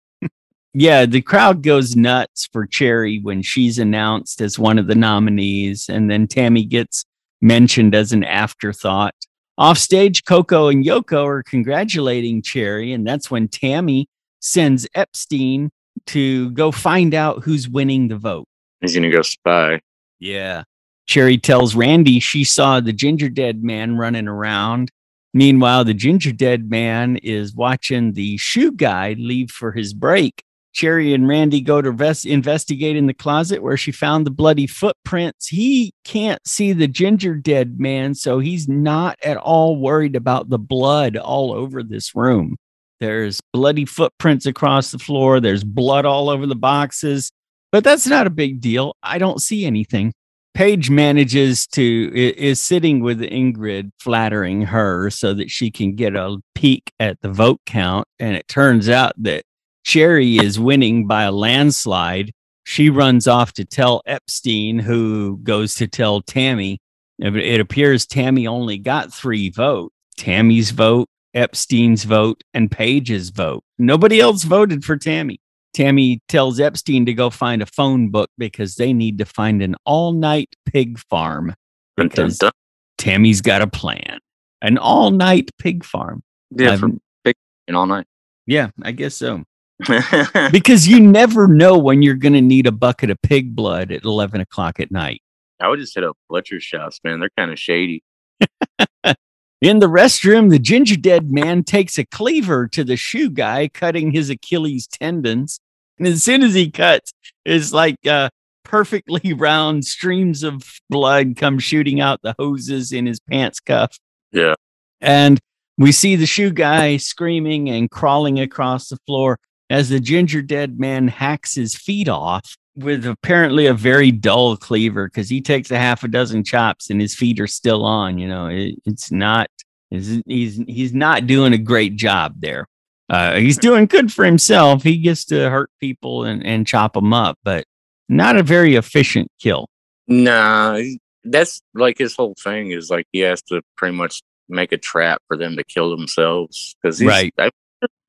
Yeah, 0.79 1.07
the 1.07 1.21
crowd 1.21 1.63
goes 1.63 1.95
nuts 1.95 2.47
for 2.53 2.67
Cherry 2.67 3.19
when 3.19 3.41
she's 3.41 3.79
announced 3.79 4.41
as 4.41 4.59
one 4.59 4.77
of 4.77 4.85
the 4.85 4.93
nominees, 4.93 5.89
and 5.89 6.07
then 6.07 6.27
Tammy 6.27 6.65
gets 6.65 7.03
mentioned 7.41 7.95
as 7.95 8.13
an 8.13 8.23
afterthought. 8.23 9.15
Offstage, 9.57 10.23
Coco 10.25 10.67
and 10.67 10.85
Yoko 10.85 11.25
are 11.25 11.41
congratulating 11.41 12.43
Cherry, 12.43 12.93
and 12.93 13.07
that's 13.07 13.31
when 13.31 13.47
Tammy 13.47 14.07
sends 14.39 14.87
Epstein 14.93 15.71
to 16.05 16.51
go 16.51 16.71
find 16.71 17.15
out 17.15 17.43
who's 17.43 17.67
winning 17.67 18.07
the 18.07 18.17
vote. 18.17 18.45
He's 18.81 18.93
gonna 18.93 19.09
go 19.09 19.23
spy. 19.23 19.81
Yeah. 20.19 20.63
Cherry 21.05 21.37
tells 21.37 21.75
Randy 21.75 22.19
she 22.19 22.43
saw 22.43 22.79
the 22.79 22.93
ginger 22.93 23.29
dead 23.29 23.63
man 23.63 23.97
running 23.97 24.27
around. 24.27 24.91
Meanwhile, 25.33 25.85
the 25.85 25.93
ginger 25.93 26.31
dead 26.31 26.69
man 26.69 27.17
is 27.17 27.55
watching 27.55 28.13
the 28.13 28.37
shoe 28.37 28.71
guy 28.71 29.15
leave 29.17 29.51
for 29.51 29.71
his 29.71 29.93
break. 29.93 30.43
Cherry 30.73 31.13
and 31.13 31.27
Randy 31.27 31.61
go 31.61 31.81
to 31.81 31.91
ves- 31.91 32.25
investigate 32.25 32.95
in 32.95 33.07
the 33.07 33.13
closet 33.13 33.63
where 33.63 33.77
she 33.77 33.91
found 33.91 34.25
the 34.25 34.31
bloody 34.31 34.67
footprints. 34.67 35.47
He 35.47 35.93
can't 36.03 36.45
see 36.45 36.71
the 36.71 36.87
ginger 36.87 37.35
dead 37.35 37.79
man, 37.79 38.13
so 38.13 38.39
he's 38.39 38.67
not 38.67 39.17
at 39.23 39.37
all 39.37 39.77
worried 39.77 40.15
about 40.15 40.49
the 40.49 40.59
blood 40.59 41.17
all 41.17 41.51
over 41.51 41.81
this 41.81 42.15
room. 42.15 42.57
There's 42.99 43.39
bloody 43.53 43.85
footprints 43.85 44.45
across 44.45 44.91
the 44.91 44.99
floor, 44.99 45.39
there's 45.39 45.63
blood 45.63 46.05
all 46.05 46.29
over 46.29 46.45
the 46.45 46.55
boxes, 46.55 47.31
but 47.71 47.83
that's 47.83 48.07
not 48.07 48.27
a 48.27 48.31
big 48.31 48.61
deal. 48.61 48.95
I 49.03 49.17
don't 49.17 49.41
see 49.41 49.65
anything. 49.65 50.13
Paige 50.53 50.89
manages 50.89 51.67
to 51.67 52.11
is 52.15 52.59
sitting 52.59 53.01
with 53.01 53.21
Ingrid, 53.21 53.91
flattering 53.99 54.63
her 54.63 55.11
so 55.11 55.33
that 55.35 55.51
she 55.51 55.69
can 55.69 55.95
get 55.95 56.15
a 56.15 56.37
peek 56.55 56.91
at 56.99 57.21
the 57.21 57.29
vote 57.29 57.61
count. 57.67 58.07
And 58.19 58.35
it 58.35 58.47
turns 58.47 58.89
out 58.89 59.13
that 59.17 59.43
Cherry 59.83 60.37
is 60.37 60.59
winning 60.59 61.05
by 61.05 61.23
a 61.23 61.31
landslide. 61.31 62.31
She 62.63 62.89
runs 62.89 63.27
off 63.27 63.53
to 63.53 63.65
tell 63.65 64.01
Epstein, 64.07 64.79
who 64.79 65.37
goes 65.43 65.75
to 65.75 65.87
tell 65.87 66.21
Tammy. 66.21 66.79
It 67.19 67.59
appears 67.59 68.05
Tammy 68.05 68.47
only 68.47 68.77
got 68.77 69.13
three 69.13 69.49
votes 69.49 69.93
Tammy's 70.17 70.71
vote, 70.71 71.07
Epstein's 71.33 72.03
vote, 72.03 72.43
and 72.53 72.71
Paige's 72.71 73.29
vote. 73.29 73.63
Nobody 73.77 74.19
else 74.19 74.43
voted 74.43 74.83
for 74.83 74.97
Tammy. 74.97 75.39
Tammy 75.77 76.19
tells 76.27 76.59
Epstein 76.59 77.05
to 77.05 77.13
go 77.13 77.29
find 77.29 77.61
a 77.61 77.67
phone 77.67 78.09
book 78.09 78.31
because 78.39 78.77
they 78.77 78.93
need 78.93 79.19
to 79.19 79.25
find 79.25 79.61
an 79.61 79.75
all 79.85 80.11
night 80.11 80.49
pig 80.65 80.97
farm. 80.97 81.53
Dun, 81.95 82.07
dun, 82.07 82.09
Because 82.09 82.37
dun. 82.39 82.51
Tammy's 82.97 83.41
got 83.41 83.61
a 83.61 83.67
plan. 83.67 84.17
An 84.63 84.79
all 84.79 85.11
night 85.11 85.51
pig 85.59 85.83
farm. 85.83 86.23
Yeah, 86.49 86.71
I've- 86.71 86.79
for 86.79 86.89
big 87.23 87.35
and 87.67 87.77
all 87.77 87.85
night. 87.85 88.07
yeah, 88.47 88.71
I 88.81 88.91
guess 88.91 89.13
so. 89.13 89.43
Because 90.51 90.87
you 90.87 90.99
never 90.99 91.47
know 91.47 91.77
when 91.77 92.01
you're 92.01 92.15
going 92.15 92.33
to 92.33 92.41
need 92.41 92.65
a 92.65 92.71
bucket 92.71 93.11
of 93.11 93.21
pig 93.21 93.55
blood 93.55 93.91
at 93.91 94.03
11 94.03 94.41
o'clock 94.41 94.79
at 94.79 94.89
night. 94.89 95.21
I 95.59 95.67
would 95.67 95.77
just 95.77 95.93
hit 95.93 96.03
up 96.03 96.17
butcher 96.27 96.59
shops, 96.59 96.99
man. 97.03 97.19
They're 97.19 97.29
kind 97.37 97.51
of 97.51 97.59
shady. 97.59 98.01
In 99.61 99.77
the 99.77 99.85
restroom, 99.87 100.49
the 100.49 100.57
ginger 100.57 100.95
dead 100.97 101.31
man 101.31 101.63
takes 101.63 101.99
a 101.99 102.05
cleaver 102.05 102.67
to 102.69 102.83
the 102.83 102.97
shoe 102.97 103.29
guy, 103.29 103.67
cutting 103.67 104.09
his 104.11 104.31
Achilles 104.31 104.87
tendons. 104.87 105.59
And 105.97 106.07
as 106.07 106.23
soon 106.23 106.43
as 106.43 106.53
he 106.53 106.69
cuts, 106.69 107.11
it's 107.45 107.73
like 107.73 107.95
uh, 108.05 108.29
perfectly 108.63 109.33
round 109.37 109.85
streams 109.85 110.43
of 110.43 110.63
blood 110.89 111.35
come 111.35 111.59
shooting 111.59 112.01
out 112.01 112.21
the 112.21 112.35
hoses 112.37 112.91
in 112.91 113.05
his 113.05 113.19
pants 113.19 113.59
cuff. 113.59 113.97
Yeah. 114.31 114.55
And 115.01 115.39
we 115.77 115.91
see 115.91 116.15
the 116.15 116.25
shoe 116.25 116.51
guy 116.51 116.97
screaming 116.97 117.69
and 117.69 117.89
crawling 117.89 118.39
across 118.39 118.89
the 118.89 118.97
floor 119.05 119.37
as 119.69 119.89
the 119.89 119.99
ginger 119.99 120.41
dead 120.41 120.79
man 120.79 121.07
hacks 121.07 121.55
his 121.55 121.75
feet 121.75 122.09
off 122.09 122.55
with 122.75 123.05
apparently 123.05 123.65
a 123.65 123.73
very 123.73 124.11
dull 124.11 124.55
cleaver 124.55 125.07
because 125.07 125.29
he 125.29 125.41
takes 125.41 125.71
a 125.71 125.77
half 125.77 126.03
a 126.03 126.07
dozen 126.07 126.43
chops 126.43 126.89
and 126.89 127.01
his 127.01 127.15
feet 127.15 127.39
are 127.39 127.47
still 127.47 127.83
on. 127.83 128.17
You 128.17 128.27
know, 128.27 128.47
it, 128.47 128.75
it's 128.85 129.11
not, 129.11 129.49
he's, 129.89 130.21
he's, 130.25 130.57
he's 130.67 130.93
not 130.93 131.27
doing 131.27 131.53
a 131.53 131.57
great 131.57 131.95
job 131.95 132.35
there. 132.39 132.67
Uh, 133.09 133.35
he's 133.35 133.57
doing 133.57 133.85
good 133.85 134.11
for 134.11 134.25
himself. 134.25 134.83
He 134.83 134.97
gets 134.97 135.23
to 135.25 135.49
hurt 135.49 135.69
people 135.79 136.23
and, 136.25 136.45
and 136.45 136.67
chop 136.67 136.93
them 136.93 137.13
up, 137.13 137.37
but 137.43 137.65
not 138.09 138.35
a 138.37 138.43
very 138.43 138.75
efficient 138.75 139.29
kill. 139.39 139.67
Nah, 140.07 140.81
that's 141.23 141.61
like 141.73 141.97
his 141.97 142.15
whole 142.15 142.35
thing 142.41 142.71
is 142.71 142.89
like 142.89 143.05
he 143.11 143.19
has 143.19 143.41
to 143.43 143.61
pretty 143.75 143.95
much 143.95 144.21
make 144.49 144.71
a 144.71 144.77
trap 144.77 145.21
for 145.27 145.37
them 145.37 145.55
to 145.57 145.63
kill 145.63 145.95
themselves 145.95 146.75
because 146.81 146.99
he's 146.99 147.07
Right. 147.07 147.33
I, 147.37 147.49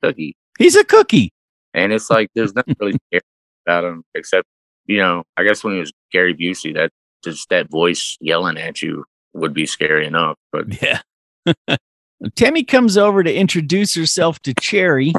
cookie, 0.03 0.37
He's 0.59 0.77
a 0.77 0.85
cookie. 0.85 1.33
and 1.75 1.93
it's 1.93 2.11
like 2.11 2.29
there's 2.35 2.55
nothing 2.55 2.77
really 2.81 2.97
about 3.67 3.85
him 3.85 4.05
except 4.15 4.47
you 4.87 4.99
know 4.99 5.25
I 5.37 5.43
guess 5.45 5.63
when 5.65 5.75
he 5.75 5.81
was 5.81 5.93
Gary 6.13 6.35
Busey 6.35 6.75
that 6.75 6.91
just 7.25 7.49
that 7.51 7.69
voice 7.71 8.17
yelling 8.21 8.57
at 8.57 8.81
you 8.83 9.05
would 9.33 9.53
be 9.53 9.67
scary 9.67 10.07
enough. 10.07 10.37
But 10.53 10.81
Yeah. 10.81 11.01
Tammy 12.35 12.65
comes 12.65 12.97
over 12.97 13.23
to 13.23 13.33
introduce 13.35 13.95
herself 13.95 14.41
to 14.41 14.55
Cherry. 14.55 15.13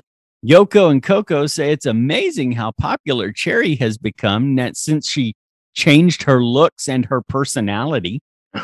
Yoko 0.45 0.89
and 0.89 1.04
Coco 1.04 1.47
say 1.47 1.72
it's 1.72 1.86
amazing 1.86 2.54
how 2.54 2.72
popular 2.72 3.32
Cherry 3.32 3.76
has 3.76 3.97
become 3.97 4.56
that 4.56 4.78
since 4.78 5.10
she 5.10 5.34
changed 5.74 6.24
her 6.24 6.43
looks 6.43 6.88
and 6.88 7.06
her 7.06 7.22
personality. 7.22 8.22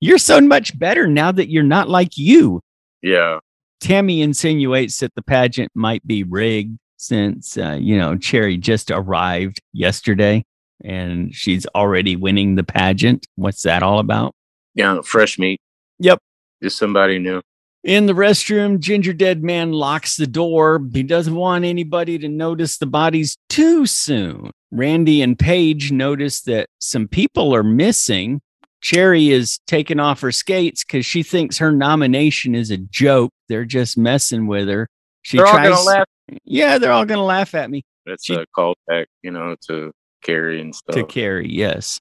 You're 0.00 0.18
so 0.18 0.40
much 0.40 0.78
better 0.78 1.06
now 1.06 1.32
that 1.32 1.50
you're 1.50 1.62
not 1.62 1.88
like 1.88 2.18
you. 2.18 2.60
yeah, 3.02 3.38
Tammy 3.80 4.20
insinuates 4.20 5.00
that 5.00 5.14
the 5.14 5.22
pageant 5.22 5.70
might 5.74 6.06
be 6.06 6.22
rigged 6.22 6.78
since, 6.98 7.56
uh, 7.56 7.78
you 7.80 7.96
know, 7.96 8.16
Cherry 8.16 8.58
just 8.58 8.90
arrived 8.90 9.60
yesterday 9.72 10.44
and 10.84 11.34
she's 11.34 11.66
already 11.74 12.14
winning 12.16 12.54
the 12.56 12.64
pageant. 12.64 13.26
What's 13.36 13.62
that 13.62 13.82
all 13.82 13.98
about? 13.98 14.34
yeah, 14.74 15.00
fresh 15.02 15.38
meat. 15.38 15.60
Yep. 15.98 16.18
Just 16.62 16.78
somebody 16.78 17.18
new. 17.18 17.40
In 17.84 18.06
the 18.06 18.14
restroom, 18.14 18.80
Ginger 18.80 19.12
Dead 19.12 19.44
Man 19.44 19.72
locks 19.72 20.16
the 20.16 20.26
door. 20.26 20.80
He 20.92 21.02
doesn't 21.04 21.34
want 21.36 21.64
anybody 21.64 22.18
to 22.18 22.28
notice 22.28 22.78
the 22.78 22.86
bodies 22.86 23.36
too 23.48 23.86
soon. 23.86 24.50
Randy 24.72 25.22
and 25.22 25.38
Paige 25.38 25.92
notice 25.92 26.40
that 26.42 26.68
some 26.80 27.06
people 27.06 27.54
are 27.54 27.62
missing. 27.62 28.40
Cherry 28.80 29.30
is 29.30 29.58
taking 29.66 30.00
off 30.00 30.20
her 30.20 30.32
skates 30.32 30.82
because 30.84 31.06
she 31.06 31.22
thinks 31.22 31.58
her 31.58 31.70
nomination 31.70 32.54
is 32.56 32.70
a 32.70 32.76
joke. 32.76 33.30
They're 33.48 33.64
just 33.64 33.96
messing 33.96 34.46
with 34.48 34.68
her. 34.68 34.88
She 35.22 35.36
They're 35.36 35.46
all 35.46 35.52
tries. 35.54 35.68
gonna 35.70 35.82
laugh. 35.82 36.04
Yeah, 36.44 36.78
they're 36.78 36.92
all 36.92 37.04
gonna 37.04 37.24
laugh 37.24 37.54
at 37.54 37.70
me. 37.70 37.84
That's 38.04 38.24
She- 38.24 38.34
a 38.34 38.44
callback, 38.56 39.06
you 39.22 39.30
know, 39.30 39.54
to 39.68 39.92
Carrie 40.22 40.60
and 40.60 40.74
stuff. 40.74 40.96
to 40.96 41.04
Carrie, 41.04 41.48
yes. 41.48 42.00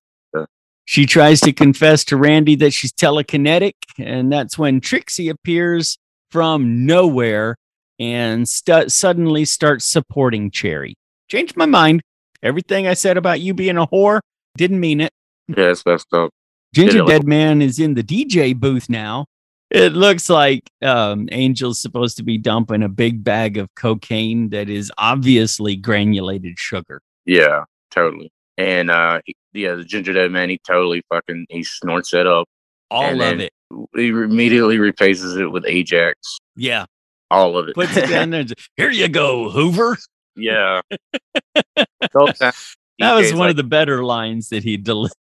She 0.85 1.05
tries 1.05 1.41
to 1.41 1.51
confess 1.51 2.03
to 2.05 2.17
Randy 2.17 2.55
that 2.57 2.71
she's 2.71 2.93
telekinetic, 2.93 3.73
and 3.97 4.31
that's 4.31 4.57
when 4.57 4.81
Trixie 4.81 5.29
appears 5.29 5.97
from 6.29 6.85
nowhere 6.85 7.55
and 7.99 8.47
stu- 8.47 8.89
suddenly 8.89 9.45
starts 9.45 9.85
supporting 9.85 10.51
Cherry. 10.51 10.95
Changed 11.29 11.57
my 11.57 11.65
mind. 11.65 12.01
Everything 12.43 12.87
I 12.87 12.93
said 12.93 13.17
about 13.17 13.41
you 13.41 13.53
being 13.53 13.77
a 13.77 13.87
whore 13.87 14.19
didn't 14.57 14.79
mean 14.79 15.01
it. 15.01 15.11
yeah, 15.47 15.71
it's 15.71 15.85
messed 15.85 16.13
up. 16.13 16.29
Ginger 16.73 17.03
Dead 17.05 17.25
Man 17.25 17.61
is 17.61 17.79
in 17.79 17.93
the 17.93 18.03
DJ 18.03 18.55
booth 18.55 18.89
now. 18.89 19.25
It 19.71 19.93
looks 19.93 20.29
like 20.29 20.69
um, 20.83 21.27
Angel's 21.31 21.81
supposed 21.81 22.17
to 22.17 22.23
be 22.23 22.37
dumping 22.37 22.83
a 22.83 22.89
big 22.89 23.23
bag 23.23 23.57
of 23.57 23.73
cocaine 23.75 24.49
that 24.49 24.69
is 24.69 24.91
obviously 24.97 25.75
granulated 25.75 26.59
sugar. 26.59 27.01
Yeah, 27.25 27.63
totally. 27.89 28.31
And 28.57 28.89
uh 28.91 29.21
he- 29.25 29.35
yeah, 29.53 29.75
the 29.75 29.83
ginger 29.83 30.13
dead 30.13 30.31
man, 30.31 30.49
he 30.49 30.59
totally 30.65 31.01
fucking 31.09 31.45
he 31.49 31.63
snorts 31.63 32.13
it 32.13 32.27
up. 32.27 32.47
All 32.91 33.21
of 33.21 33.39
it. 33.39 33.51
He 33.95 34.07
immediately 34.09 34.77
replaces 34.79 35.35
it 35.37 35.51
with 35.51 35.65
Ajax. 35.65 36.37
Yeah. 36.55 36.85
All 37.31 37.57
of 37.57 37.67
it. 37.67 37.75
puts 37.75 37.97
it 37.97 38.07
down 38.09 38.29
there. 38.29 38.45
Here 38.77 38.91
you 38.91 39.07
go, 39.07 39.49
Hoover. 39.49 39.97
yeah. 40.35 40.81
That 42.99 43.13
was 43.15 43.31
one 43.31 43.39
like 43.39 43.49
of 43.51 43.57
the 43.57 43.63
better 43.63 44.03
lines 44.05 44.49
that 44.49 44.63
he 44.63 44.77
delivered. 44.77 45.11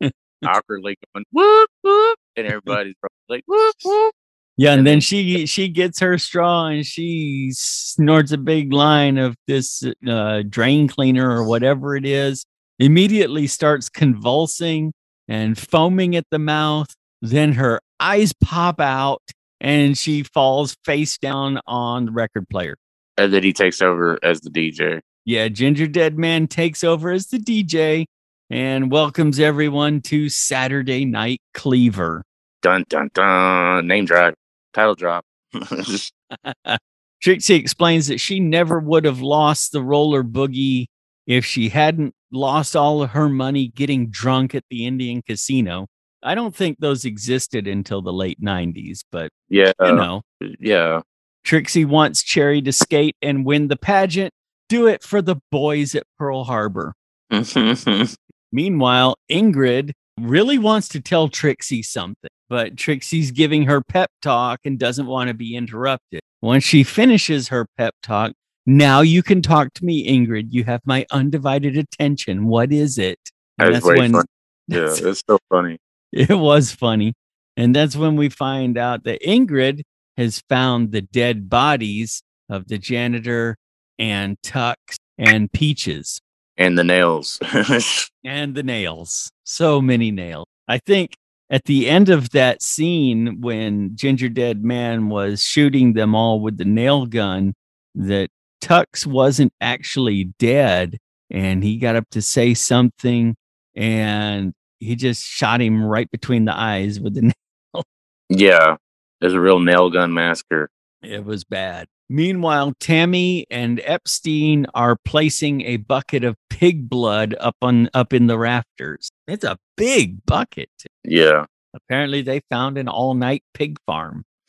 awkwardly 0.44 0.96
going 1.14 1.24
whoop 1.32 1.68
whoop, 1.82 2.18
and 2.36 2.46
everybody's 2.46 2.94
probably 3.00 3.14
like 3.28 3.44
whoop 3.46 3.74
whoop. 3.84 4.14
Yeah, 4.58 4.72
and 4.72 4.84
then 4.84 4.98
she 5.00 5.46
she 5.46 5.68
gets 5.68 6.00
her 6.00 6.18
straw 6.18 6.66
and 6.66 6.84
she 6.84 7.50
snorts 7.52 8.32
a 8.32 8.38
big 8.38 8.72
line 8.72 9.16
of 9.16 9.36
this 9.46 9.84
uh, 10.06 10.42
drain 10.48 10.88
cleaner 10.88 11.30
or 11.30 11.44
whatever 11.44 11.94
it 11.94 12.04
is. 12.04 12.44
Immediately 12.80 13.46
starts 13.46 13.88
convulsing 13.88 14.92
and 15.28 15.56
foaming 15.56 16.16
at 16.16 16.24
the 16.32 16.40
mouth. 16.40 16.92
Then 17.22 17.52
her 17.52 17.80
eyes 18.00 18.32
pop 18.32 18.80
out 18.80 19.22
and 19.60 19.96
she 19.96 20.24
falls 20.24 20.76
face 20.84 21.18
down 21.18 21.60
on 21.68 22.06
the 22.06 22.12
record 22.12 22.48
player. 22.48 22.76
And 23.16 23.32
then 23.32 23.44
he 23.44 23.52
takes 23.52 23.80
over 23.80 24.18
as 24.24 24.40
the 24.40 24.50
DJ. 24.50 25.00
Yeah, 25.24 25.46
Ginger 25.46 25.86
Dead 25.86 26.18
Man 26.18 26.48
takes 26.48 26.82
over 26.82 27.12
as 27.12 27.28
the 27.28 27.38
DJ 27.38 28.06
and 28.50 28.90
welcomes 28.90 29.38
everyone 29.38 30.00
to 30.02 30.28
Saturday 30.28 31.04
Night 31.04 31.40
Cleaver. 31.54 32.24
Dun 32.60 32.84
dun 32.88 33.10
dun. 33.14 33.86
Name 33.86 34.04
drop. 34.04 34.34
Title 34.72 34.94
drop. 34.94 35.24
Trixie 37.20 37.54
explains 37.54 38.06
that 38.06 38.20
she 38.20 38.40
never 38.40 38.78
would 38.78 39.04
have 39.04 39.20
lost 39.20 39.72
the 39.72 39.82
roller 39.82 40.22
boogie 40.22 40.86
if 41.26 41.44
she 41.44 41.68
hadn't 41.68 42.14
lost 42.30 42.76
all 42.76 43.02
of 43.02 43.10
her 43.10 43.28
money 43.28 43.68
getting 43.68 44.08
drunk 44.08 44.54
at 44.54 44.64
the 44.70 44.86
Indian 44.86 45.22
casino. 45.22 45.86
I 46.22 46.34
don't 46.34 46.54
think 46.54 46.78
those 46.78 47.04
existed 47.04 47.66
until 47.66 48.02
the 48.02 48.12
late 48.12 48.40
90s, 48.40 49.00
but 49.10 49.30
yeah. 49.48 49.72
you 49.80 49.94
know, 49.94 50.22
Yeah. 50.58 51.02
Trixie 51.44 51.84
wants 51.84 52.22
Cherry 52.22 52.60
to 52.62 52.72
skate 52.72 53.16
and 53.22 53.46
win 53.46 53.68
the 53.68 53.76
pageant. 53.76 54.32
Do 54.68 54.86
it 54.86 55.02
for 55.02 55.22
the 55.22 55.36
boys 55.50 55.94
at 55.94 56.04
Pearl 56.18 56.44
Harbor. 56.44 56.94
Meanwhile, 58.52 59.16
Ingrid 59.30 59.92
really 60.20 60.58
wants 60.58 60.88
to 60.88 61.00
tell 61.00 61.28
Trixie 61.28 61.82
something, 61.82 62.30
but 62.48 62.76
Trixie's 62.76 63.30
giving 63.30 63.64
her 63.64 63.82
pep 63.82 64.10
talk 64.22 64.60
and 64.64 64.78
doesn't 64.78 65.06
want 65.06 65.28
to 65.28 65.34
be 65.34 65.56
interrupted. 65.56 66.20
Once 66.40 66.64
she 66.64 66.84
finishes 66.84 67.48
her 67.48 67.66
pep 67.76 67.94
talk, 68.02 68.32
now 68.66 69.00
you 69.00 69.22
can 69.22 69.42
talk 69.42 69.72
to 69.74 69.84
me, 69.84 70.06
Ingrid. 70.06 70.48
You 70.50 70.64
have 70.64 70.80
my 70.84 71.06
undivided 71.10 71.76
attention. 71.76 72.46
What 72.46 72.72
is 72.72 72.98
it? 72.98 73.18
That 73.56 73.82
very 73.82 74.10
funny. 74.10 74.24
Yeah, 74.70 74.80
it's 74.90 75.22
so 75.26 75.38
funny. 75.50 75.78
it 76.12 76.38
was 76.38 76.72
funny. 76.72 77.14
And 77.56 77.74
that's 77.74 77.96
when 77.96 78.16
we 78.16 78.28
find 78.28 78.76
out 78.76 79.04
that 79.04 79.22
Ingrid 79.22 79.80
has 80.18 80.42
found 80.50 80.92
the 80.92 81.00
dead 81.00 81.48
bodies 81.48 82.22
of 82.50 82.68
the 82.68 82.76
janitor 82.76 83.56
and 83.98 84.36
Tux 84.42 84.74
and 85.16 85.50
Peaches 85.50 86.20
And 86.58 86.76
the 86.76 86.84
nails. 86.84 87.38
and 88.24 88.54
the 88.54 88.64
nails. 88.64 89.30
So 89.44 89.80
many 89.80 90.10
nails. 90.10 90.46
I 90.66 90.78
think 90.78 91.14
at 91.48 91.64
the 91.64 91.88
end 91.88 92.08
of 92.08 92.30
that 92.30 92.62
scene 92.62 93.40
when 93.40 93.94
Ginger 93.94 94.28
Dead 94.28 94.62
Man 94.64 95.08
was 95.08 95.42
shooting 95.42 95.92
them 95.92 96.14
all 96.14 96.40
with 96.40 96.58
the 96.58 96.64
nail 96.64 97.06
gun, 97.06 97.54
that 97.94 98.28
Tux 98.60 99.06
wasn't 99.06 99.52
actually 99.60 100.24
dead 100.38 100.98
and 101.30 101.62
he 101.62 101.76
got 101.78 101.96
up 101.96 102.04
to 102.10 102.20
say 102.20 102.54
something 102.54 103.36
and 103.74 104.52
he 104.80 104.96
just 104.96 105.22
shot 105.22 105.60
him 105.60 105.84
right 105.84 106.10
between 106.10 106.44
the 106.44 106.54
eyes 106.54 106.98
with 107.00 107.14
the 107.14 107.22
nail. 107.74 107.84
yeah. 108.28 108.76
There's 109.20 109.34
a 109.34 109.40
real 109.40 109.58
nail 109.60 109.90
gun 109.90 110.12
massacre. 110.12 110.70
It 111.02 111.24
was 111.24 111.44
bad. 111.44 111.86
Meanwhile, 112.08 112.72
Tammy 112.80 113.46
and 113.50 113.80
Epstein 113.84 114.66
are 114.74 114.96
placing 115.04 115.62
a 115.62 115.76
bucket 115.76 116.24
of 116.24 116.36
pig 116.48 116.88
blood 116.88 117.34
up 117.38 117.56
on 117.60 117.90
up 117.94 118.12
in 118.12 118.26
the 118.26 118.38
rafters. 118.38 119.10
It's 119.26 119.44
a 119.44 119.58
big 119.76 120.24
bucket. 120.24 120.70
Yeah. 121.04 121.44
Apparently, 121.74 122.22
they 122.22 122.40
found 122.50 122.78
an 122.78 122.88
all-night 122.88 123.42
pig 123.52 123.76
farm. 123.86 124.24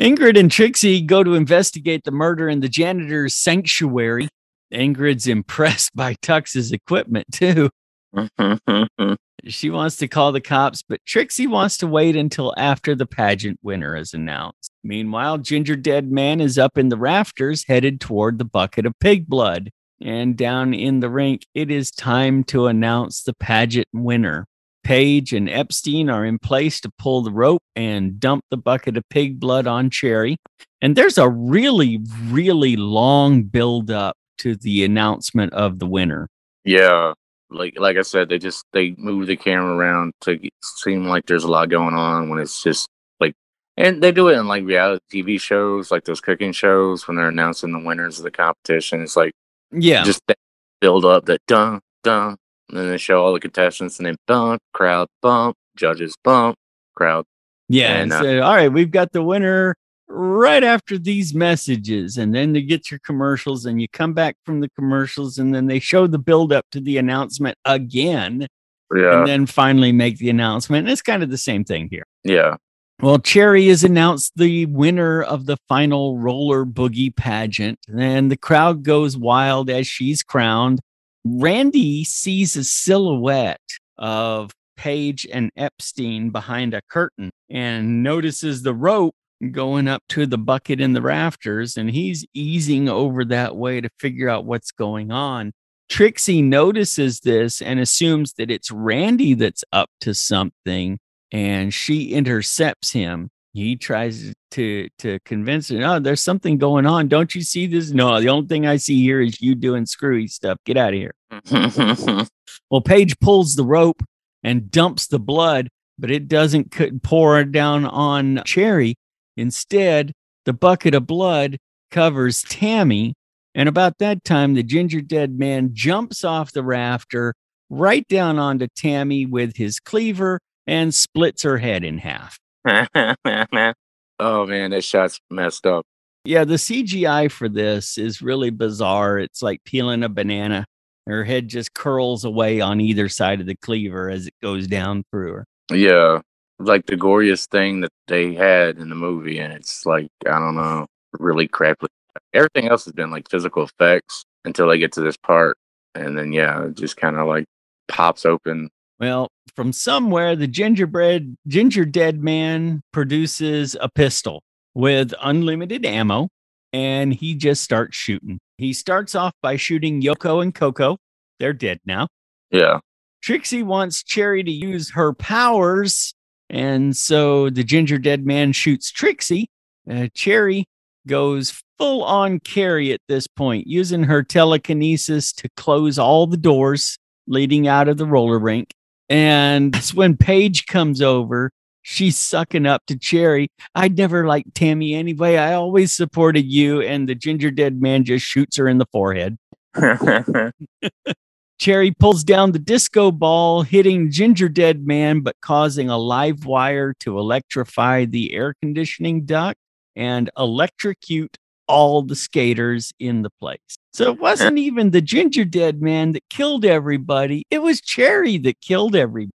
Ingrid 0.00 0.38
and 0.38 0.50
Trixie 0.50 1.02
go 1.02 1.22
to 1.22 1.34
investigate 1.34 2.04
the 2.04 2.10
murder 2.10 2.48
in 2.48 2.60
the 2.60 2.68
janitor's 2.68 3.34
sanctuary. 3.34 4.28
Ingrid's 4.72 5.28
impressed 5.28 5.94
by 5.94 6.14
Tux's 6.20 6.72
equipment 6.72 7.26
too. 7.32 7.70
She 9.46 9.70
wants 9.70 9.96
to 9.96 10.08
call 10.08 10.32
the 10.32 10.40
cops, 10.40 10.82
but 10.82 11.04
Trixie 11.04 11.46
wants 11.46 11.76
to 11.78 11.86
wait 11.86 12.16
until 12.16 12.54
after 12.56 12.94
the 12.94 13.06
pageant 13.06 13.58
winner 13.62 13.96
is 13.96 14.14
announced. 14.14 14.70
Meanwhile, 14.82 15.38
Ginger 15.38 15.76
Dead 15.76 16.10
Man 16.10 16.40
is 16.40 16.58
up 16.58 16.78
in 16.78 16.88
the 16.88 16.96
rafters 16.96 17.64
headed 17.66 18.00
toward 18.00 18.38
the 18.38 18.44
bucket 18.44 18.86
of 18.86 18.98
pig 19.00 19.26
blood. 19.26 19.70
And 20.00 20.36
down 20.36 20.74
in 20.74 21.00
the 21.00 21.08
rink, 21.08 21.46
it 21.54 21.70
is 21.70 21.90
time 21.90 22.44
to 22.44 22.66
announce 22.66 23.22
the 23.22 23.34
pageant 23.34 23.88
winner. 23.92 24.46
Paige 24.82 25.32
and 25.32 25.48
Epstein 25.48 26.10
are 26.10 26.26
in 26.26 26.38
place 26.38 26.80
to 26.82 26.90
pull 26.98 27.22
the 27.22 27.30
rope 27.32 27.62
and 27.74 28.20
dump 28.20 28.44
the 28.50 28.56
bucket 28.58 28.96
of 28.96 29.08
pig 29.08 29.40
blood 29.40 29.66
on 29.66 29.88
Cherry. 29.88 30.36
And 30.82 30.94
there's 30.94 31.16
a 31.16 31.28
really, 31.28 32.00
really 32.24 32.76
long 32.76 33.44
build 33.44 33.90
up 33.90 34.16
to 34.38 34.56
the 34.56 34.84
announcement 34.84 35.54
of 35.54 35.78
the 35.78 35.86
winner. 35.86 36.28
yeah. 36.64 37.14
Like 37.50 37.78
like 37.78 37.96
I 37.96 38.02
said, 38.02 38.28
they 38.28 38.38
just 38.38 38.64
they 38.72 38.94
move 38.98 39.26
the 39.26 39.36
camera 39.36 39.74
around 39.76 40.12
to 40.22 40.38
seem 40.62 41.06
like 41.06 41.26
there's 41.26 41.44
a 41.44 41.50
lot 41.50 41.68
going 41.68 41.94
on 41.94 42.28
when 42.28 42.38
it's 42.38 42.62
just 42.62 42.88
like 43.20 43.34
and 43.76 44.02
they 44.02 44.12
do 44.12 44.28
it 44.28 44.38
in 44.38 44.46
like 44.46 44.64
reality 44.64 45.22
TV 45.22 45.40
shows, 45.40 45.90
like 45.90 46.04
those 46.04 46.20
cooking 46.20 46.52
shows 46.52 47.06
when 47.06 47.16
they're 47.16 47.28
announcing 47.28 47.72
the 47.72 47.78
winners 47.78 48.18
of 48.18 48.24
the 48.24 48.30
competition. 48.30 49.02
It's 49.02 49.16
like 49.16 49.32
Yeah. 49.72 50.02
just 50.04 50.22
that 50.28 50.38
build 50.80 51.04
up 51.04 51.26
that 51.26 51.40
dun 51.46 51.80
dun 52.02 52.36
and 52.70 52.78
then 52.78 52.88
they 52.88 52.98
show 52.98 53.22
all 53.22 53.32
the 53.32 53.40
contestants 53.40 53.98
and 53.98 54.06
then 54.06 54.16
bump, 54.26 54.60
crowd 54.72 55.08
bump, 55.22 55.56
judges 55.76 56.16
bump, 56.24 56.56
crowd 56.96 57.24
Yeah. 57.68 57.94
And, 57.96 58.12
And 58.12 58.40
uh, 58.40 58.46
all 58.46 58.54
right, 58.54 58.72
we've 58.72 58.90
got 58.90 59.12
the 59.12 59.22
winner 59.22 59.74
right 60.08 60.62
after 60.62 60.98
these 60.98 61.34
messages. 61.34 62.16
And 62.18 62.34
then 62.34 62.52
they 62.52 62.62
get 62.62 62.90
your 62.90 63.00
commercials, 63.00 63.66
and 63.66 63.80
you 63.80 63.88
come 63.88 64.12
back 64.12 64.36
from 64.44 64.60
the 64.60 64.68
commercials, 64.70 65.38
and 65.38 65.54
then 65.54 65.66
they 65.66 65.78
show 65.80 66.06
the 66.06 66.18
build 66.18 66.52
up 66.52 66.66
to 66.72 66.80
the 66.80 66.98
announcement 66.98 67.56
again, 67.64 68.46
Yeah. 68.94 69.18
and 69.18 69.26
then 69.26 69.46
finally 69.46 69.92
make 69.92 70.18
the 70.18 70.30
announcement. 70.30 70.86
And 70.86 70.92
it's 70.92 71.02
kind 71.02 71.22
of 71.22 71.30
the 71.30 71.38
same 71.38 71.64
thing 71.64 71.88
here. 71.90 72.04
yeah. 72.22 72.56
Well, 73.02 73.18
Cherry 73.18 73.66
has 73.68 73.82
announced 73.82 74.32
the 74.36 74.66
winner 74.66 75.20
of 75.20 75.46
the 75.46 75.56
final 75.68 76.16
roller 76.16 76.64
boogie 76.64 77.14
pageant, 77.14 77.80
and 77.92 78.30
the 78.30 78.36
crowd 78.36 78.84
goes 78.84 79.16
wild 79.16 79.68
as 79.68 79.88
she's 79.88 80.22
crowned. 80.22 80.78
Randy 81.24 82.04
sees 82.04 82.54
a 82.54 82.62
silhouette 82.62 83.60
of 83.98 84.52
Paige 84.76 85.26
and 85.32 85.50
Epstein 85.56 86.30
behind 86.30 86.72
a 86.72 86.82
curtain 86.88 87.30
and 87.50 88.04
notices 88.04 88.62
the 88.62 88.74
rope 88.74 89.14
going 89.52 89.88
up 89.88 90.02
to 90.10 90.26
the 90.26 90.38
bucket 90.38 90.80
in 90.80 90.92
the 90.92 91.02
rafters, 91.02 91.76
and 91.76 91.90
he's 91.90 92.26
easing 92.34 92.88
over 92.88 93.24
that 93.26 93.56
way 93.56 93.80
to 93.80 93.88
figure 93.98 94.28
out 94.28 94.44
what's 94.44 94.70
going 94.70 95.10
on. 95.10 95.52
Trixie 95.88 96.42
notices 96.42 97.20
this 97.20 97.60
and 97.60 97.78
assumes 97.78 98.34
that 98.34 98.50
it's 98.50 98.70
Randy 98.70 99.34
that's 99.34 99.64
up 99.72 99.90
to 100.00 100.14
something 100.14 100.98
and 101.34 101.74
she 101.74 102.12
intercepts 102.12 102.92
him. 102.92 103.28
He 103.52 103.76
tries 103.76 104.32
to 104.52 104.88
to 104.98 105.18
convince 105.24 105.68
her, 105.68 105.84
"Oh, 105.84 105.98
there's 105.98 106.20
something 106.20 106.58
going 106.58 106.86
on. 106.86 107.08
Don't 107.08 107.34
you 107.34 107.42
see 107.42 107.66
this? 107.66 107.90
No, 107.90 108.20
the 108.20 108.28
only 108.28 108.46
thing 108.46 108.66
I 108.66 108.76
see 108.76 109.00
here 109.02 109.20
is 109.20 109.40
you 109.40 109.54
doing 109.54 109.86
screwy 109.86 110.26
stuff. 110.28 110.58
Get 110.64 110.76
out 110.76 110.94
of 110.94 111.00
here." 111.00 111.14
Well, 112.70 112.80
Paige 112.80 113.18
pulls 113.20 113.54
the 113.54 113.64
rope 113.64 114.02
and 114.42 114.70
dumps 114.70 115.06
the 115.06 115.18
blood, 115.18 115.68
but 115.98 116.10
it 116.10 116.26
doesn't 116.28 117.02
pour 117.02 117.44
down 117.44 117.84
on 117.84 118.42
Cherry. 118.44 118.96
Instead, 119.36 120.12
the 120.44 120.52
bucket 120.52 120.94
of 120.94 121.06
blood 121.06 121.58
covers 121.90 122.42
Tammy. 122.42 123.14
And 123.54 123.68
about 123.68 123.98
that 123.98 124.24
time, 124.24 124.54
the 124.54 124.62
ginger 124.62 125.00
dead 125.00 125.38
man 125.38 125.70
jumps 125.72 126.24
off 126.24 126.52
the 126.52 126.62
rafter 126.62 127.34
right 127.70 128.06
down 128.08 128.38
onto 128.38 128.66
Tammy 128.76 129.26
with 129.26 129.56
his 129.56 129.80
cleaver 129.80 130.40
and 130.66 130.94
splits 130.94 131.42
her 131.42 131.58
head 131.58 131.84
in 131.84 131.98
half. 131.98 132.38
oh 132.66 134.46
man, 134.46 134.70
that 134.70 134.84
shot's 134.84 135.20
messed 135.30 135.66
up. 135.66 135.84
Yeah, 136.24 136.44
the 136.44 136.54
CGI 136.54 137.30
for 137.30 137.48
this 137.48 137.98
is 137.98 138.22
really 138.22 138.50
bizarre. 138.50 139.18
It's 139.18 139.42
like 139.42 139.62
peeling 139.64 140.02
a 140.02 140.08
banana. 140.08 140.64
Her 141.06 141.22
head 141.22 141.48
just 141.48 141.74
curls 141.74 142.24
away 142.24 142.62
on 142.62 142.80
either 142.80 143.10
side 143.10 143.40
of 143.40 143.46
the 143.46 143.56
cleaver 143.56 144.08
as 144.08 144.26
it 144.26 144.34
goes 144.42 144.66
down 144.66 145.04
through 145.10 145.32
her. 145.32 145.44
Yeah, 145.70 146.20
like 146.58 146.86
the 146.86 146.96
goriest 146.96 147.48
thing 147.48 147.80
that 147.80 147.92
they 148.06 148.34
had 148.34 148.78
in 148.78 148.88
the 148.88 148.94
movie, 148.94 149.38
and 149.38 149.52
it's 149.52 149.84
like 149.86 150.08
I 150.26 150.38
don't 150.38 150.56
know, 150.56 150.86
really 151.18 151.48
crappy. 151.48 151.86
Everything 152.32 152.68
else 152.68 152.84
has 152.84 152.92
been 152.92 153.10
like 153.10 153.28
physical 153.30 153.64
effects 153.64 154.24
until 154.44 154.68
they 154.68 154.78
get 154.78 154.92
to 154.92 155.00
this 155.00 155.16
part, 155.16 155.56
and 155.94 156.16
then 156.16 156.32
yeah, 156.32 156.66
it 156.66 156.74
just 156.74 156.96
kind 156.96 157.16
of 157.16 157.26
like 157.26 157.46
pops 157.88 158.24
open. 158.24 158.70
Well, 159.00 159.28
from 159.56 159.72
somewhere, 159.72 160.36
the 160.36 160.46
gingerbread 160.46 161.36
ginger 161.46 161.84
dead 161.84 162.22
man 162.22 162.82
produces 162.92 163.76
a 163.80 163.88
pistol 163.88 164.42
with 164.74 165.12
unlimited 165.20 165.84
ammo, 165.84 166.28
and 166.72 167.12
he 167.12 167.34
just 167.34 167.62
starts 167.62 167.96
shooting. 167.96 168.38
He 168.58 168.72
starts 168.72 169.14
off 169.14 169.32
by 169.42 169.56
shooting 169.56 170.00
Yoko 170.00 170.42
and 170.42 170.54
Coco. 170.54 170.96
They're 171.40 171.52
dead 171.52 171.80
now. 171.84 172.06
Yeah. 172.50 172.78
Trixie 173.22 173.62
wants 173.62 174.02
Cherry 174.02 174.44
to 174.44 174.50
use 174.50 174.90
her 174.90 175.12
powers, 175.12 176.14
and 176.54 176.96
so 176.96 177.50
the 177.50 177.64
ginger 177.64 177.98
dead 177.98 178.24
man 178.24 178.52
shoots 178.52 178.92
Trixie. 178.92 179.50
Uh, 179.90 180.06
Cherry 180.14 180.66
goes 181.04 181.64
full 181.78 182.04
on 182.04 182.38
Carrie 182.38 182.92
at 182.92 183.00
this 183.08 183.26
point, 183.26 183.66
using 183.66 184.04
her 184.04 184.22
telekinesis 184.22 185.32
to 185.32 185.48
close 185.56 185.98
all 185.98 186.28
the 186.28 186.36
doors 186.36 186.96
leading 187.26 187.66
out 187.66 187.88
of 187.88 187.96
the 187.96 188.06
roller 188.06 188.38
rink. 188.38 188.72
And 189.08 189.74
it's 189.74 189.92
when 189.92 190.16
Paige 190.16 190.66
comes 190.66 191.02
over, 191.02 191.50
she's 191.82 192.16
sucking 192.16 192.66
up 192.66 192.82
to 192.86 192.96
Cherry. 192.96 193.48
I'd 193.74 193.98
never 193.98 194.24
liked 194.24 194.54
Tammy 194.54 194.94
anyway. 194.94 195.36
I 195.36 195.54
always 195.54 195.92
supported 195.92 196.44
you. 196.44 196.80
And 196.82 197.08
the 197.08 197.16
ginger 197.16 197.50
dead 197.50 197.82
man 197.82 198.04
just 198.04 198.24
shoots 198.24 198.56
her 198.58 198.68
in 198.68 198.78
the 198.78 198.86
forehead. 198.92 199.36
Cherry 201.58 201.92
pulls 201.92 202.24
down 202.24 202.52
the 202.52 202.58
disco 202.58 203.10
ball, 203.10 203.62
hitting 203.62 204.10
Ginger 204.10 204.48
Dead 204.48 204.86
Man, 204.86 205.20
but 205.20 205.36
causing 205.40 205.88
a 205.88 205.96
live 205.96 206.44
wire 206.44 206.94
to 207.00 207.18
electrify 207.18 208.04
the 208.04 208.34
air 208.34 208.54
conditioning 208.60 209.24
duct 209.24 209.58
and 209.96 210.30
electrocute 210.36 211.36
all 211.66 212.02
the 212.02 212.16
skaters 212.16 212.92
in 212.98 213.22
the 213.22 213.30
place. 213.40 213.58
So 213.92 214.10
it 214.10 214.18
wasn't 214.18 214.58
even 214.58 214.90
the 214.90 215.00
Ginger 215.00 215.44
Dead 215.44 215.80
Man 215.80 216.12
that 216.12 216.28
killed 216.28 216.64
everybody. 216.64 217.44
It 217.50 217.62
was 217.62 217.80
Cherry 217.80 218.38
that 218.38 218.60
killed 218.60 218.96
everybody. 218.96 219.30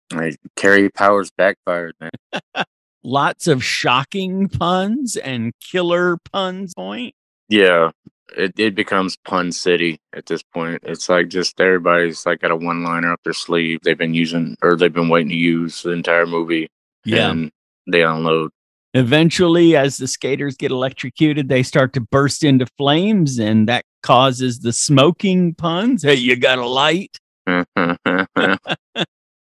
Carrie 0.56 0.90
Powers 0.90 1.32
backfired, 1.32 1.96
man. 2.00 2.12
Lots 3.04 3.48
of 3.48 3.64
shocking 3.64 4.48
puns 4.48 5.16
and 5.16 5.54
killer 5.60 6.18
puns 6.32 6.74
point. 6.74 7.14
Yeah. 7.50 7.92
It 8.38 8.60
it 8.60 8.76
becomes 8.76 9.18
pun 9.18 9.52
city 9.52 10.00
at 10.14 10.26
this 10.26 10.42
point. 10.42 10.82
It's 10.84 11.10
like 11.10 11.30
just 11.30 11.60
everybody's 11.60 12.26
like 12.26 12.42
got 12.42 12.52
a 12.52 12.56
one 12.56 12.84
liner 12.84 13.12
up 13.12 13.22
their 13.24 13.34
sleeve. 13.34 13.80
They've 13.84 13.98
been 13.98 14.14
using 14.14 14.58
or 14.62 14.76
they've 14.76 14.92
been 14.92 15.10
waiting 15.10 15.30
to 15.30 15.36
use 15.36 15.84
the 15.84 15.92
entire 15.92 16.26
movie. 16.26 16.70
Yeah. 17.04 17.32
And 17.32 17.52
they 17.88 18.04
unload. 18.04 18.52
Eventually, 18.94 19.76
as 19.76 19.98
the 19.98 20.08
skaters 20.08 20.56
get 20.56 20.72
electrocuted, 20.72 21.50
they 21.50 21.64
start 21.64 21.92
to 21.94 22.02
burst 22.02 22.46
into 22.46 22.66
flames, 22.78 23.40
and 23.40 23.68
that 23.68 23.84
causes 24.04 24.60
the 24.60 24.72
smoking 24.72 25.54
puns. 25.54 26.04
Hey, 26.04 26.16
you 26.16 26.38
got 26.38 26.60
a 26.60 26.66
light? 26.66 27.18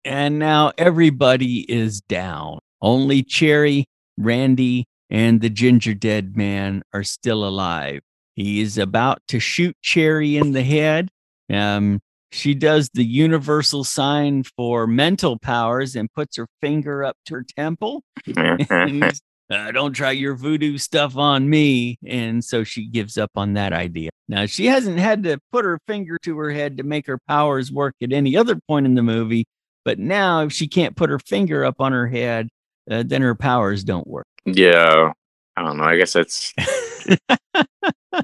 and 0.05 0.39
now 0.39 0.73
everybody 0.77 1.61
is 1.61 2.03
down. 2.03 2.59
Only 2.83 3.23
Cherry, 3.23 3.87
Randy, 4.19 4.85
and 5.09 5.41
the 5.41 5.51
Ginger 5.51 5.95
Dead 5.95 6.37
Man 6.37 6.83
are 6.93 7.05
still 7.05 7.47
alive. 7.47 8.01
He 8.39 8.61
is 8.61 8.79
about 8.79 9.21
to 9.29 9.41
shoot 9.41 9.77
Cherry 9.83 10.37
in 10.37 10.53
the 10.53 10.63
head. 10.63 11.09
Um, 11.53 11.99
she 12.31 12.55
does 12.55 12.89
the 12.95 13.05
universal 13.05 13.83
sign 13.83 14.45
for 14.45 14.87
mental 14.87 15.41
powers 15.41 15.97
and 15.97 16.09
puts 16.13 16.37
her 16.37 16.47
finger 16.61 17.03
up 17.03 17.17
to 17.27 17.35
her 17.35 17.45
temple. 17.57 18.05
And, 18.37 19.03
uh, 19.51 19.73
don't 19.73 19.93
try 19.93 20.13
your 20.13 20.37
voodoo 20.37 20.79
stuff 20.79 21.17
on 21.17 21.51
me. 21.51 21.99
And 22.07 22.45
so 22.45 22.63
she 22.63 22.87
gives 22.87 23.19
up 23.19 23.33
on 23.35 23.55
that 23.55 23.73
idea. 23.73 24.11
Now, 24.29 24.47
she 24.47 24.67
hasn't 24.67 25.01
had 25.01 25.25
to 25.25 25.41
put 25.51 25.65
her 25.65 25.81
finger 25.89 26.17
to 26.23 26.39
her 26.39 26.53
head 26.53 26.77
to 26.77 26.85
make 26.85 27.09
her 27.09 27.19
powers 27.27 27.73
work 27.73 27.97
at 28.01 28.13
any 28.13 28.37
other 28.37 28.55
point 28.69 28.87
in 28.87 28.95
the 28.95 29.03
movie. 29.03 29.47
But 29.85 29.99
now, 29.99 30.43
if 30.43 30.53
she 30.53 30.69
can't 30.69 30.95
put 30.95 31.11
her 31.11 31.19
finger 31.19 31.65
up 31.65 31.81
on 31.81 31.91
her 31.91 32.07
head, 32.07 32.51
uh, 32.89 33.03
then 33.05 33.23
her 33.23 33.35
powers 33.35 33.83
don't 33.83 34.07
work. 34.07 34.29
yeah. 34.45 35.11
I 35.57 35.63
don't 35.63 35.77
know. 35.77 35.83
I 35.83 35.97
guess 35.97 36.13
that's 36.13 36.55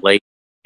late 0.01 0.23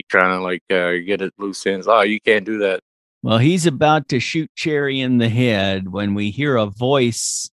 trying 0.09 0.37
to 0.37 0.43
like 0.43 0.63
uh, 0.71 0.93
get 1.05 1.21
it 1.21 1.33
loose 1.37 1.65
ends. 1.65 1.87
Oh, 1.87 2.01
you 2.01 2.19
can't 2.19 2.45
do 2.45 2.57
that. 2.59 2.81
Well, 3.21 3.37
he's 3.37 3.65
about 3.65 4.07
to 4.09 4.19
shoot 4.19 4.49
Cherry 4.55 5.01
in 5.01 5.17
the 5.17 5.29
head 5.29 5.91
when 5.91 6.13
we 6.13 6.31
hear 6.31 6.55
a 6.55 6.67
voice 6.67 7.49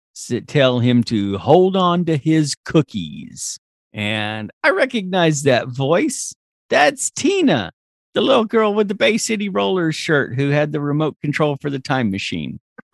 tell 0.47 0.79
him 0.79 1.03
to 1.03 1.37
hold 1.37 1.75
on 1.75 2.05
to 2.05 2.17
his 2.17 2.55
cookies. 2.65 3.57
And 3.91 4.51
I 4.63 4.69
recognize 4.69 5.43
that 5.43 5.67
voice. 5.67 6.33
That's 6.69 7.11
Tina, 7.11 7.71
the 8.13 8.21
little 8.21 8.45
girl 8.45 8.73
with 8.73 8.87
the 8.87 8.95
Bay 8.95 9.17
City 9.17 9.49
Rollers 9.49 9.95
shirt 9.95 10.35
who 10.35 10.49
had 10.49 10.71
the 10.71 10.79
remote 10.79 11.17
control 11.21 11.57
for 11.61 11.69
the 11.69 11.79
time 11.79 12.09
machine. 12.09 12.59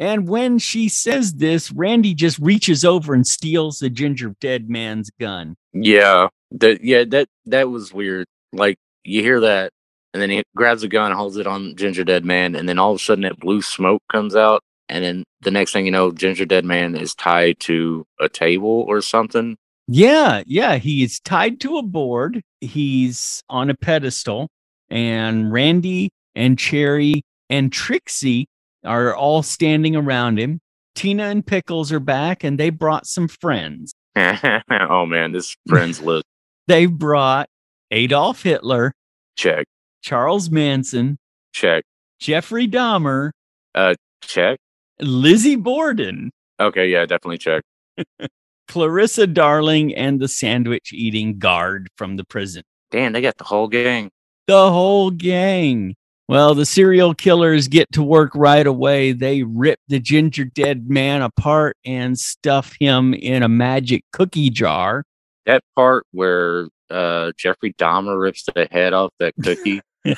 And 0.00 0.28
when 0.28 0.58
she 0.58 0.88
says 0.88 1.34
this, 1.34 1.72
Randy 1.72 2.14
just 2.14 2.38
reaches 2.38 2.84
over 2.84 3.14
and 3.14 3.26
steals 3.26 3.78
the 3.78 3.90
ginger 3.90 4.34
dead 4.40 4.68
man's 4.70 5.10
gun. 5.20 5.56
yeah. 5.72 6.28
That 6.50 6.82
yeah, 6.82 7.04
that 7.10 7.28
that 7.44 7.68
was 7.68 7.92
weird. 7.92 8.26
Like 8.54 8.78
you 9.04 9.20
hear 9.20 9.40
that 9.40 9.70
and 10.14 10.22
then 10.22 10.30
he 10.30 10.42
grabs 10.56 10.82
a 10.82 10.88
gun, 10.88 11.12
holds 11.12 11.36
it 11.36 11.46
on 11.46 11.76
Ginger 11.76 12.04
Dead 12.04 12.24
Man, 12.24 12.54
and 12.54 12.68
then 12.68 12.78
all 12.78 12.92
of 12.92 12.96
a 12.96 12.98
sudden 12.98 13.22
that 13.22 13.38
blue 13.38 13.62
smoke 13.62 14.02
comes 14.10 14.34
out, 14.34 14.62
and 14.88 15.04
then 15.04 15.24
the 15.42 15.50
next 15.50 15.72
thing 15.72 15.84
you 15.84 15.92
know, 15.92 16.10
Ginger 16.10 16.44
Dead 16.44 16.64
Man 16.64 16.96
is 16.96 17.14
tied 17.14 17.60
to 17.60 18.06
a 18.20 18.28
table 18.28 18.84
or 18.88 19.00
something. 19.00 19.56
Yeah, 19.86 20.42
yeah. 20.46 20.76
He's 20.76 21.20
tied 21.20 21.60
to 21.60 21.78
a 21.78 21.82
board. 21.82 22.42
He's 22.60 23.42
on 23.48 23.70
a 23.70 23.74
pedestal, 23.74 24.48
and 24.90 25.52
Randy 25.52 26.10
and 26.34 26.58
Cherry 26.58 27.22
and 27.50 27.72
Trixie 27.72 28.48
are 28.84 29.14
all 29.14 29.42
standing 29.42 29.96
around 29.96 30.38
him. 30.38 30.60
Tina 30.94 31.24
and 31.24 31.46
Pickles 31.46 31.92
are 31.92 32.00
back, 32.00 32.42
and 32.44 32.58
they 32.58 32.70
brought 32.70 33.06
some 33.06 33.28
friends. 33.28 33.94
oh 34.16 35.06
man, 35.06 35.32
this 35.32 35.56
friends 35.68 36.00
list 36.02 36.24
They 36.66 36.86
brought 36.86 37.48
Adolf 37.92 38.42
Hitler, 38.42 38.92
check, 39.36 39.66
Charles 40.02 40.50
Manson, 40.50 41.18
check, 41.52 41.84
Jeffrey 42.20 42.66
Dahmer, 42.66 43.30
Uh, 43.74 43.94
check. 44.22 44.58
Lizzie 45.00 45.54
Borden, 45.56 46.30
Okay, 46.60 46.88
yeah, 46.88 47.06
definitely 47.06 47.38
check. 47.38 47.62
Clarissa 48.68 49.26
Darling, 49.26 49.94
and 49.94 50.20
the 50.20 50.26
sandwich 50.28 50.92
eating 50.92 51.38
guard 51.38 51.88
from 51.96 52.16
the 52.16 52.24
prison. 52.24 52.62
Damn, 52.90 53.12
they 53.12 53.20
got 53.20 53.36
the 53.38 53.44
whole 53.44 53.68
gang. 53.68 54.10
the 54.48 54.70
whole 54.72 55.10
gang. 55.12 55.94
Well, 56.28 56.54
the 56.54 56.66
serial 56.66 57.14
killers 57.14 57.68
get 57.68 57.90
to 57.92 58.02
work 58.02 58.32
right 58.34 58.66
away. 58.66 59.12
They 59.12 59.44
rip 59.44 59.78
the 59.88 59.98
ginger 59.98 60.44
dead 60.44 60.90
man 60.90 61.22
apart 61.22 61.78
and 61.86 62.18
stuff 62.18 62.76
him 62.78 63.14
in 63.14 63.42
a 63.42 63.48
magic 63.48 64.04
cookie 64.12 64.50
jar. 64.50 65.04
That 65.46 65.62
part 65.74 66.04
where 66.12 66.68
uh 66.90 67.32
Jeffrey 67.38 67.72
Dahmer 67.78 68.20
rips 68.20 68.44
the 68.54 68.68
head 68.70 68.92
off 68.92 69.10
that 69.20 69.34
cookie 69.42 69.80
and 70.04 70.16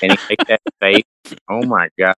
he 0.00 0.08
makes 0.08 0.44
that 0.48 0.60
face. 0.80 1.04
Oh 1.50 1.62
my 1.62 1.90
god, 1.98 2.14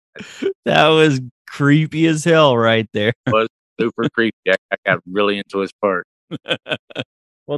That 0.65 0.89
was 0.89 1.19
creepy 1.47 2.05
as 2.05 2.23
hell 2.23 2.55
right 2.55 2.87
there. 2.93 3.13
Was 3.25 3.47
super 3.79 4.07
creepy. 4.09 4.37
I, 4.47 4.55
I 4.71 4.75
got 4.85 4.99
really 5.11 5.37
into 5.39 5.59
his 5.59 5.71
part. 5.81 6.05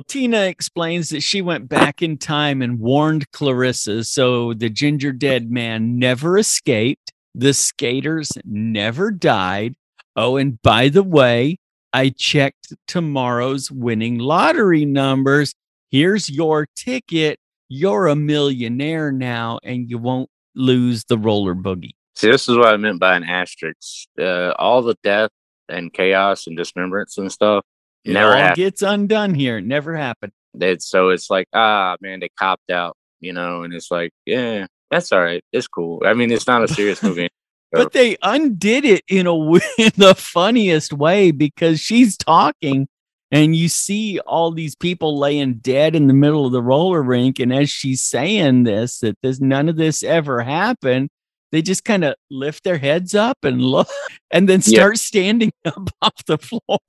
Tina 0.07 0.43
explains 0.43 1.09
that 1.09 1.21
she 1.21 1.41
went 1.41 1.67
back 1.67 2.01
in 2.01 2.17
time 2.17 2.61
and 2.61 2.79
warned 2.79 3.31
Clarissa 3.31 4.03
so 4.03 4.53
the 4.53 4.69
ginger 4.69 5.11
dead 5.11 5.49
man 5.51 5.97
never 5.97 6.37
escaped. 6.37 7.11
The 7.33 7.53
skaters 7.53 8.31
never 8.45 9.11
died. 9.11 9.75
Oh, 10.15 10.37
and 10.37 10.61
by 10.61 10.89
the 10.89 11.03
way, 11.03 11.57
I 11.91 12.09
checked 12.09 12.73
tomorrow's 12.87 13.71
winning 13.71 14.19
lottery 14.19 14.85
numbers. 14.85 15.53
Here's 15.91 16.29
your 16.29 16.67
ticket. 16.75 17.39
You're 17.67 18.07
a 18.07 18.15
millionaire 18.15 19.11
now 19.11 19.59
and 19.63 19.89
you 19.89 19.97
won't 19.97 20.29
lose 20.55 21.03
the 21.05 21.17
roller 21.17 21.55
boogie. 21.55 21.95
See, 22.15 22.29
this 22.31 22.47
is 22.47 22.57
what 22.57 22.67
I 22.67 22.77
meant 22.77 22.99
by 22.99 23.17
an 23.17 23.23
asterisk. 23.23 24.07
Uh, 24.17 24.53
all 24.57 24.81
the 24.81 24.95
death 25.03 25.31
and 25.67 25.91
chaos 25.91 26.47
and 26.47 26.55
dismemberance 26.55 27.17
and 27.17 27.31
stuff 27.31 27.65
It 28.05 28.13
never 28.13 28.31
all 28.31 28.37
happened. 28.37 28.55
gets 28.57 28.81
undone 28.81 29.33
here. 29.33 29.57
It 29.57 29.65
never 29.65 29.95
happened. 29.95 30.31
It's, 30.59 30.85
so 30.85 31.09
it's 31.09 31.29
like, 31.29 31.47
ah, 31.53 31.97
man, 32.01 32.19
they 32.21 32.29
copped 32.39 32.71
out, 32.71 32.95
you 33.19 33.33
know, 33.33 33.63
and 33.63 33.73
it's 33.73 33.91
like, 33.91 34.11
yeah, 34.25 34.67
that's 34.91 35.11
all 35.11 35.21
right. 35.21 35.43
It's 35.51 35.67
cool. 35.67 36.01
I 36.05 36.13
mean, 36.13 36.31
it's 36.31 36.47
not 36.47 36.63
a 36.63 36.67
serious 36.67 37.01
movie. 37.03 37.29
But 37.71 37.91
they 37.91 38.15
undid 38.21 38.85
it 38.85 39.03
in 39.09 39.27
a 39.27 39.35
in 39.77 39.91
the 39.97 40.15
funniest 40.17 40.93
way 40.93 41.31
because 41.31 41.81
she's 41.81 42.15
talking 42.15 42.87
and 43.31 43.53
you 43.53 43.67
see 43.67 44.17
all 44.19 44.51
these 44.51 44.75
people 44.77 45.19
laying 45.19 45.55
dead 45.55 45.93
in 45.93 46.07
the 46.07 46.13
middle 46.13 46.45
of 46.45 46.53
the 46.53 46.61
roller 46.61 47.03
rink 47.03 47.37
and 47.39 47.51
as 47.53 47.69
she's 47.69 48.01
saying 48.01 48.63
this 48.63 48.99
that 48.99 49.17
this 49.21 49.41
none 49.41 49.67
of 49.67 49.75
this 49.75 50.03
ever 50.03 50.41
happened 50.41 51.09
they 51.51 51.61
just 51.61 51.83
kind 51.83 52.05
of 52.05 52.15
lift 52.31 52.63
their 52.63 52.77
heads 52.77 53.13
up 53.13 53.39
and 53.43 53.61
look 53.61 53.89
and 54.31 54.47
then 54.47 54.59
Yeah. 54.63 54.77
start 54.79 54.97
standing 54.99 55.51
up 55.65 55.89
off 56.01 56.23
the 56.27 56.37
floor 56.37 56.79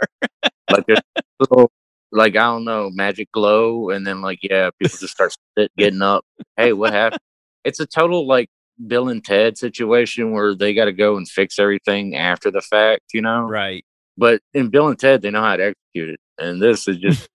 like 0.71 0.87
there's 0.87 1.01
little 1.41 1.71
like 2.13 2.37
I 2.37 2.45
don't 2.45 2.65
know 2.65 2.91
magic 2.91 3.31
glow, 3.33 3.91
and 3.91 4.07
then 4.07 4.23
like 4.23 4.41
yeah, 4.43 4.71
people 4.79 4.97
just 4.99 5.13
start 5.13 5.37
sit, 5.57 5.71
getting 5.77 6.03
up. 6.03 6.25
Hey, 6.57 6.73
what 6.73 6.93
happened? 6.93 7.21
It's 7.65 7.81
a 7.81 7.87
total 7.87 8.27
like 8.27 8.49
Bill 8.87 9.09
and 9.09 9.25
Ted 9.25 9.59
situation 9.59 10.33
where 10.33 10.55
they 10.55 10.75
got 10.75 10.87
to 10.87 10.93
go 10.93 11.17
and 11.17 11.29
fix 11.29 11.59
everything 11.59 12.17
after 12.17 12.51
the 12.51 12.63
fact, 12.63 13.03
you 13.13 13.23
know. 13.23 13.43
right 13.43 13.85
But 14.17 14.41
in 14.55 14.69
Bill 14.69 14.89
and 14.89 14.99
Ted, 14.99 15.23
they 15.23 15.31
know 15.31 15.43
how 15.43 15.57
to 15.57 15.65
execute 15.65 16.11
it, 16.11 16.21
and 16.39 16.61
this 16.61 16.89
is 16.89 16.99
just 16.99 17.29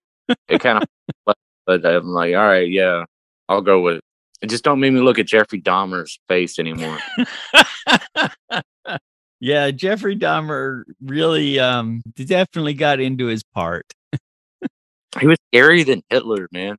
it 0.48 0.60
kind 0.60 0.84
of. 0.84 0.90
But 1.68 1.86
I'm 1.86 2.08
like, 2.08 2.34
all 2.34 2.48
right, 2.48 2.68
yeah, 2.68 3.06
I'll 3.48 3.62
go 3.62 3.82
with 3.82 3.98
it. 3.98 4.04
And 4.42 4.50
just 4.50 4.64
don't 4.64 4.80
make 4.80 4.92
me 4.92 5.00
look 5.00 5.20
at 5.20 5.28
Jeffrey 5.28 5.62
Dahmer's 5.62 6.20
face 6.28 6.58
anymore. 6.58 6.98
yeah 9.42 9.70
jeffrey 9.72 10.16
dahmer 10.16 10.84
really 11.04 11.60
um 11.60 12.02
definitely 12.16 12.74
got 12.74 13.02
into 13.02 13.26
his 13.26 13.44
part 13.44 13.86
he 15.20 15.28
was 15.28 15.38
scarier 15.54 15.86
than 15.86 16.04
Hitler, 16.10 16.48
man. 16.52 16.78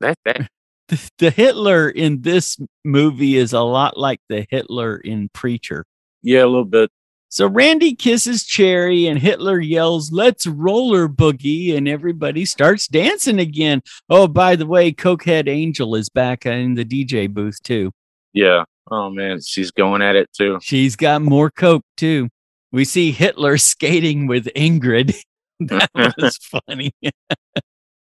That 0.00 0.16
that 0.24 0.48
the, 0.88 1.10
the 1.18 1.30
Hitler 1.30 1.88
in 1.88 2.22
this 2.22 2.56
movie 2.84 3.36
is 3.36 3.52
a 3.52 3.60
lot 3.60 3.96
like 3.98 4.20
the 4.28 4.46
Hitler 4.48 4.96
in 4.98 5.28
Preacher. 5.30 5.84
yeah, 6.22 6.44
a 6.44 6.46
little 6.46 6.64
bit. 6.64 6.90
So 7.30 7.46
Randy 7.46 7.94
kisses 7.94 8.44
Cherry 8.44 9.06
and 9.06 9.18
Hitler 9.18 9.60
yells, 9.60 10.12
Let's 10.12 10.46
roller 10.46 11.08
boogie. 11.08 11.76
And 11.76 11.86
everybody 11.86 12.46
starts 12.46 12.86
dancing 12.86 13.38
again. 13.38 13.82
Oh, 14.08 14.28
by 14.28 14.56
the 14.56 14.66
way, 14.66 14.92
Cokehead 14.92 15.46
Angel 15.46 15.94
is 15.94 16.08
back 16.08 16.46
in 16.46 16.74
the 16.74 16.86
DJ 16.86 17.28
booth 17.28 17.62
too. 17.62 17.92
Yeah. 18.32 18.64
Oh 18.90 19.10
man, 19.10 19.40
she's 19.42 19.70
going 19.70 20.02
at 20.02 20.16
it 20.16 20.28
too. 20.36 20.58
She's 20.62 20.96
got 20.96 21.22
more 21.22 21.50
Coke 21.50 21.84
too. 21.96 22.28
We 22.72 22.84
see 22.84 23.12
Hitler 23.12 23.58
skating 23.58 24.26
with 24.26 24.46
Ingrid. 24.56 25.14
that 25.60 25.90
was 26.18 26.36
funny. 26.68 26.92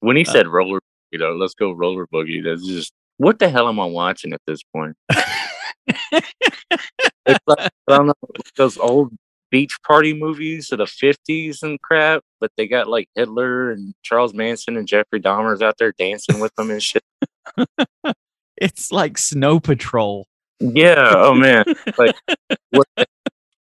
When 0.01 0.17
he 0.17 0.25
Uh, 0.27 0.33
said 0.33 0.49
roller, 0.49 0.81
you 1.11 1.19
know, 1.19 1.33
let's 1.33 1.55
go 1.55 1.73
roller 1.73 2.07
boogie. 2.07 2.43
That's 2.45 2.67
just 2.67 2.93
what 3.19 3.39
the 3.39 3.49
hell 3.49 3.69
am 3.69 3.79
I 3.81 3.87
watching 3.87 4.33
at 4.33 4.41
this 4.47 4.61
point? 4.75 4.97
It's 7.27 7.41
like, 7.47 7.59
I 7.59 7.71
don't 7.89 8.07
know 8.09 8.15
those 8.57 8.77
old 8.77 9.13
beach 9.51 9.79
party 9.87 10.13
movies 10.13 10.73
of 10.73 10.79
the 10.79 10.87
fifties 10.87 11.63
and 11.63 11.81
crap, 11.81 12.23
but 12.41 12.51
they 12.57 12.67
got 12.67 12.89
like 12.89 13.09
Hitler 13.15 13.71
and 13.71 13.95
Charles 14.03 14.35
Manson 14.35 14.77
and 14.77 14.87
Jeffrey 14.89 15.21
Dahmer's 15.21 15.63
out 15.63 15.77
there 15.79 15.93
dancing 15.93 16.41
with 16.41 16.55
them 16.57 16.71
and 16.71 16.83
shit. 16.83 17.05
It's 18.57 18.91
like 18.93 19.17
Snow 19.19 19.61
Patrol. 19.61 20.27
Yeah. 20.61 21.13
Oh 21.15 21.35
man. 21.35 21.65
Like 21.99 22.15
what? 22.71 22.87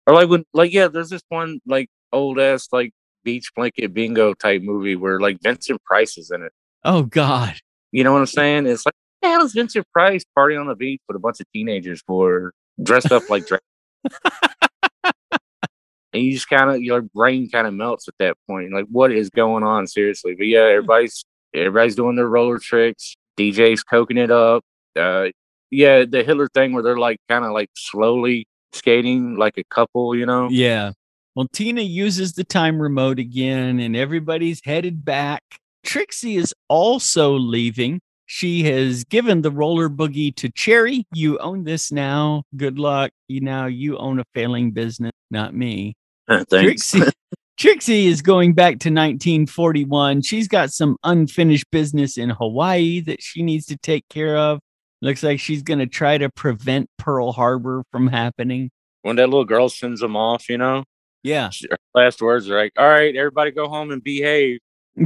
or 0.06 0.14
like 0.14 0.28
when 0.28 0.44
like 0.52 0.72
yeah, 0.72 0.88
there's 0.88 1.10
this 1.10 1.22
one 1.28 1.60
like 1.66 1.88
old 2.12 2.38
ass 2.38 2.68
like 2.72 2.92
beach 3.24 3.50
blanket 3.56 3.92
bingo 3.92 4.34
type 4.34 4.62
movie 4.62 4.94
where 4.94 5.18
like 5.18 5.40
Vincent 5.42 5.82
Price 5.84 6.16
is 6.16 6.30
in 6.30 6.42
it. 6.42 6.52
Oh, 6.84 7.02
God. 7.02 7.54
You 7.90 8.04
know 8.04 8.12
what 8.12 8.20
I'm 8.20 8.26
saying? 8.26 8.66
It's 8.66 8.84
like, 8.86 8.94
the 9.22 9.28
hell 9.28 9.42
is 9.42 9.54
Vincent 9.54 9.86
Price 9.92 10.24
partying 10.36 10.60
on 10.60 10.68
the 10.68 10.76
beach 10.76 11.00
with 11.08 11.16
a 11.16 11.20
bunch 11.20 11.40
of 11.40 11.46
teenagers 11.52 12.02
for 12.06 12.52
dressed 12.82 13.10
up 13.10 13.30
like 13.30 13.44
and 15.04 16.22
you 16.22 16.32
just 16.32 16.48
kind 16.48 16.70
of 16.70 16.82
your 16.82 17.02
brain 17.02 17.48
kind 17.48 17.66
of 17.66 17.72
melts 17.72 18.06
at 18.06 18.14
that 18.18 18.36
point. 18.46 18.72
Like, 18.72 18.86
what 18.90 19.10
is 19.10 19.30
going 19.30 19.64
on? 19.64 19.86
Seriously. 19.86 20.34
But 20.36 20.46
yeah, 20.46 20.60
everybody's 20.60 21.24
everybody's 21.54 21.96
doing 21.96 22.16
their 22.16 22.28
roller 22.28 22.58
tricks. 22.58 23.16
DJ's 23.38 23.82
coking 23.82 24.18
it 24.18 24.30
up. 24.30 24.62
Uh, 24.94 25.28
yeah, 25.74 26.04
the 26.04 26.22
Hitler 26.22 26.48
thing 26.54 26.72
where 26.72 26.82
they're 26.82 26.98
like 26.98 27.18
kind 27.28 27.44
of 27.44 27.52
like 27.52 27.70
slowly 27.74 28.46
skating 28.72 29.36
like 29.36 29.58
a 29.58 29.64
couple, 29.64 30.14
you 30.14 30.26
know? 30.26 30.48
Yeah. 30.50 30.92
Well, 31.34 31.48
Tina 31.52 31.82
uses 31.82 32.34
the 32.34 32.44
time 32.44 32.80
remote 32.80 33.18
again, 33.18 33.80
and 33.80 33.96
everybody's 33.96 34.60
headed 34.64 35.04
back. 35.04 35.42
Trixie 35.82 36.36
is 36.36 36.54
also 36.68 37.32
leaving. 37.32 38.00
She 38.26 38.62
has 38.64 39.04
given 39.04 39.42
the 39.42 39.50
roller 39.50 39.88
boogie 39.88 40.34
to 40.36 40.50
Cherry. 40.50 41.04
You 41.12 41.38
own 41.38 41.64
this 41.64 41.92
now. 41.92 42.44
Good 42.56 42.78
luck. 42.78 43.10
You 43.28 43.40
now 43.40 43.66
you 43.66 43.98
own 43.98 44.20
a 44.20 44.24
failing 44.32 44.70
business, 44.70 45.12
not 45.30 45.54
me. 45.54 45.94
Thanks. 46.28 46.90
Trixie 46.92 47.10
Trixie 47.56 48.06
is 48.06 48.20
going 48.20 48.52
back 48.52 48.80
to 48.80 48.88
1941. 48.88 50.22
She's 50.22 50.48
got 50.48 50.70
some 50.70 50.96
unfinished 51.04 51.70
business 51.70 52.18
in 52.18 52.30
Hawaii 52.30 53.00
that 53.02 53.22
she 53.22 53.42
needs 53.42 53.66
to 53.66 53.76
take 53.76 54.08
care 54.08 54.36
of. 54.36 54.58
Looks 55.04 55.22
like 55.22 55.38
she's 55.38 55.62
going 55.62 55.80
to 55.80 55.86
try 55.86 56.16
to 56.16 56.30
prevent 56.30 56.88
Pearl 56.98 57.30
Harbor 57.32 57.84
from 57.92 58.06
happening. 58.06 58.70
When 59.02 59.16
that 59.16 59.26
little 59.28 59.44
girl 59.44 59.68
sends 59.68 60.00
them 60.00 60.16
off, 60.16 60.48
you 60.48 60.56
know, 60.56 60.84
Yeah. 61.22 61.50
she- 61.50 61.68
her 61.70 61.76
last 61.94 62.22
words 62.22 62.48
are 62.48 62.56
like, 62.56 62.72
"All 62.78 62.88
right, 62.88 63.14
everybody, 63.14 63.50
go 63.50 63.68
home 63.68 63.90
and 63.90 64.02
behave." 64.02 64.60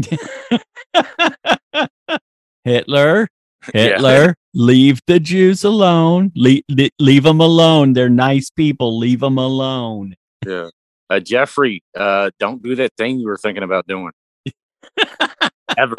Hitler, 2.64 3.28
Yeah. 3.74 3.80
Hitler, 3.82 4.34
leave 4.55 5.01
the 5.07 5.18
Jews 5.18 5.64
alone. 5.64 6.30
Leave, 6.36 6.62
leave 7.01 7.24
them 7.24 7.40
alone. 7.40 7.92
They're 7.94 8.09
nice 8.09 8.51
people. 8.51 8.96
Leave 8.99 9.18
them 9.20 9.36
alone. 9.38 10.14
Yeah. 10.46 10.68
Uh, 11.11 11.18
Jeffrey, 11.20 11.82
uh, 11.96 12.30
don't 12.38 12.62
do 12.62 12.74
that 12.76 12.92
thing 12.96 13.18
you 13.18 13.26
were 13.26 13.36
thinking 13.38 13.62
about 13.64 13.86
doing. 13.88 14.12
Ever. 15.76 15.96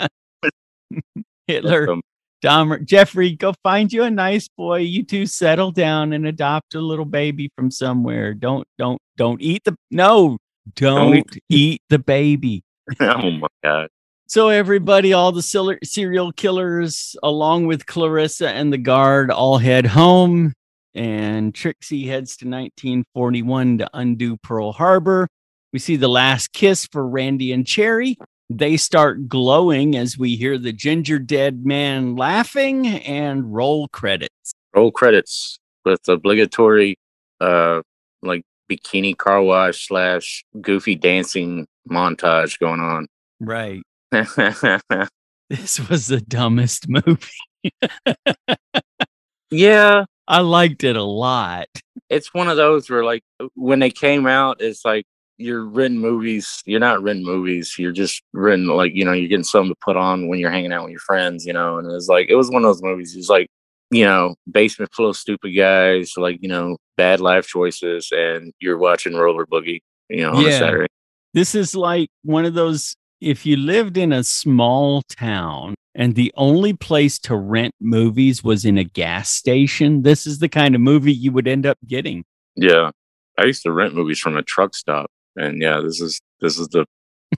Hitler, 1.48 1.90
Um, 1.92 2.02
Dahmer, 2.42 2.84
Jeffrey, 2.84 3.32
go 3.36 3.54
find 3.64 3.92
you 3.92 4.04
a 4.04 4.12
nice 4.12 4.48
boy. 4.48 4.80
You 4.80 5.04
two 5.04 5.26
settle 5.26 5.72
down 5.72 6.14
and 6.14 6.26
adopt 6.26 6.76
a 6.76 6.82
little 6.82 7.06
baby 7.06 7.52
from 7.56 7.70
somewhere. 7.70 8.34
Don't, 8.34 8.66
don't, 8.78 9.02
don't 9.18 9.42
eat 9.42 9.64
the, 9.66 9.76
no, 9.92 10.38
don't, 10.76 11.30
eat 11.50 11.82
the 11.90 12.00
baby. 12.00 12.64
oh 13.00 13.32
my 13.32 13.48
god. 13.64 13.90
So 14.28 14.50
everybody, 14.50 15.12
all 15.12 15.32
the 15.32 15.78
serial 15.84 16.32
killers, 16.32 17.16
along 17.24 17.66
with 17.66 17.88
Clarissa 17.88 18.50
and 18.50 18.72
the 18.72 18.78
guard, 18.78 19.32
all 19.32 19.58
head 19.58 19.88
home. 19.88 20.54
And 20.94 21.54
Trixie 21.54 22.08
heads 22.08 22.38
to 22.38 22.46
1941 22.46 23.80
to 23.80 23.90
undo 23.94 24.38
Pearl 24.38 24.72
Harbor. 24.72 25.28
We 25.74 25.80
see 25.80 25.96
the 25.96 26.08
last 26.08 26.54
kiss 26.54 26.86
for 26.86 27.08
Randy 27.08 27.52
and 27.52 27.66
Cherry. 27.66 28.18
They 28.50 28.78
start 28.78 29.28
glowing 29.28 29.96
as 29.96 30.18
we 30.18 30.36
hear 30.36 30.58
the 30.58 30.74
ginger 30.74 31.20
dead 31.20 31.66
man 31.66 32.16
laughing 32.16 32.88
and 32.88 33.54
roll 33.54 33.88
credits. 33.90 34.54
Roll 34.76 34.92
credits 34.92 35.60
with 35.86 36.02
obligatory, 36.08 36.98
uh, 37.40 37.82
like 38.24 38.44
bikini 38.70 39.16
car 39.16 39.42
wash 39.42 39.88
slash 39.88 40.44
goofy 40.62 40.96
dancing 40.96 41.68
montage 41.90 42.60
going 42.60 42.80
on. 42.80 43.08
Right. 43.42 43.82
This 45.50 45.80
was 45.90 46.06
the 46.08 46.22
dumbest 46.22 46.88
movie. 46.88 47.72
yeah, 49.50 50.06
I 50.28 50.42
liked 50.42 50.84
it 50.84 50.96
a 50.96 51.04
lot. 51.04 51.68
it's 52.10 52.34
one 52.36 52.50
of 52.50 52.58
those 52.58 52.88
where 52.88 53.04
like 53.04 53.24
when 53.56 53.80
they 53.80 53.90
came 53.90 54.28
out, 54.28 54.62
it's 54.62 54.86
like 54.86 55.06
you're 55.40 55.66
renting 55.66 56.02
movies. 56.02 56.62
You're 56.66 56.80
not 56.80 57.02
renting 57.02 57.26
movies. 57.26 57.76
You're 57.80 57.92
just 57.94 58.22
renting 58.34 58.68
like 58.68 58.94
you 58.94 59.06
know 59.06 59.14
you're 59.14 59.30
getting 59.30 59.44
something 59.44 59.74
to 59.74 59.80
put 59.82 59.98
on 59.98 60.28
when 60.28 60.40
you're 60.40 60.52
hanging 60.52 60.74
out 60.74 60.84
with 60.84 60.92
your 60.92 61.00
friends. 61.00 61.46
You 61.46 61.54
know, 61.54 61.78
and 61.80 61.88
it 61.88 61.94
was 61.94 62.08
like 62.08 62.30
it 62.30 62.36
was 62.36 62.52
one 62.52 62.64
of 62.64 62.70
those 62.70 62.84
movies. 62.84 63.16
It's 63.16 63.30
like 63.30 63.48
you 63.90 64.06
know 64.06 64.36
basement 64.52 64.92
full 64.94 65.10
of 65.10 65.18
stupid 65.18 65.52
guys, 65.52 66.14
like 66.18 66.38
you 66.42 66.50
know 66.50 66.78
bad 66.98 67.22
life 67.22 67.48
choices, 67.48 68.10
and 68.12 68.54
you're 68.60 68.78
watching 68.78 69.16
Roller 69.16 69.46
Boogie. 69.46 69.80
You 70.10 70.22
know, 70.22 70.34
on 70.34 70.46
a 70.46 70.52
Saturday. 70.52 70.88
This 71.34 71.56
is 71.56 71.76
like 71.76 72.10
one 72.24 72.46
of 72.46 72.54
those 72.54 72.96
if 73.22 73.46
you 73.46 73.58
lived 73.58 73.98
in 73.98 74.12
a 74.12 74.24
small 74.24 75.02
town 75.04 75.76
and 75.96 76.16
the 76.16 76.32
only 76.36 76.74
place 76.74 77.20
to 77.20 77.36
rent 77.36 77.74
movies 77.82 78.44
was 78.44 78.64
in 78.64 78.78
a 78.78 78.84
gas 78.84 79.30
station, 79.30 80.04
this 80.04 80.26
is 80.26 80.40
the 80.40 80.48
kind 80.48 80.76
of 80.76 80.82
movie 80.82 81.14
you 81.14 81.32
would 81.32 81.48
end 81.48 81.66
up 81.66 81.78
getting. 81.86 82.24
Yeah, 82.56 82.92
I 83.38 83.46
used 83.46 83.64
to 83.64 83.72
rent 83.72 83.94
movies 83.94 84.20
from 84.20 84.38
a 84.38 84.44
truck 84.44 84.76
stop, 84.76 85.12
and 85.40 85.62
yeah, 85.62 85.80
this 85.82 86.02
is 86.02 86.20
this 86.42 86.58
is 86.60 86.68
the 86.70 86.86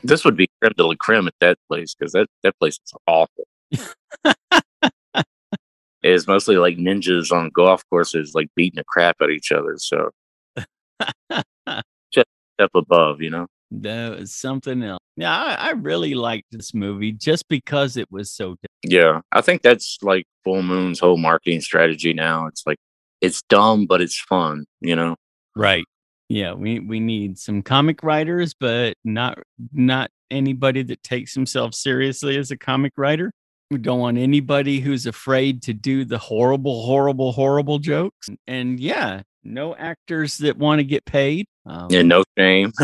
this 0.04 0.24
would 0.26 0.38
be 0.38 0.50
creme 0.62 0.74
de 0.78 0.86
la 0.86 0.96
creme 1.00 1.28
at 1.28 1.34
that 1.40 1.58
place 1.70 1.94
because 1.94 2.14
that 2.14 2.28
that 2.44 2.58
place 2.60 2.80
is 2.86 2.94
awful. 3.08 3.46
It's 6.04 6.28
mostly 6.28 6.58
like 6.58 6.78
ninjas 6.78 7.32
on 7.32 7.52
golf 7.52 7.84
courses, 7.90 8.34
like 8.34 8.48
beating 8.56 8.78
the 8.78 8.84
crap 8.84 9.18
out 9.22 9.30
of 9.30 9.36
each 9.36 9.52
other. 9.52 9.76
So 9.78 10.10
just 12.12 12.26
step 12.56 12.72
above, 12.74 13.22
you 13.22 13.30
know. 13.30 13.48
That 13.70 14.20
was 14.20 14.34
something 14.34 14.84
else. 14.84 15.00
Yeah, 15.16 15.34
I, 15.34 15.54
I 15.54 15.72
really 15.72 16.16
liked 16.16 16.48
this 16.52 16.74
movie 16.74 17.12
just 17.12 17.48
because 17.48 17.98
it 17.98 18.12
was 18.12 18.32
so. 18.32 18.56
Yeah, 18.84 19.22
I 19.32 19.42
think 19.42 19.62
that's 19.62 20.00
like 20.02 20.26
Full 20.44 20.64
Moon's 20.64 21.00
whole 21.00 21.18
marketing 21.18 21.62
strategy 21.62 22.14
now. 22.14 22.48
It's 22.48 22.64
like 22.66 22.78
it's 23.22 23.44
dumb, 23.44 23.86
but 23.86 24.02
it's 24.02 24.20
fun, 24.20 24.66
you 24.82 24.96
know. 24.96 25.16
Right. 25.56 25.86
Yeah, 26.32 26.54
we 26.54 26.80
we 26.80 27.02
need 27.02 27.38
some 27.38 27.62
comic 27.62 28.04
writers, 28.04 28.54
but 28.54 28.96
not 29.04 29.38
not 29.74 30.10
anybody 30.30 30.82
that 30.84 31.04
takes 31.04 31.34
himself 31.34 31.76
seriously 31.76 32.38
as 32.38 32.52
a 32.52 32.58
comic 32.58 32.94
writer. 32.96 33.34
We 33.70 33.80
don't 33.80 34.00
want 34.00 34.18
anybody 34.18 34.80
who's 34.80 35.06
afraid 35.06 35.62
to 35.64 35.74
do 35.74 36.06
the 36.06 36.18
horrible, 36.18 36.86
horrible, 36.86 37.34
horrible 37.34 37.80
jokes. 37.80 38.30
And 38.48 38.80
yeah, 38.80 39.24
no 39.44 39.76
actors 39.76 40.38
that 40.38 40.58
want 40.58 40.80
to 40.80 40.86
get 40.86 41.04
paid. 41.04 41.48
Um, 41.66 41.88
yeah, 41.90 42.02
no 42.02 42.24
shame. 42.38 42.72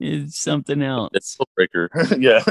it's 0.00 0.40
something 0.40 0.82
else. 0.82 1.10
It's 1.14 1.38
breaker. 1.54 1.88
yeah. 2.18 2.42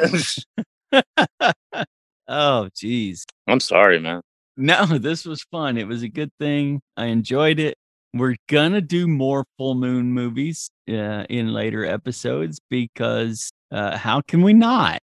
oh, 2.30 2.70
jeez 2.74 3.24
I'm 3.50 3.60
sorry, 3.60 4.00
man. 4.00 4.22
No, 4.58 4.86
this 5.00 5.26
was 5.26 5.44
fun. 5.44 5.78
It 5.78 5.88
was 5.88 6.04
a 6.04 6.10
good 6.10 6.32
thing. 6.40 6.82
I 6.98 7.06
enjoyed 7.06 7.60
it. 7.60 7.78
We're 8.14 8.38
gonna 8.48 8.82
do 8.82 9.08
more 9.08 9.46
full 9.58 9.76
moon 9.76 10.14
movies 10.14 10.70
uh, 10.90 11.26
in 11.30 11.52
later 11.52 11.86
episodes 11.86 12.60
because 12.70 13.52
uh, 13.72 13.98
how 13.98 14.22
can 14.22 14.42
we 14.42 14.54
not? 14.54 15.02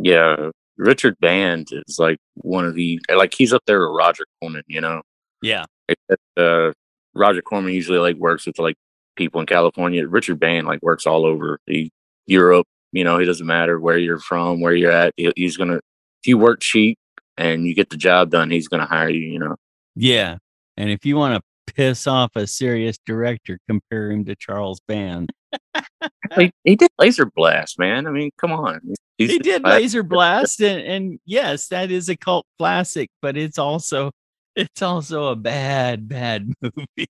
yeah, 0.00 0.50
Richard 0.76 1.16
Band 1.20 1.68
is 1.70 1.98
like 2.00 2.18
one 2.34 2.64
of 2.64 2.74
the 2.74 3.00
like 3.14 3.34
he's 3.34 3.52
up 3.52 3.62
there 3.66 3.80
with 3.86 3.96
Roger 3.96 4.24
Corman, 4.40 4.64
you 4.66 4.80
know. 4.80 5.02
Yeah. 5.42 5.64
Except, 5.88 6.22
uh, 6.36 6.72
Roger 7.14 7.42
Corman 7.42 7.72
usually 7.72 7.98
like 7.98 8.16
works 8.16 8.46
with 8.46 8.58
like 8.58 8.76
people 9.14 9.40
in 9.40 9.46
California. 9.46 10.06
Richard 10.08 10.40
Band 10.40 10.66
like 10.66 10.82
works 10.82 11.06
all 11.06 11.24
over 11.24 11.60
the 11.68 11.88
Europe. 12.26 12.66
You 12.92 13.04
know, 13.04 13.18
he 13.18 13.26
doesn't 13.26 13.46
matter 13.46 13.78
where 13.78 13.98
you're 13.98 14.18
from, 14.18 14.60
where 14.60 14.74
you're 14.74 14.90
at. 14.90 15.12
He, 15.16 15.32
he's 15.36 15.56
gonna 15.56 15.76
if 15.76 16.26
you 16.26 16.36
work 16.36 16.60
cheap 16.60 16.98
and 17.40 17.66
you 17.66 17.74
get 17.74 17.90
the 17.90 17.96
job 17.96 18.30
done, 18.30 18.50
he's 18.50 18.68
gonna 18.68 18.86
hire 18.86 19.10
you. 19.10 19.32
You 19.32 19.38
know. 19.38 19.56
Yeah, 19.96 20.38
and 20.76 20.90
if 20.90 21.04
you 21.04 21.16
want 21.16 21.36
to 21.36 21.72
piss 21.74 22.06
off 22.06 22.30
a 22.34 22.46
serious 22.46 22.98
director, 23.06 23.58
compare 23.68 24.10
him 24.10 24.24
to 24.26 24.36
Charles 24.36 24.80
Band. 24.86 25.30
he, 26.36 26.50
he, 26.64 26.76
did 26.76 26.90
Laser 26.98 27.26
Blast, 27.26 27.78
man. 27.78 28.06
I 28.06 28.10
mean, 28.10 28.30
come 28.38 28.52
on. 28.52 28.80
He's, 29.18 29.30
he 29.30 29.38
did 29.38 29.64
Laser 29.64 30.02
Blast, 30.02 30.60
and, 30.60 30.80
and 30.82 31.20
yes, 31.24 31.68
that 31.68 31.90
is 31.90 32.08
a 32.08 32.16
cult 32.16 32.46
classic, 32.58 33.10
but 33.20 33.36
it's 33.36 33.58
also 33.58 34.10
it's 34.56 34.82
also 34.82 35.28
a 35.28 35.36
bad, 35.36 36.08
bad 36.08 36.52
movie. 36.62 37.08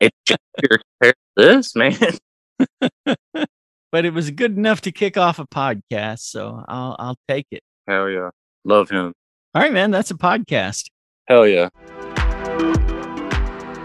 it's 0.00 0.16
just 0.26 1.14
this, 1.36 1.76
man. 1.76 1.96
but 3.04 4.04
it 4.04 4.12
was 4.12 4.30
good 4.30 4.56
enough 4.56 4.80
to 4.82 4.92
kick 4.92 5.16
off 5.16 5.38
a 5.38 5.46
podcast, 5.46 6.20
so 6.20 6.64
I'll 6.68 6.96
I'll 6.98 7.18
take 7.28 7.46
it. 7.50 7.62
Hell 7.86 8.08
yeah. 8.08 8.30
Love 8.64 8.90
him. 8.90 9.12
All 9.54 9.60
right, 9.60 9.72
man, 9.72 9.90
that's 9.90 10.10
a 10.10 10.14
podcast. 10.14 10.88
Hell 11.28 11.46
yeah. 11.46 11.68